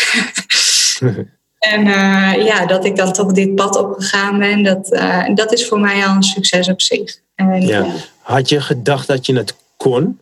en 1.59 1.87
uh, 1.87 2.45
ja, 2.47 2.67
dat 2.67 2.85
ik 2.85 2.97
dan 2.97 3.13
toch 3.13 3.33
dit 3.33 3.55
pad 3.55 3.77
opgegaan 3.77 4.39
ben, 4.39 4.63
dat, 4.63 4.89
dat 5.35 5.53
is 5.53 5.69
voor 5.69 5.81
mij 5.81 6.07
al 6.07 6.15
een 6.15 6.23
succes 6.23 6.69
op 6.69 6.81
zich. 6.81 7.19
En, 7.35 7.67
ja. 7.67 7.87
Had 8.21 8.49
je 8.49 8.61
gedacht 8.61 9.07
dat 9.07 9.27
je 9.27 9.37
het 9.37 9.55
kon? 9.77 10.21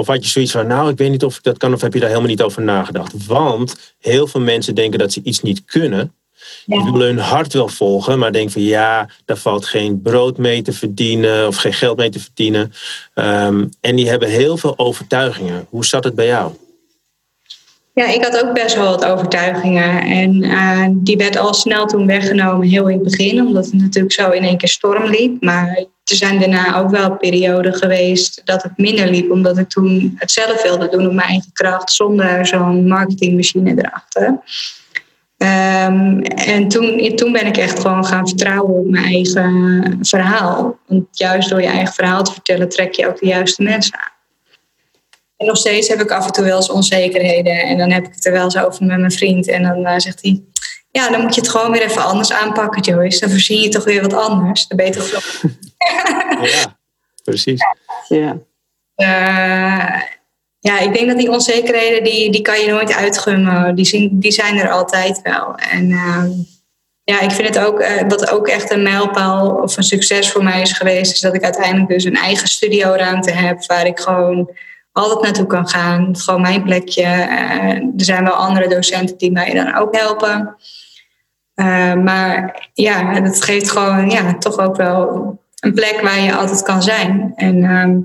Of 0.00 0.06
had 0.06 0.24
je 0.24 0.30
zoiets 0.30 0.52
van, 0.52 0.66
nou, 0.66 0.90
ik 0.90 0.98
weet 0.98 1.10
niet 1.10 1.24
of 1.24 1.36
ik 1.36 1.42
dat 1.42 1.58
kan, 1.58 1.74
of 1.74 1.80
heb 1.80 1.92
je 1.92 1.98
daar 1.98 2.08
helemaal 2.08 2.30
niet 2.30 2.42
over 2.42 2.62
nagedacht? 2.62 3.26
Want 3.26 3.94
heel 3.98 4.26
veel 4.26 4.40
mensen 4.40 4.74
denken 4.74 4.98
dat 4.98 5.12
ze 5.12 5.20
iets 5.22 5.42
niet 5.42 5.64
kunnen. 5.64 6.14
Die 6.66 6.84
willen 6.84 7.06
hun 7.06 7.18
hart 7.18 7.52
wel 7.52 7.68
volgen, 7.68 8.18
maar 8.18 8.32
denken 8.32 8.52
van 8.52 8.62
ja, 8.62 9.08
daar 9.24 9.36
valt 9.36 9.66
geen 9.66 10.02
brood 10.02 10.38
mee 10.38 10.62
te 10.62 10.72
verdienen 10.72 11.46
of 11.46 11.56
geen 11.56 11.72
geld 11.72 11.96
mee 11.96 12.10
te 12.10 12.20
verdienen. 12.20 12.72
Um, 13.14 13.68
en 13.80 13.96
die 13.96 14.08
hebben 14.08 14.28
heel 14.28 14.56
veel 14.56 14.78
overtuigingen. 14.78 15.66
Hoe 15.68 15.84
zat 15.84 16.04
het 16.04 16.14
bij 16.14 16.26
jou? 16.26 16.52
Ja, 17.94 18.06
ik 18.06 18.24
had 18.24 18.44
ook 18.44 18.54
best 18.54 18.76
wel 18.76 18.90
wat 18.90 19.04
overtuigingen. 19.04 20.00
En 20.02 20.44
uh, 20.44 20.86
die 20.90 21.16
werd 21.16 21.36
al 21.36 21.54
snel 21.54 21.86
toen 21.86 22.06
weggenomen, 22.06 22.68
heel 22.68 22.88
in 22.88 22.94
het 22.94 23.04
begin, 23.04 23.46
omdat 23.46 23.64
het 23.64 23.74
natuurlijk 23.74 24.12
zo 24.12 24.30
in 24.30 24.42
één 24.42 24.56
keer 24.56 24.68
storm 24.68 25.04
liep. 25.04 25.42
Maar 25.42 25.76
er 26.04 26.16
zijn 26.16 26.40
daarna 26.40 26.78
ook 26.78 26.90
wel 26.90 27.16
perioden 27.16 27.74
geweest 27.74 28.42
dat 28.44 28.62
het 28.62 28.78
minder 28.78 29.10
liep, 29.10 29.30
omdat 29.30 29.58
ik 29.58 29.68
toen 29.68 30.14
het 30.16 30.30
zelf 30.30 30.62
wilde 30.62 30.88
doen 30.88 31.06
op 31.06 31.12
mijn 31.12 31.28
eigen 31.28 31.52
kracht, 31.52 31.92
zonder 31.92 32.46
zo'n 32.46 32.88
marketingmachine 32.88 33.74
erachter. 33.76 34.40
Um, 35.42 36.22
en 36.22 36.68
toen, 36.68 37.16
toen 37.16 37.32
ben 37.32 37.46
ik 37.46 37.56
echt 37.56 37.80
gewoon 37.80 38.04
gaan 38.04 38.28
vertrouwen 38.28 38.74
op 38.74 38.86
mijn 38.86 39.04
eigen 39.04 39.98
verhaal. 40.02 40.78
Want 40.86 41.04
juist 41.10 41.48
door 41.48 41.60
je 41.60 41.66
eigen 41.66 41.94
verhaal 41.94 42.22
te 42.22 42.32
vertellen, 42.32 42.68
trek 42.68 42.94
je 42.94 43.08
ook 43.08 43.20
de 43.20 43.26
juiste 43.26 43.62
mensen 43.62 43.98
aan. 43.98 44.19
En 45.40 45.46
nog 45.46 45.56
steeds 45.56 45.88
heb 45.88 46.00
ik 46.00 46.10
af 46.10 46.26
en 46.26 46.32
toe 46.32 46.44
wel 46.44 46.56
eens 46.56 46.70
onzekerheden. 46.70 47.62
En 47.62 47.78
dan 47.78 47.90
heb 47.90 48.06
ik 48.06 48.14
het 48.14 48.26
er 48.26 48.32
wel 48.32 48.44
eens 48.44 48.56
over 48.56 48.84
met 48.84 48.98
mijn 48.98 49.12
vriend. 49.12 49.48
En 49.48 49.62
dan 49.62 49.78
uh, 49.78 49.94
zegt 49.96 50.22
hij, 50.22 50.42
ja, 50.90 51.10
dan 51.10 51.20
moet 51.20 51.34
je 51.34 51.40
het 51.40 51.50
gewoon 51.50 51.72
weer 51.72 51.82
even 51.82 52.04
anders 52.04 52.32
aanpakken, 52.32 52.82
Joyce. 52.82 53.20
Dan 53.20 53.30
voorzien 53.30 53.60
je 53.60 53.68
toch 53.68 53.84
weer 53.84 54.02
wat 54.02 54.12
anders. 54.12 54.66
Dan 54.66 54.76
beter 54.76 55.02
je 55.02 55.48
Ja, 56.50 56.78
precies. 57.24 57.62
Ja. 58.08 58.38
Uh, 58.96 60.02
ja, 60.58 60.78
ik 60.78 60.94
denk 60.94 61.08
dat 61.08 61.18
die 61.18 61.30
onzekerheden, 61.30 62.04
die, 62.04 62.30
die 62.30 62.42
kan 62.42 62.60
je 62.60 62.70
nooit 62.70 62.94
uitgummen. 62.94 63.74
Die, 63.74 63.84
zien, 63.84 64.20
die 64.20 64.32
zijn 64.32 64.56
er 64.56 64.70
altijd 64.70 65.22
wel. 65.22 65.54
En 65.54 65.90
uh, 65.90 66.24
ja, 67.04 67.20
ik 67.20 67.30
vind 67.30 67.48
het 67.48 67.58
ook, 67.58 67.80
uh, 67.80 68.02
wat 68.08 68.30
ook 68.30 68.48
echt 68.48 68.70
een 68.70 68.82
mijlpaal 68.82 69.50
of 69.50 69.76
een 69.76 69.82
succes 69.82 70.30
voor 70.30 70.44
mij 70.44 70.60
is 70.60 70.72
geweest, 70.72 71.12
is 71.12 71.20
dat 71.20 71.34
ik 71.34 71.44
uiteindelijk 71.44 71.88
dus 71.88 72.04
een 72.04 72.16
eigen 72.16 72.48
studioruimte 72.48 73.30
heb 73.30 73.66
waar 73.66 73.86
ik 73.86 73.98
gewoon 73.98 74.50
altijd 74.92 75.22
naartoe 75.22 75.46
kan 75.46 75.68
gaan. 75.68 76.16
Gewoon 76.16 76.40
mijn 76.40 76.62
plekje. 76.62 77.02
Uh, 77.02 77.74
er 77.74 77.92
zijn 77.96 78.24
wel 78.24 78.32
andere 78.32 78.68
docenten 78.68 79.18
die 79.18 79.32
mij 79.32 79.54
dan 79.54 79.74
ook 79.74 79.96
helpen. 79.96 80.56
maar 82.04 82.68
ja, 82.72 83.20
dat 83.20 83.44
geeft 83.44 83.70
gewoon 83.70 84.10
ja, 84.10 84.34
toch 84.34 84.58
ook 84.58 84.76
wel 84.76 85.38
een 85.60 85.74
plek 85.74 86.00
waar 86.02 86.20
je 86.20 86.36
altijd 86.36 86.62
kan 86.62 86.82
zijn. 86.82 87.32
En 87.36 87.64
ehm, 87.64 87.98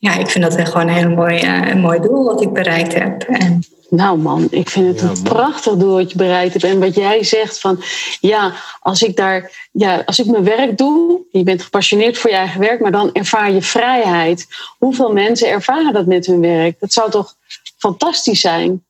ja, 0.00 0.16
ik 0.16 0.28
vind 0.28 0.44
dat 0.44 0.54
echt 0.54 0.70
gewoon 0.70 0.88
een 0.88 0.94
heel 0.94 1.10
mooi, 1.10 1.42
uh, 1.42 1.68
een 1.68 1.80
mooi 1.80 2.00
doel 2.00 2.24
wat 2.24 2.42
ik 2.42 2.52
bereikt 2.52 2.94
heb. 2.94 3.22
En... 3.22 3.62
Nou 3.88 4.18
man, 4.18 4.46
ik 4.50 4.70
vind 4.70 4.86
het 4.86 5.10
een 5.10 5.22
prachtig 5.22 5.76
doel 5.76 5.94
wat 5.94 6.10
je 6.10 6.16
bereikt 6.16 6.52
hebt. 6.52 6.64
En 6.64 6.80
wat 6.80 6.94
jij 6.94 7.24
zegt 7.24 7.60
van, 7.60 7.82
ja, 8.20 8.52
als 8.80 9.02
ik 9.02 9.16
daar, 9.16 9.68
ja, 9.72 10.02
als 10.04 10.18
ik 10.18 10.26
mijn 10.26 10.44
werk 10.44 10.78
doe, 10.78 11.20
je 11.30 11.42
bent 11.42 11.62
gepassioneerd 11.62 12.18
voor 12.18 12.30
je 12.30 12.36
eigen 12.36 12.60
werk, 12.60 12.80
maar 12.80 12.92
dan 12.92 13.12
ervaar 13.12 13.52
je 13.52 13.62
vrijheid. 13.62 14.46
Hoeveel 14.78 15.12
mensen 15.12 15.48
ervaren 15.48 15.92
dat 15.92 16.06
met 16.06 16.26
hun 16.26 16.40
werk? 16.40 16.80
Dat 16.80 16.92
zou 16.92 17.10
toch 17.10 17.34
fantastisch 17.78 18.40
zijn? 18.40 18.84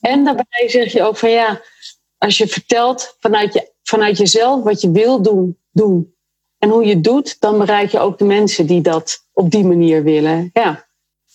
En 0.00 0.24
daarbij 0.24 0.68
zeg 0.68 0.92
je 0.92 1.02
ook 1.02 1.16
van, 1.16 1.30
ja, 1.30 1.60
als 2.18 2.38
je 2.38 2.46
vertelt 2.46 3.16
vanuit, 3.20 3.54
je, 3.54 3.70
vanuit 3.82 4.18
jezelf 4.18 4.62
wat 4.62 4.80
je 4.80 4.90
wil 4.90 5.22
doen, 5.22 5.58
doen. 5.70 6.14
En 6.62 6.68
hoe 6.68 6.84
je 6.84 6.94
het 6.94 7.04
doet, 7.04 7.36
dan 7.40 7.58
bereik 7.58 7.90
je 7.90 7.98
ook 7.98 8.18
de 8.18 8.24
mensen 8.24 8.66
die 8.66 8.80
dat 8.80 9.24
op 9.32 9.50
die 9.50 9.64
manier 9.64 10.02
willen. 10.02 10.50
Ja. 10.52 10.86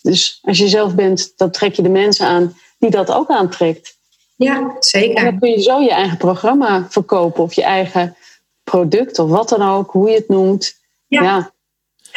Dus 0.02 0.40
als 0.42 0.58
je 0.58 0.68
zelf 0.68 0.96
bent, 0.96 1.34
dan 1.38 1.52
trek 1.52 1.76
je 1.76 1.82
de 1.82 1.90
mensen 1.90 2.28
aan 2.28 2.58
die 2.80 2.90
dat 2.90 3.12
ook 3.12 3.30
aantrekt. 3.30 3.98
Ja, 4.36 4.76
zeker. 4.80 5.16
En 5.16 5.24
dan 5.24 5.40
kun 5.40 5.50
je 5.50 5.62
zo 5.62 5.80
je 5.80 5.92
eigen 5.92 6.18
programma 6.18 6.86
verkopen 6.90 7.44
of 7.44 7.54
je 7.54 7.64
eigen 7.64 8.16
product 8.64 9.20
of 9.20 9.30
wat 9.30 9.50
dan 9.50 9.62
ook, 9.62 9.92
hoe 9.92 10.10
je 10.10 10.16
het 10.16 10.28
noemt. 10.28 10.76
Ja. 11.08 11.24
ja. 11.24 11.52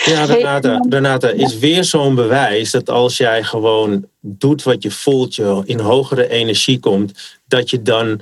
Ja, 0.05 0.25
Renata, 0.25 0.85
Renata 0.89 1.29
is 1.29 1.59
weer 1.59 1.85
zo'n 1.85 2.15
bewijs 2.15 2.71
dat 2.71 2.91
als 2.91 3.17
jij 3.17 3.43
gewoon 3.43 4.09
doet 4.21 4.63
wat 4.63 4.83
je 4.83 4.91
voelt, 4.91 5.35
je 5.35 5.63
in 5.65 5.79
hogere 5.79 6.29
energie 6.29 6.79
komt, 6.79 7.39
dat 7.47 7.71
je 7.71 7.83
dan 7.83 8.21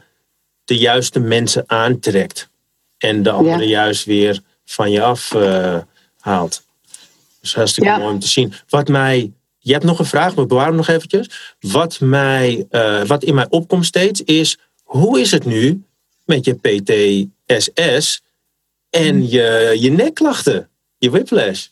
de 0.65 0.77
juiste 0.79 1.21
mensen 1.21 1.65
aantrekt. 1.67 2.49
En 2.99 3.23
de 3.23 3.31
anderen 3.31 3.69
juist 3.69 4.05
weer 4.05 4.43
van 4.69 4.91
je 4.91 5.03
af 5.03 5.33
uh, 5.35 5.79
haalt. 6.21 6.65
Dus 7.41 7.55
hartstikke 7.55 7.99
mooi 7.99 8.13
om 8.13 8.19
te 8.19 8.29
zien. 8.29 8.53
Wat 8.69 8.89
mij, 8.89 9.33
je 9.59 9.73
hebt 9.73 9.85
nog 9.85 9.99
een 9.99 10.05
vraag, 10.05 10.35
maar 10.35 10.47
bewaar 10.47 10.67
hem 10.67 10.77
nog 10.77 10.89
eventjes. 10.89 11.57
Wat, 11.61 12.01
mij, 12.01 12.67
uh, 12.71 13.05
wat 13.05 13.25
in 13.25 13.35
mij 13.35 13.47
opkomt 13.49 13.87
steeds 13.87 14.23
is, 14.23 14.59
hoe 14.83 15.21
is 15.21 15.31
het 15.31 15.45
nu 15.45 15.83
met 16.25 16.45
je 16.45 16.55
PTSS 16.55 18.23
en 18.91 19.29
je, 19.31 19.77
je 19.79 19.91
nekklachten? 19.91 20.69
Je 20.99 21.11
whiplash. 21.11 21.67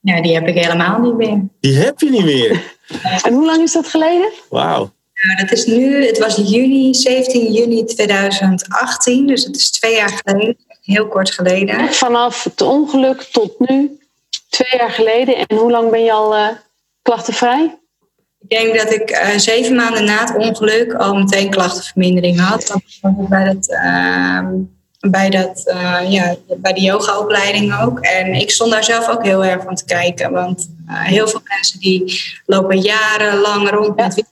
Ja, 0.00 0.22
die 0.22 0.34
heb 0.34 0.46
ik 0.46 0.54
helemaal 0.54 1.00
niet 1.00 1.16
meer. 1.16 1.44
Die 1.60 1.74
heb 1.74 2.00
je 2.00 2.10
niet 2.10 2.24
meer. 2.24 2.62
en 3.26 3.32
hoe 3.32 3.46
lang 3.46 3.62
is 3.62 3.72
dat 3.72 3.88
geleden? 3.88 4.32
Wauw. 4.48 4.94
Nou, 5.22 5.36
dat 5.40 5.52
is 5.52 5.66
nu, 5.66 6.06
het 6.06 6.18
was 6.18 6.36
juni, 6.36 6.94
17 6.94 7.52
juni 7.52 7.84
2018, 7.84 9.26
dus 9.26 9.44
het 9.44 9.56
is 9.56 9.70
twee 9.70 9.94
jaar 9.94 10.22
geleden, 10.24 10.56
heel 10.86 11.08
kort 11.08 11.30
geleden. 11.30 11.94
Vanaf 11.94 12.44
het 12.44 12.60
ongeluk 12.60 13.22
tot 13.22 13.58
nu, 13.58 13.98
twee 14.48 14.76
jaar 14.76 14.90
geleden. 14.90 15.36
En 15.36 15.56
hoe 15.56 15.70
lang 15.70 15.90
ben 15.90 16.04
je 16.04 16.12
al 16.12 16.36
uh, 16.36 16.48
klachtenvrij? 17.02 17.78
Ik 18.48 18.58
denk 18.58 18.76
dat 18.78 18.92
ik 18.92 19.10
uh, 19.10 19.38
zeven 19.38 19.76
maanden 19.76 20.04
na 20.04 20.20
het 20.20 20.36
ongeluk 20.36 20.92
al 20.94 21.14
meteen 21.14 21.50
klachtenvermindering 21.50 22.40
had. 22.40 22.66
Dat 22.66 22.82
was 23.00 23.28
bij 23.28 23.42
het 23.42 23.68
uh, 23.68 24.48
bij, 25.10 25.30
dat, 25.30 25.62
uh, 25.66 26.00
ja, 26.08 26.36
bij 26.56 26.72
de 26.72 26.80
yogaopleiding 26.80 27.80
ook. 27.80 28.00
En 28.00 28.34
ik 28.34 28.50
stond 28.50 28.70
daar 28.70 28.84
zelf 28.84 29.08
ook 29.08 29.24
heel 29.24 29.44
erg 29.44 29.62
van 29.62 29.74
te 29.74 29.84
kijken. 29.84 30.32
Want 30.32 30.70
heel 30.86 31.28
veel 31.28 31.40
mensen 31.44 31.80
die 31.80 32.22
lopen 32.46 32.80
jarenlang 32.80 33.70
rond 33.70 33.96
met 33.96 34.24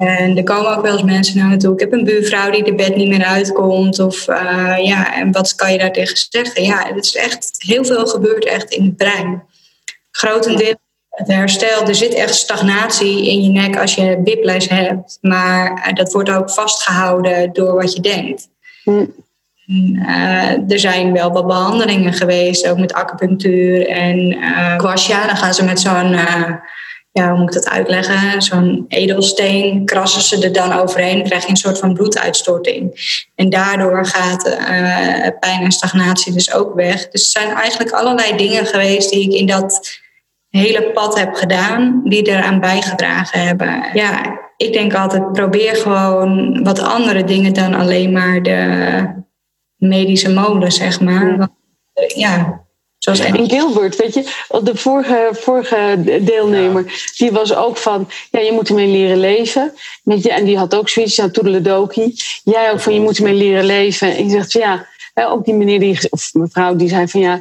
En 0.00 0.36
er 0.36 0.42
komen 0.42 0.76
ook 0.76 0.82
wel 0.82 0.92
eens 0.92 1.02
mensen 1.02 1.38
naar 1.38 1.48
me 1.48 1.56
toe. 1.56 1.72
Ik 1.72 1.80
heb 1.80 1.92
een 1.92 2.04
buurvrouw 2.04 2.50
die 2.50 2.64
de 2.64 2.74
bed 2.74 2.96
niet 2.96 3.08
meer 3.08 3.24
uitkomt. 3.24 3.98
Of 3.98 4.28
uh, 4.28 4.76
ja, 4.82 5.14
en 5.14 5.32
wat 5.32 5.54
kan 5.54 5.72
je 5.72 5.78
daar 5.78 5.92
tegen 5.92 6.16
zeggen? 6.30 6.62
Ja, 6.62 6.86
het 6.94 7.04
is 7.04 7.16
echt, 7.16 7.54
heel 7.58 7.84
veel 7.84 8.06
gebeurt 8.06 8.44
echt 8.44 8.70
in 8.70 8.84
het 8.84 8.96
brein. 8.96 9.42
Grotendeel 10.10 10.74
het 11.10 11.26
herstel, 11.26 11.86
er 11.86 11.94
zit 11.94 12.14
echt 12.14 12.34
stagnatie 12.34 13.30
in 13.30 13.42
je 13.42 13.50
nek 13.50 13.78
als 13.80 13.94
je 13.94 14.20
whiplash 14.24 14.68
hebt. 14.68 15.18
Maar 15.20 15.90
dat 15.94 16.12
wordt 16.12 16.30
ook 16.30 16.50
vastgehouden 16.50 17.52
door 17.52 17.74
wat 17.74 17.92
je 17.92 18.00
denkt. 18.00 18.48
Uh, 18.84 20.70
er 20.70 20.78
zijn 20.78 21.12
wel 21.12 21.32
wat 21.32 21.46
behandelingen 21.46 22.12
geweest, 22.12 22.68
ook 22.68 22.78
met 22.78 22.92
acupunctuur 22.92 23.88
en 23.88 24.18
uh, 24.32 24.76
kwasja. 24.76 25.26
Dan 25.26 25.36
gaan 25.36 25.54
ze 25.54 25.64
met 25.64 25.80
zo'n, 25.80 26.14
ja, 27.12 27.30
hoe 27.30 27.38
moet 27.38 27.54
ik 27.54 27.62
dat 27.62 27.72
uitleggen? 27.72 28.42
Zo'n 28.42 28.84
edelsteen 28.88 29.84
krassen 29.84 30.22
ze 30.22 30.44
er 30.44 30.52
dan 30.52 30.72
overheen. 30.72 31.22
Krijg 31.22 31.42
je 31.42 31.50
een 31.50 31.56
soort 31.56 31.78
van 31.78 31.94
bloeduitstorting. 31.94 32.94
En 33.34 33.50
daardoor 33.50 34.06
gaat 34.06 34.42
pijn 35.40 35.62
en 35.62 35.72
stagnatie 35.72 36.32
dus 36.32 36.54
ook 36.54 36.74
weg. 36.74 37.08
Dus 37.08 37.34
er 37.34 37.42
zijn 37.42 37.56
eigenlijk 37.56 37.90
allerlei 37.90 38.36
dingen 38.36 38.66
geweest 38.66 39.10
die 39.10 39.22
ik 39.22 39.32
in 39.32 39.46
dat 39.46 39.98
hele 40.48 40.90
pad 40.90 41.18
heb 41.18 41.34
gedaan, 41.34 42.00
die 42.04 42.28
eraan 42.28 42.60
bijgedragen 42.60 43.40
hebben. 43.40 43.84
Ja, 43.92 44.38
ik 44.56 44.72
denk 44.72 44.94
altijd, 44.94 45.32
probeer 45.32 45.76
gewoon 45.76 46.62
wat 46.64 46.78
andere 46.78 47.24
dingen 47.24 47.52
dan 47.52 47.74
alleen 47.74 48.12
maar 48.12 48.42
de 48.42 49.04
medische 49.76 50.32
molen, 50.32 50.72
zeg 50.72 51.00
maar. 51.00 51.48
Ja, 52.14 52.64
zoals 53.00 53.20
in 53.20 53.50
Gilbert, 53.50 53.96
weet 53.96 54.14
je, 54.14 54.22
de 54.62 54.76
vorige, 54.76 55.28
vorige 55.32 56.02
deelnemer, 56.20 57.12
die 57.16 57.30
was 57.30 57.54
ook 57.54 57.76
van, 57.76 58.08
ja, 58.30 58.40
je 58.40 58.52
moet 58.52 58.68
ermee 58.68 58.86
leren 58.86 59.18
leven. 59.18 59.72
Weet 60.02 60.22
je, 60.22 60.32
en 60.32 60.44
die 60.44 60.58
had 60.58 60.74
ook 60.74 60.88
zoiets, 60.88 61.16
ja, 61.16 61.30
toedeledoki. 61.30 62.14
Jij 62.44 62.72
ook 62.72 62.80
van, 62.80 62.94
je 62.94 63.00
moet 63.00 63.16
ermee 63.16 63.34
leren 63.34 63.64
leven. 63.64 64.16
En 64.16 64.24
je 64.24 64.30
zegt 64.30 64.52
van, 64.52 64.60
ja, 64.60 64.86
ook 65.14 65.44
die 65.44 65.54
meneer 65.54 65.80
die, 65.80 65.98
of 66.10 66.34
mevrouw 66.34 66.76
die 66.76 66.88
zei 66.88 67.08
van, 67.08 67.20
ja, 67.20 67.40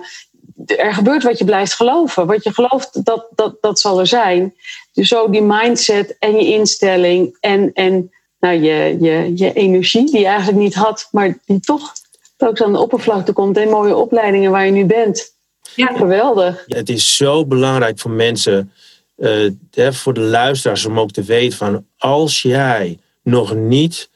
er 0.66 0.94
gebeurt 0.94 1.24
wat 1.24 1.38
je 1.38 1.46
blijft 1.46 1.74
geloven. 1.74 2.28
Wat 2.28 2.44
je 2.44 2.54
gelooft, 2.54 3.06
dat, 3.06 3.28
dat, 3.36 3.58
dat 3.62 3.80
zal 3.80 4.00
er 4.00 4.08
zijn. 4.08 4.54
Dus 4.94 5.08
zo 5.08 5.30
die 5.30 5.42
mindset 5.42 6.16
en 6.20 6.36
je 6.36 6.54
instelling 6.54 7.38
en, 7.40 7.72
en 7.74 8.12
nou, 8.40 8.56
je, 8.62 8.98
je, 9.00 9.32
je 9.36 9.54
energie 9.54 10.06
die 10.06 10.20
je 10.20 10.26
eigenlijk 10.26 10.58
niet 10.58 10.76
had, 10.76 11.08
maar 11.12 11.38
die 11.46 11.60
toch 11.60 11.94
ook 12.38 12.62
aan 12.62 12.72
de 12.72 12.80
oppervlakte 12.80 13.34
komt 13.34 13.58
en 13.58 13.70
mooie 13.70 13.96
opleidingen 13.96 14.52
waar 14.52 14.66
je 14.66 14.72
nu 14.72 14.86
bent. 14.86 15.38
Ja. 15.80 15.94
Geweldig. 15.96 16.64
Ja, 16.68 16.78
het 16.78 16.90
is 16.90 17.16
zo 17.16 17.46
belangrijk 17.46 18.00
voor 18.00 18.12
mensen, 18.12 18.72
uh, 19.18 19.52
voor 19.92 20.14
de 20.14 20.20
luisteraars, 20.20 20.86
om 20.86 21.00
ook 21.00 21.12
te 21.12 21.24
weten 21.24 21.58
van 21.58 21.86
als 21.98 22.42
jij 22.42 23.00
nog 23.24 23.56
niet 23.56 24.10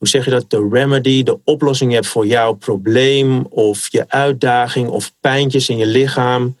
hoe 0.00 0.08
zeg 0.08 0.24
je 0.24 0.30
dat, 0.30 0.50
de 0.50 0.68
remedy, 0.70 1.22
de 1.22 1.38
oplossing 1.44 1.92
hebt 1.92 2.06
voor 2.06 2.26
jouw 2.26 2.52
probleem 2.52 3.46
of 3.46 3.88
je 3.90 4.04
uitdaging 4.08 4.88
of 4.88 5.12
pijntjes 5.20 5.68
in 5.68 5.76
je 5.76 5.86
lichaam. 5.86 6.56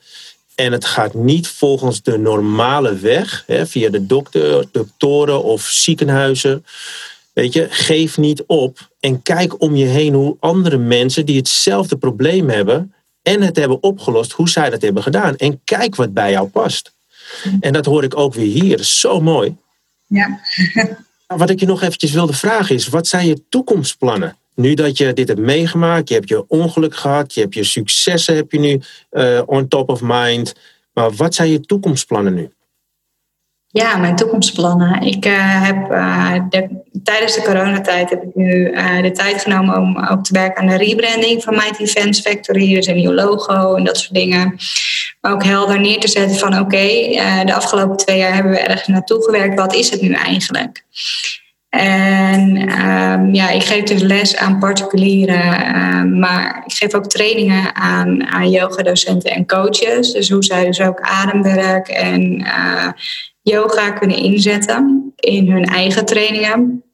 En 0.54 0.72
het 0.72 0.84
gaat 0.84 1.14
niet 1.14 1.48
volgens 1.48 2.02
de 2.02 2.18
normale 2.18 2.94
weg, 2.94 3.44
hè, 3.46 3.66
via 3.66 3.90
de 3.90 4.06
dokter, 4.06 4.66
doktoren 4.72 5.42
of 5.42 5.62
ziekenhuizen. 5.62 6.64
Weet 7.32 7.52
je, 7.52 7.66
geef 7.70 8.18
niet 8.18 8.42
op 8.46 8.88
en 9.00 9.22
kijk 9.22 9.60
om 9.62 9.76
je 9.76 9.86
heen 9.86 10.14
hoe 10.14 10.36
andere 10.40 10.78
mensen 10.78 11.26
die 11.26 11.36
hetzelfde 11.36 11.96
probleem 11.96 12.48
hebben 12.48 12.94
en 13.30 13.42
het 13.42 13.56
hebben 13.56 13.82
opgelost, 13.82 14.32
hoe 14.32 14.48
zij 14.48 14.70
dat 14.70 14.82
hebben 14.82 15.02
gedaan. 15.02 15.36
En 15.36 15.60
kijk 15.64 15.96
wat 15.96 16.12
bij 16.12 16.30
jou 16.30 16.48
past. 16.48 16.92
En 17.60 17.72
dat 17.72 17.86
hoor 17.86 18.04
ik 18.04 18.16
ook 18.16 18.34
weer 18.34 18.62
hier. 18.62 18.84
Zo 18.84 19.20
mooi. 19.20 19.56
Ja. 20.06 20.40
Wat 21.26 21.50
ik 21.50 21.60
je 21.60 21.66
nog 21.66 21.82
eventjes 21.82 22.12
wilde 22.12 22.32
vragen 22.32 22.74
is, 22.74 22.88
wat 22.88 23.06
zijn 23.06 23.26
je 23.26 23.42
toekomstplannen? 23.48 24.36
Nu 24.54 24.74
dat 24.74 24.96
je 24.98 25.12
dit 25.12 25.28
hebt 25.28 25.40
meegemaakt, 25.40 26.08
je 26.08 26.14
hebt 26.14 26.28
je 26.28 26.48
ongeluk 26.48 26.96
gehad, 26.96 27.34
je 27.34 27.40
hebt 27.40 27.54
je 27.54 27.64
successen 27.64 28.34
heb 28.34 28.52
je 28.52 28.58
nu 28.58 28.80
uh, 29.10 29.42
on 29.46 29.68
top 29.68 29.88
of 29.88 30.00
mind. 30.02 30.54
Maar 30.92 31.10
wat 31.12 31.34
zijn 31.34 31.50
je 31.50 31.60
toekomstplannen 31.60 32.34
nu? 32.34 32.50
Ja, 33.72 33.96
mijn 33.96 34.16
toekomstplannen. 34.16 35.02
Ik 35.02 35.26
uh, 35.26 35.66
heb 35.66 35.90
uh, 35.90 36.34
de, 36.48 36.68
tijdens 37.02 37.34
de 37.34 37.42
coronatijd 37.42 38.10
heb 38.10 38.22
ik 38.22 38.34
nu 38.34 38.72
de 39.02 39.10
tijd 39.12 39.42
genomen 39.42 39.76
om 39.76 40.06
ook 40.06 40.24
te 40.24 40.32
werken 40.32 40.62
aan 40.62 40.68
de 40.68 40.76
rebranding 40.76 41.42
van 41.42 41.54
Mighty 41.54 41.82
Events 41.82 42.20
Factory. 42.20 42.74
Dus 42.74 42.86
een 42.86 42.96
nieuw 42.96 43.12
logo 43.12 43.74
en 43.74 43.84
dat 43.84 43.98
soort 43.98 44.14
dingen. 44.14 44.56
Maar 45.20 45.32
ook 45.32 45.44
helder 45.44 45.80
neer 45.80 46.00
te 46.00 46.08
zetten 46.08 46.38
van 46.38 46.58
oké, 46.58 46.86
de 47.44 47.54
afgelopen 47.54 47.96
twee 47.96 48.18
jaar 48.18 48.34
hebben 48.34 48.52
we 48.52 48.58
ergens 48.58 48.88
naartoe 48.88 49.24
gewerkt. 49.24 49.58
Wat 49.58 49.74
is 49.74 49.90
het 49.90 50.00
nu 50.00 50.12
eigenlijk? 50.12 50.84
En 51.70 52.56
um, 52.86 53.34
ja, 53.34 53.50
ik 53.50 53.62
geef 53.62 53.82
dus 53.82 54.02
les 54.02 54.36
aan 54.36 54.58
particulieren, 54.58 55.76
um, 55.76 56.18
maar 56.18 56.62
ik 56.66 56.72
geef 56.72 56.94
ook 56.94 57.06
trainingen 57.06 57.74
aan, 57.74 58.26
aan 58.26 58.50
yogadocenten 58.50 59.30
en 59.30 59.46
coaches. 59.46 60.12
Dus 60.12 60.30
hoe 60.30 60.44
zij 60.44 60.64
dus 60.64 60.80
ook 60.80 61.00
ademwerk 61.00 61.88
en 61.88 62.40
uh, 62.40 62.88
yoga 63.42 63.90
kunnen 63.90 64.16
inzetten 64.16 65.12
in 65.16 65.50
hun 65.50 65.64
eigen 65.64 66.04
trainingen. 66.04 66.84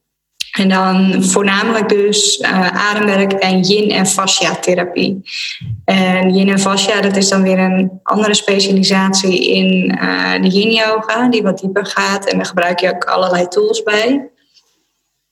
En 0.57 0.69
dan 0.69 1.23
voornamelijk 1.23 1.89
dus 1.89 2.37
uh, 2.37 2.89
ademwerk 2.89 3.31
en 3.31 3.59
yin- 3.59 3.91
en 3.91 4.05
fascia-therapie. 4.05 5.21
En 5.85 6.35
yin 6.35 6.49
en 6.49 6.59
fascia, 6.59 7.01
dat 7.01 7.15
is 7.15 7.29
dan 7.29 7.43
weer 7.43 7.59
een 7.59 7.99
andere 8.03 8.33
specialisatie 8.33 9.53
in 9.53 9.97
uh, 10.01 10.41
de 10.41 10.47
yin-yoga, 10.47 11.29
die 11.29 11.43
wat 11.43 11.59
dieper 11.59 11.85
gaat. 11.85 12.29
En 12.29 12.37
daar 12.37 12.45
gebruik 12.45 12.79
je 12.79 12.93
ook 12.93 13.03
allerlei 13.03 13.47
tools 13.47 13.83
bij. 13.83 14.29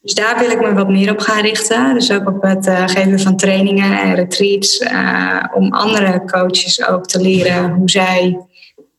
Dus 0.06 0.14
daar 0.14 0.40
wil 0.40 0.50
ik 0.50 0.62
me 0.62 0.74
wat 0.74 0.90
meer 0.90 1.12
op 1.12 1.20
gaan 1.20 1.42
richten. 1.42 1.94
Dus 1.94 2.12
ook 2.12 2.28
op 2.28 2.42
het 2.42 2.68
uh, 2.68 2.88
geven 2.88 3.20
van 3.20 3.38
trainingen 3.38 4.02
en 4.02 4.16
retreats. 4.16 4.82
Uh, 4.82 5.44
om 5.54 5.74
andere 5.74 6.24
coaches 6.26 6.88
ook 6.88 7.06
te 7.06 7.22
leren 7.22 7.72
hoe 7.72 7.90
zij 7.90 8.40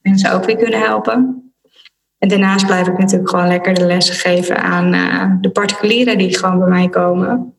mensen 0.03 0.33
ook 0.33 0.45
weer 0.45 0.57
kunnen 0.57 0.81
helpen. 0.81 1.51
En 2.19 2.29
daarnaast 2.29 2.67
blijf 2.67 2.87
ik 2.87 2.99
natuurlijk 2.99 3.31
gewoon 3.31 3.47
lekker 3.47 3.75
de 3.75 3.87
lessen 3.87 4.15
geven 4.15 4.63
aan 4.63 4.95
uh, 4.95 5.33
de 5.41 5.51
particulieren 5.51 6.19
die 6.19 6.39
gewoon 6.39 6.59
bij 6.59 6.69
mij 6.69 6.89
komen. 6.89 7.55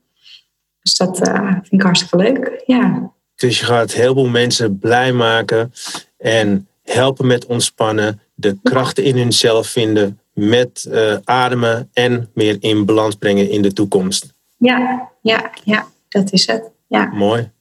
Dus 0.81 0.95
dat 0.95 1.17
vind 1.51 1.71
ik 1.71 1.81
hartstikke 1.81 2.17
leuk. 2.17 2.63
Ja. 2.65 3.11
Dus 3.35 3.59
je 3.59 3.65
gaat 3.65 3.93
heel 3.93 4.13
veel 4.13 4.27
mensen 4.27 4.79
blij 4.79 5.13
maken 5.13 5.73
en 6.17 6.67
helpen 6.83 7.27
met 7.27 7.45
ontspannen, 7.45 8.21
de 8.33 8.57
krachten 8.63 9.03
in 9.03 9.17
hunzelf 9.17 9.67
vinden, 9.67 10.19
met 10.37 10.85
uh, 10.89 11.15
ademen 11.23 11.89
en 11.93 12.29
meer 12.33 12.57
in 12.59 12.85
balans 12.85 13.15
brengen 13.15 13.49
in 13.49 13.61
de 13.61 13.73
toekomst. 13.73 14.33
Ja, 14.57 15.09
ja, 15.21 15.51
ja, 15.63 15.87
dat 16.09 16.31
is 16.31 16.47
het. 16.47 16.63
Ja. 16.87 17.05
Mooi. 17.05 17.51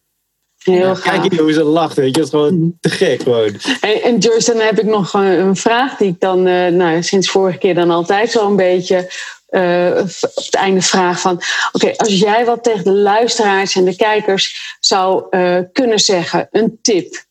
Heel 0.63 0.95
Kijk 0.95 1.31
hier 1.31 1.41
hoe 1.43 1.53
ze 1.53 1.63
lacht, 1.63 1.97
weet 1.97 2.07
je. 2.07 2.13
Dat 2.13 2.25
is 2.25 2.31
gewoon 2.31 2.59
Mhm. 2.59 2.69
te 2.81 2.89
gek 2.89 3.23
gewoon. 3.23 3.57
En, 3.81 4.03
en 4.03 4.19
Joyce, 4.19 4.53
dan 4.53 4.61
heb 4.61 4.79
ik 4.79 4.85
nog 4.87 5.13
een, 5.15 5.23
een 5.41 5.57
vraag 5.57 5.97
die 5.97 6.09
ik 6.09 6.21
dan 6.21 6.47
eh, 6.47 6.67
nou, 6.73 7.03
sinds 7.03 7.31
vorige 7.31 7.59
keer 7.59 7.75
dan 7.75 7.91
altijd 7.91 8.31
zo'n 8.31 8.57
beetje 8.57 9.11
eh, 9.47 10.03
v- 10.07 10.23
op 10.23 10.45
het 10.45 10.55
einde 10.55 10.83
vraag 10.83 11.21
van... 11.21 11.41
Oké, 11.73 11.97
als 11.97 12.19
jij 12.19 12.45
wat 12.45 12.63
tegen 12.65 12.85
de 12.85 12.93
luisteraars 12.93 13.75
en 13.77 13.85
de 13.85 13.97
kijkers 13.97 14.77
zou 14.81 15.25
eh, 15.31 15.59
kunnen 15.73 15.99
zeggen, 15.99 16.49
een 16.51 16.79
tip. 16.83 17.25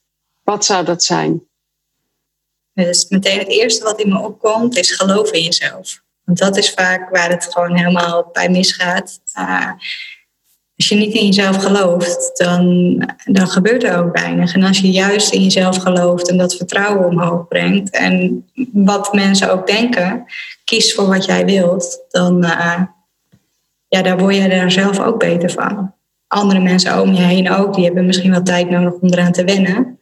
Wat 0.43 0.65
zou 0.65 0.85
dat 0.85 1.03
zijn? 1.03 1.41
Dus 2.75 3.05
meteen 3.09 3.39
het 3.39 3.47
eerste 3.47 3.83
wat 3.83 3.99
in 3.99 4.09
me 4.09 4.19
opkomt 4.19 4.77
is 4.77 4.91
geloof 4.91 5.31
in 5.31 5.43
jezelf. 5.43 6.03
Want 6.23 6.37
dat 6.37 6.57
is 6.57 6.73
vaak 6.73 7.09
waar 7.09 7.29
het 7.29 7.47
gewoon 7.49 7.77
helemaal 7.77 8.29
bij 8.33 8.49
misgaat. 8.49 9.19
Als 10.75 10.87
je 10.89 10.95
niet 10.95 11.13
in 11.13 11.25
jezelf 11.25 11.55
gelooft, 11.55 12.37
dan, 12.37 12.97
dan 13.25 13.47
gebeurt 13.47 13.83
er 13.83 13.97
ook 13.97 14.17
weinig. 14.17 14.53
En 14.53 14.63
als 14.63 14.79
je 14.79 14.91
juist 14.91 15.33
in 15.33 15.43
jezelf 15.43 15.77
gelooft 15.77 16.29
en 16.29 16.37
dat 16.37 16.55
vertrouwen 16.55 17.05
omhoog 17.05 17.47
brengt... 17.47 17.89
en 17.89 18.45
wat 18.73 19.13
mensen 19.13 19.51
ook 19.51 19.67
denken, 19.67 20.25
kies 20.63 20.93
voor 20.93 21.07
wat 21.07 21.25
jij 21.25 21.45
wilt... 21.45 22.05
dan 22.09 22.43
uh, 22.43 22.81
ja, 23.87 24.01
daar 24.01 24.17
word 24.17 24.35
je 24.35 24.49
daar 24.49 24.71
zelf 24.71 24.99
ook 24.99 25.19
beter 25.19 25.51
van. 25.51 25.93
Andere 26.27 26.59
mensen 26.59 27.01
om 27.01 27.13
je 27.13 27.21
heen 27.21 27.51
ook, 27.51 27.73
die 27.73 27.85
hebben 27.85 28.05
misschien 28.05 28.31
wel 28.31 28.43
tijd 28.43 28.69
nodig 28.69 28.93
om 28.93 29.09
eraan 29.09 29.31
te 29.31 29.43
wennen... 29.43 29.99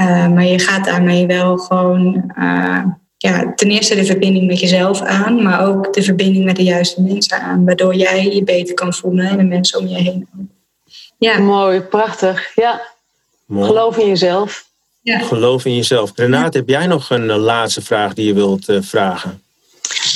Uh, 0.00 0.28
maar 0.28 0.44
je 0.44 0.58
gaat 0.58 0.84
daarmee 0.84 1.26
wel 1.26 1.56
gewoon 1.56 2.32
uh, 2.38 2.84
ja, 3.16 3.52
ten 3.54 3.70
eerste 3.70 3.94
de 3.94 4.04
verbinding 4.04 4.46
met 4.46 4.60
jezelf 4.60 5.00
aan, 5.00 5.42
maar 5.42 5.66
ook 5.66 5.92
de 5.92 6.02
verbinding 6.02 6.44
met 6.44 6.56
de 6.56 6.62
juiste 6.62 7.02
mensen 7.02 7.40
aan, 7.40 7.64
waardoor 7.64 7.94
jij 7.94 8.34
je 8.34 8.44
beter 8.44 8.74
kan 8.74 8.94
voelen 8.94 9.26
en 9.26 9.36
de 9.36 9.44
mensen 9.44 9.78
om 9.78 9.86
je 9.86 9.96
heen. 9.96 10.28
Ja. 11.18 11.38
Mooi, 11.38 11.80
prachtig. 11.80 12.52
Ja. 12.54 12.80
Mooi. 13.46 13.66
Geloof 13.66 13.96
in 13.98 14.06
jezelf. 14.06 14.68
Ja. 15.02 15.18
Geloof 15.18 15.64
in 15.64 15.76
jezelf. 15.76 16.12
Renate, 16.14 16.58
heb 16.58 16.68
jij 16.68 16.86
nog 16.86 17.10
een 17.10 17.24
uh, 17.24 17.36
laatste 17.36 17.82
vraag 17.82 18.14
die 18.14 18.26
je 18.26 18.34
wilt 18.34 18.68
uh, 18.68 18.78
vragen? 18.80 19.42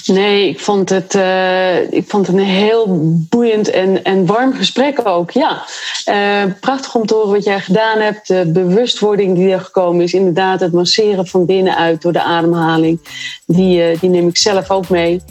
Nee, 0.07 0.49
ik 0.49 0.61
vond 0.61 0.89
het, 0.89 1.15
uh, 1.15 1.93
ik 1.93 2.05
vond 2.07 2.27
het 2.27 2.37
een 2.37 2.43
heel 2.43 2.87
boeiend 3.29 3.71
en, 3.71 4.05
en 4.05 4.27
warm 4.27 4.53
gesprek 4.53 5.01
ook. 5.05 5.31
Ja, 5.31 5.65
uh, 6.09 6.53
prachtig 6.61 6.95
om 6.95 7.07
te 7.07 7.15
horen 7.15 7.33
wat 7.33 7.45
jij 7.45 7.61
gedaan 7.61 8.01
hebt. 8.01 8.27
De 8.27 8.51
bewustwording 8.53 9.37
die 9.37 9.53
er 9.53 9.61
gekomen 9.61 10.05
is. 10.05 10.13
Inderdaad, 10.13 10.61
het 10.61 10.73
masseren 10.73 11.27
van 11.27 11.47
binnenuit 11.47 12.03
door 12.03 12.13
de 12.13 12.23
ademhaling. 12.23 13.01
Die, 13.47 13.93
uh, 13.93 14.01
die 14.01 14.11
neem 14.11 14.29
ik 14.29 14.37
zelf 14.37 14.71
ook 14.71 14.89
mee. 14.89 15.23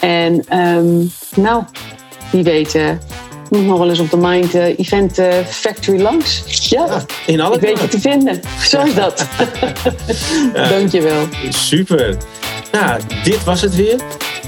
En 0.00 0.58
um, 0.58 1.10
nou, 1.36 1.62
wie 2.32 2.42
weet 2.42 2.72
moet 3.50 3.66
nog 3.66 3.78
wel 3.78 3.88
eens 3.88 3.98
op 3.98 4.10
de 4.10 4.16
Mind 4.16 4.54
Event 4.54 5.20
Factory 5.48 6.00
langs. 6.00 6.42
Ja, 6.68 6.86
ja 6.86 7.04
in 7.26 7.40
alle 7.40 7.54
ik 7.54 7.60
weet 7.60 7.80
je 7.80 7.88
te 7.88 8.00
vinden. 8.00 8.40
Zo 8.68 8.82
is 8.82 8.94
dat. 8.94 9.26
ja. 10.54 10.68
Dankjewel. 10.68 11.28
Super. 11.48 12.16
Nou, 12.72 13.00
dit 13.22 13.44
was 13.44 13.60
het 13.60 13.74
weer. 13.74 14.00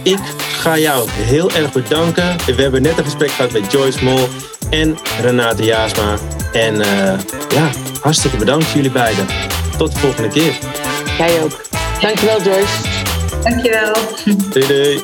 Ik 0.03 0.20
ga 0.59 0.79
jou 0.79 1.09
heel 1.11 1.51
erg 1.51 1.73
bedanken. 1.73 2.37
We 2.47 2.62
hebben 2.62 2.83
net 2.83 2.99
een 2.99 3.05
gesprek 3.05 3.31
gehad 3.31 3.53
met 3.53 3.73
Joyce 3.73 4.05
Mol 4.05 4.29
en 4.70 4.99
Renate 5.20 5.62
Jaasma. 5.62 6.14
En 6.53 6.75
uh, 6.75 7.18
ja, 7.49 7.70
hartstikke 8.01 8.37
bedankt 8.37 8.70
jullie 8.70 8.91
beiden. 8.91 9.27
Tot 9.79 9.93
de 9.93 9.99
volgende 9.99 10.29
keer. 10.29 10.59
Jij 11.18 11.43
ook. 11.43 11.61
Dankjewel 12.01 12.43
Joyce. 12.43 12.75
Dankjewel. 13.43 13.93
Doei 14.25 14.66
doei. 14.66 15.03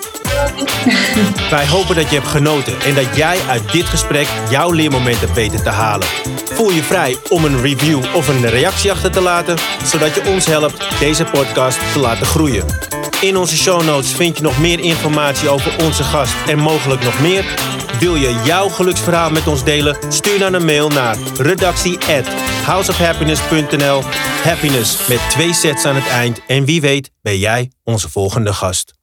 Wij 1.51 1.67
hopen 1.67 1.95
dat 1.95 2.11
je 2.11 2.17
hebt 2.17 2.29
genoten 2.29 2.81
en 2.81 2.95
dat 2.95 3.17
jij 3.17 3.39
uit 3.49 3.73
dit 3.73 3.85
gesprek 3.85 4.27
jouw 4.51 4.71
leermomenten 4.71 5.21
hebt 5.21 5.35
weten 5.35 5.63
te 5.63 5.69
halen. 5.69 6.07
Voel 6.45 6.71
je 6.71 6.83
vrij 6.83 7.17
om 7.29 7.45
een 7.45 7.61
review 7.61 8.01
of 8.15 8.29
een 8.29 8.49
reactie 8.49 8.91
achter 8.91 9.11
te 9.11 9.21
laten, 9.21 9.57
zodat 9.85 10.15
je 10.15 10.27
ons 10.27 10.47
helpt 10.47 10.99
deze 10.99 11.25
podcast 11.25 11.79
te 11.93 11.99
laten 11.99 12.27
groeien. 12.27 12.65
In 13.21 13.37
onze 13.37 13.57
show 13.57 13.85
notes 13.85 14.13
vind 14.13 14.37
je 14.37 14.43
nog 14.43 14.59
meer 14.59 14.81
informatie 14.81 15.49
over 15.49 15.85
onze 15.85 16.03
gast 16.05 16.35
en 16.47 16.59
mogelijk 16.59 17.03
nog 17.03 17.21
meer. 17.21 17.45
Wil 18.01 18.15
je 18.15 18.43
jouw 18.45 18.69
geluksverhaal 18.69 19.31
met 19.31 19.47
ons 19.47 19.65
delen? 19.65 19.97
Stuur 20.09 20.39
dan 20.39 20.55
een 20.55 20.65
mail 20.65 20.89
naar 20.89 21.17
redactie 21.37 21.99
at 21.99 22.29
houseofhappiness.nl 22.65 24.03
Happiness 24.43 25.09
met 25.09 25.21
twee 25.31 25.53
sets 25.53 25.85
aan 25.85 25.95
het 25.95 26.07
eind 26.07 26.41
en 26.47 26.65
wie 26.65 26.81
weet 26.81 27.11
ben 27.23 27.39
jij 27.39 27.71
onze 27.85 28.11
volgende 28.11 28.53
gast. 28.53 28.98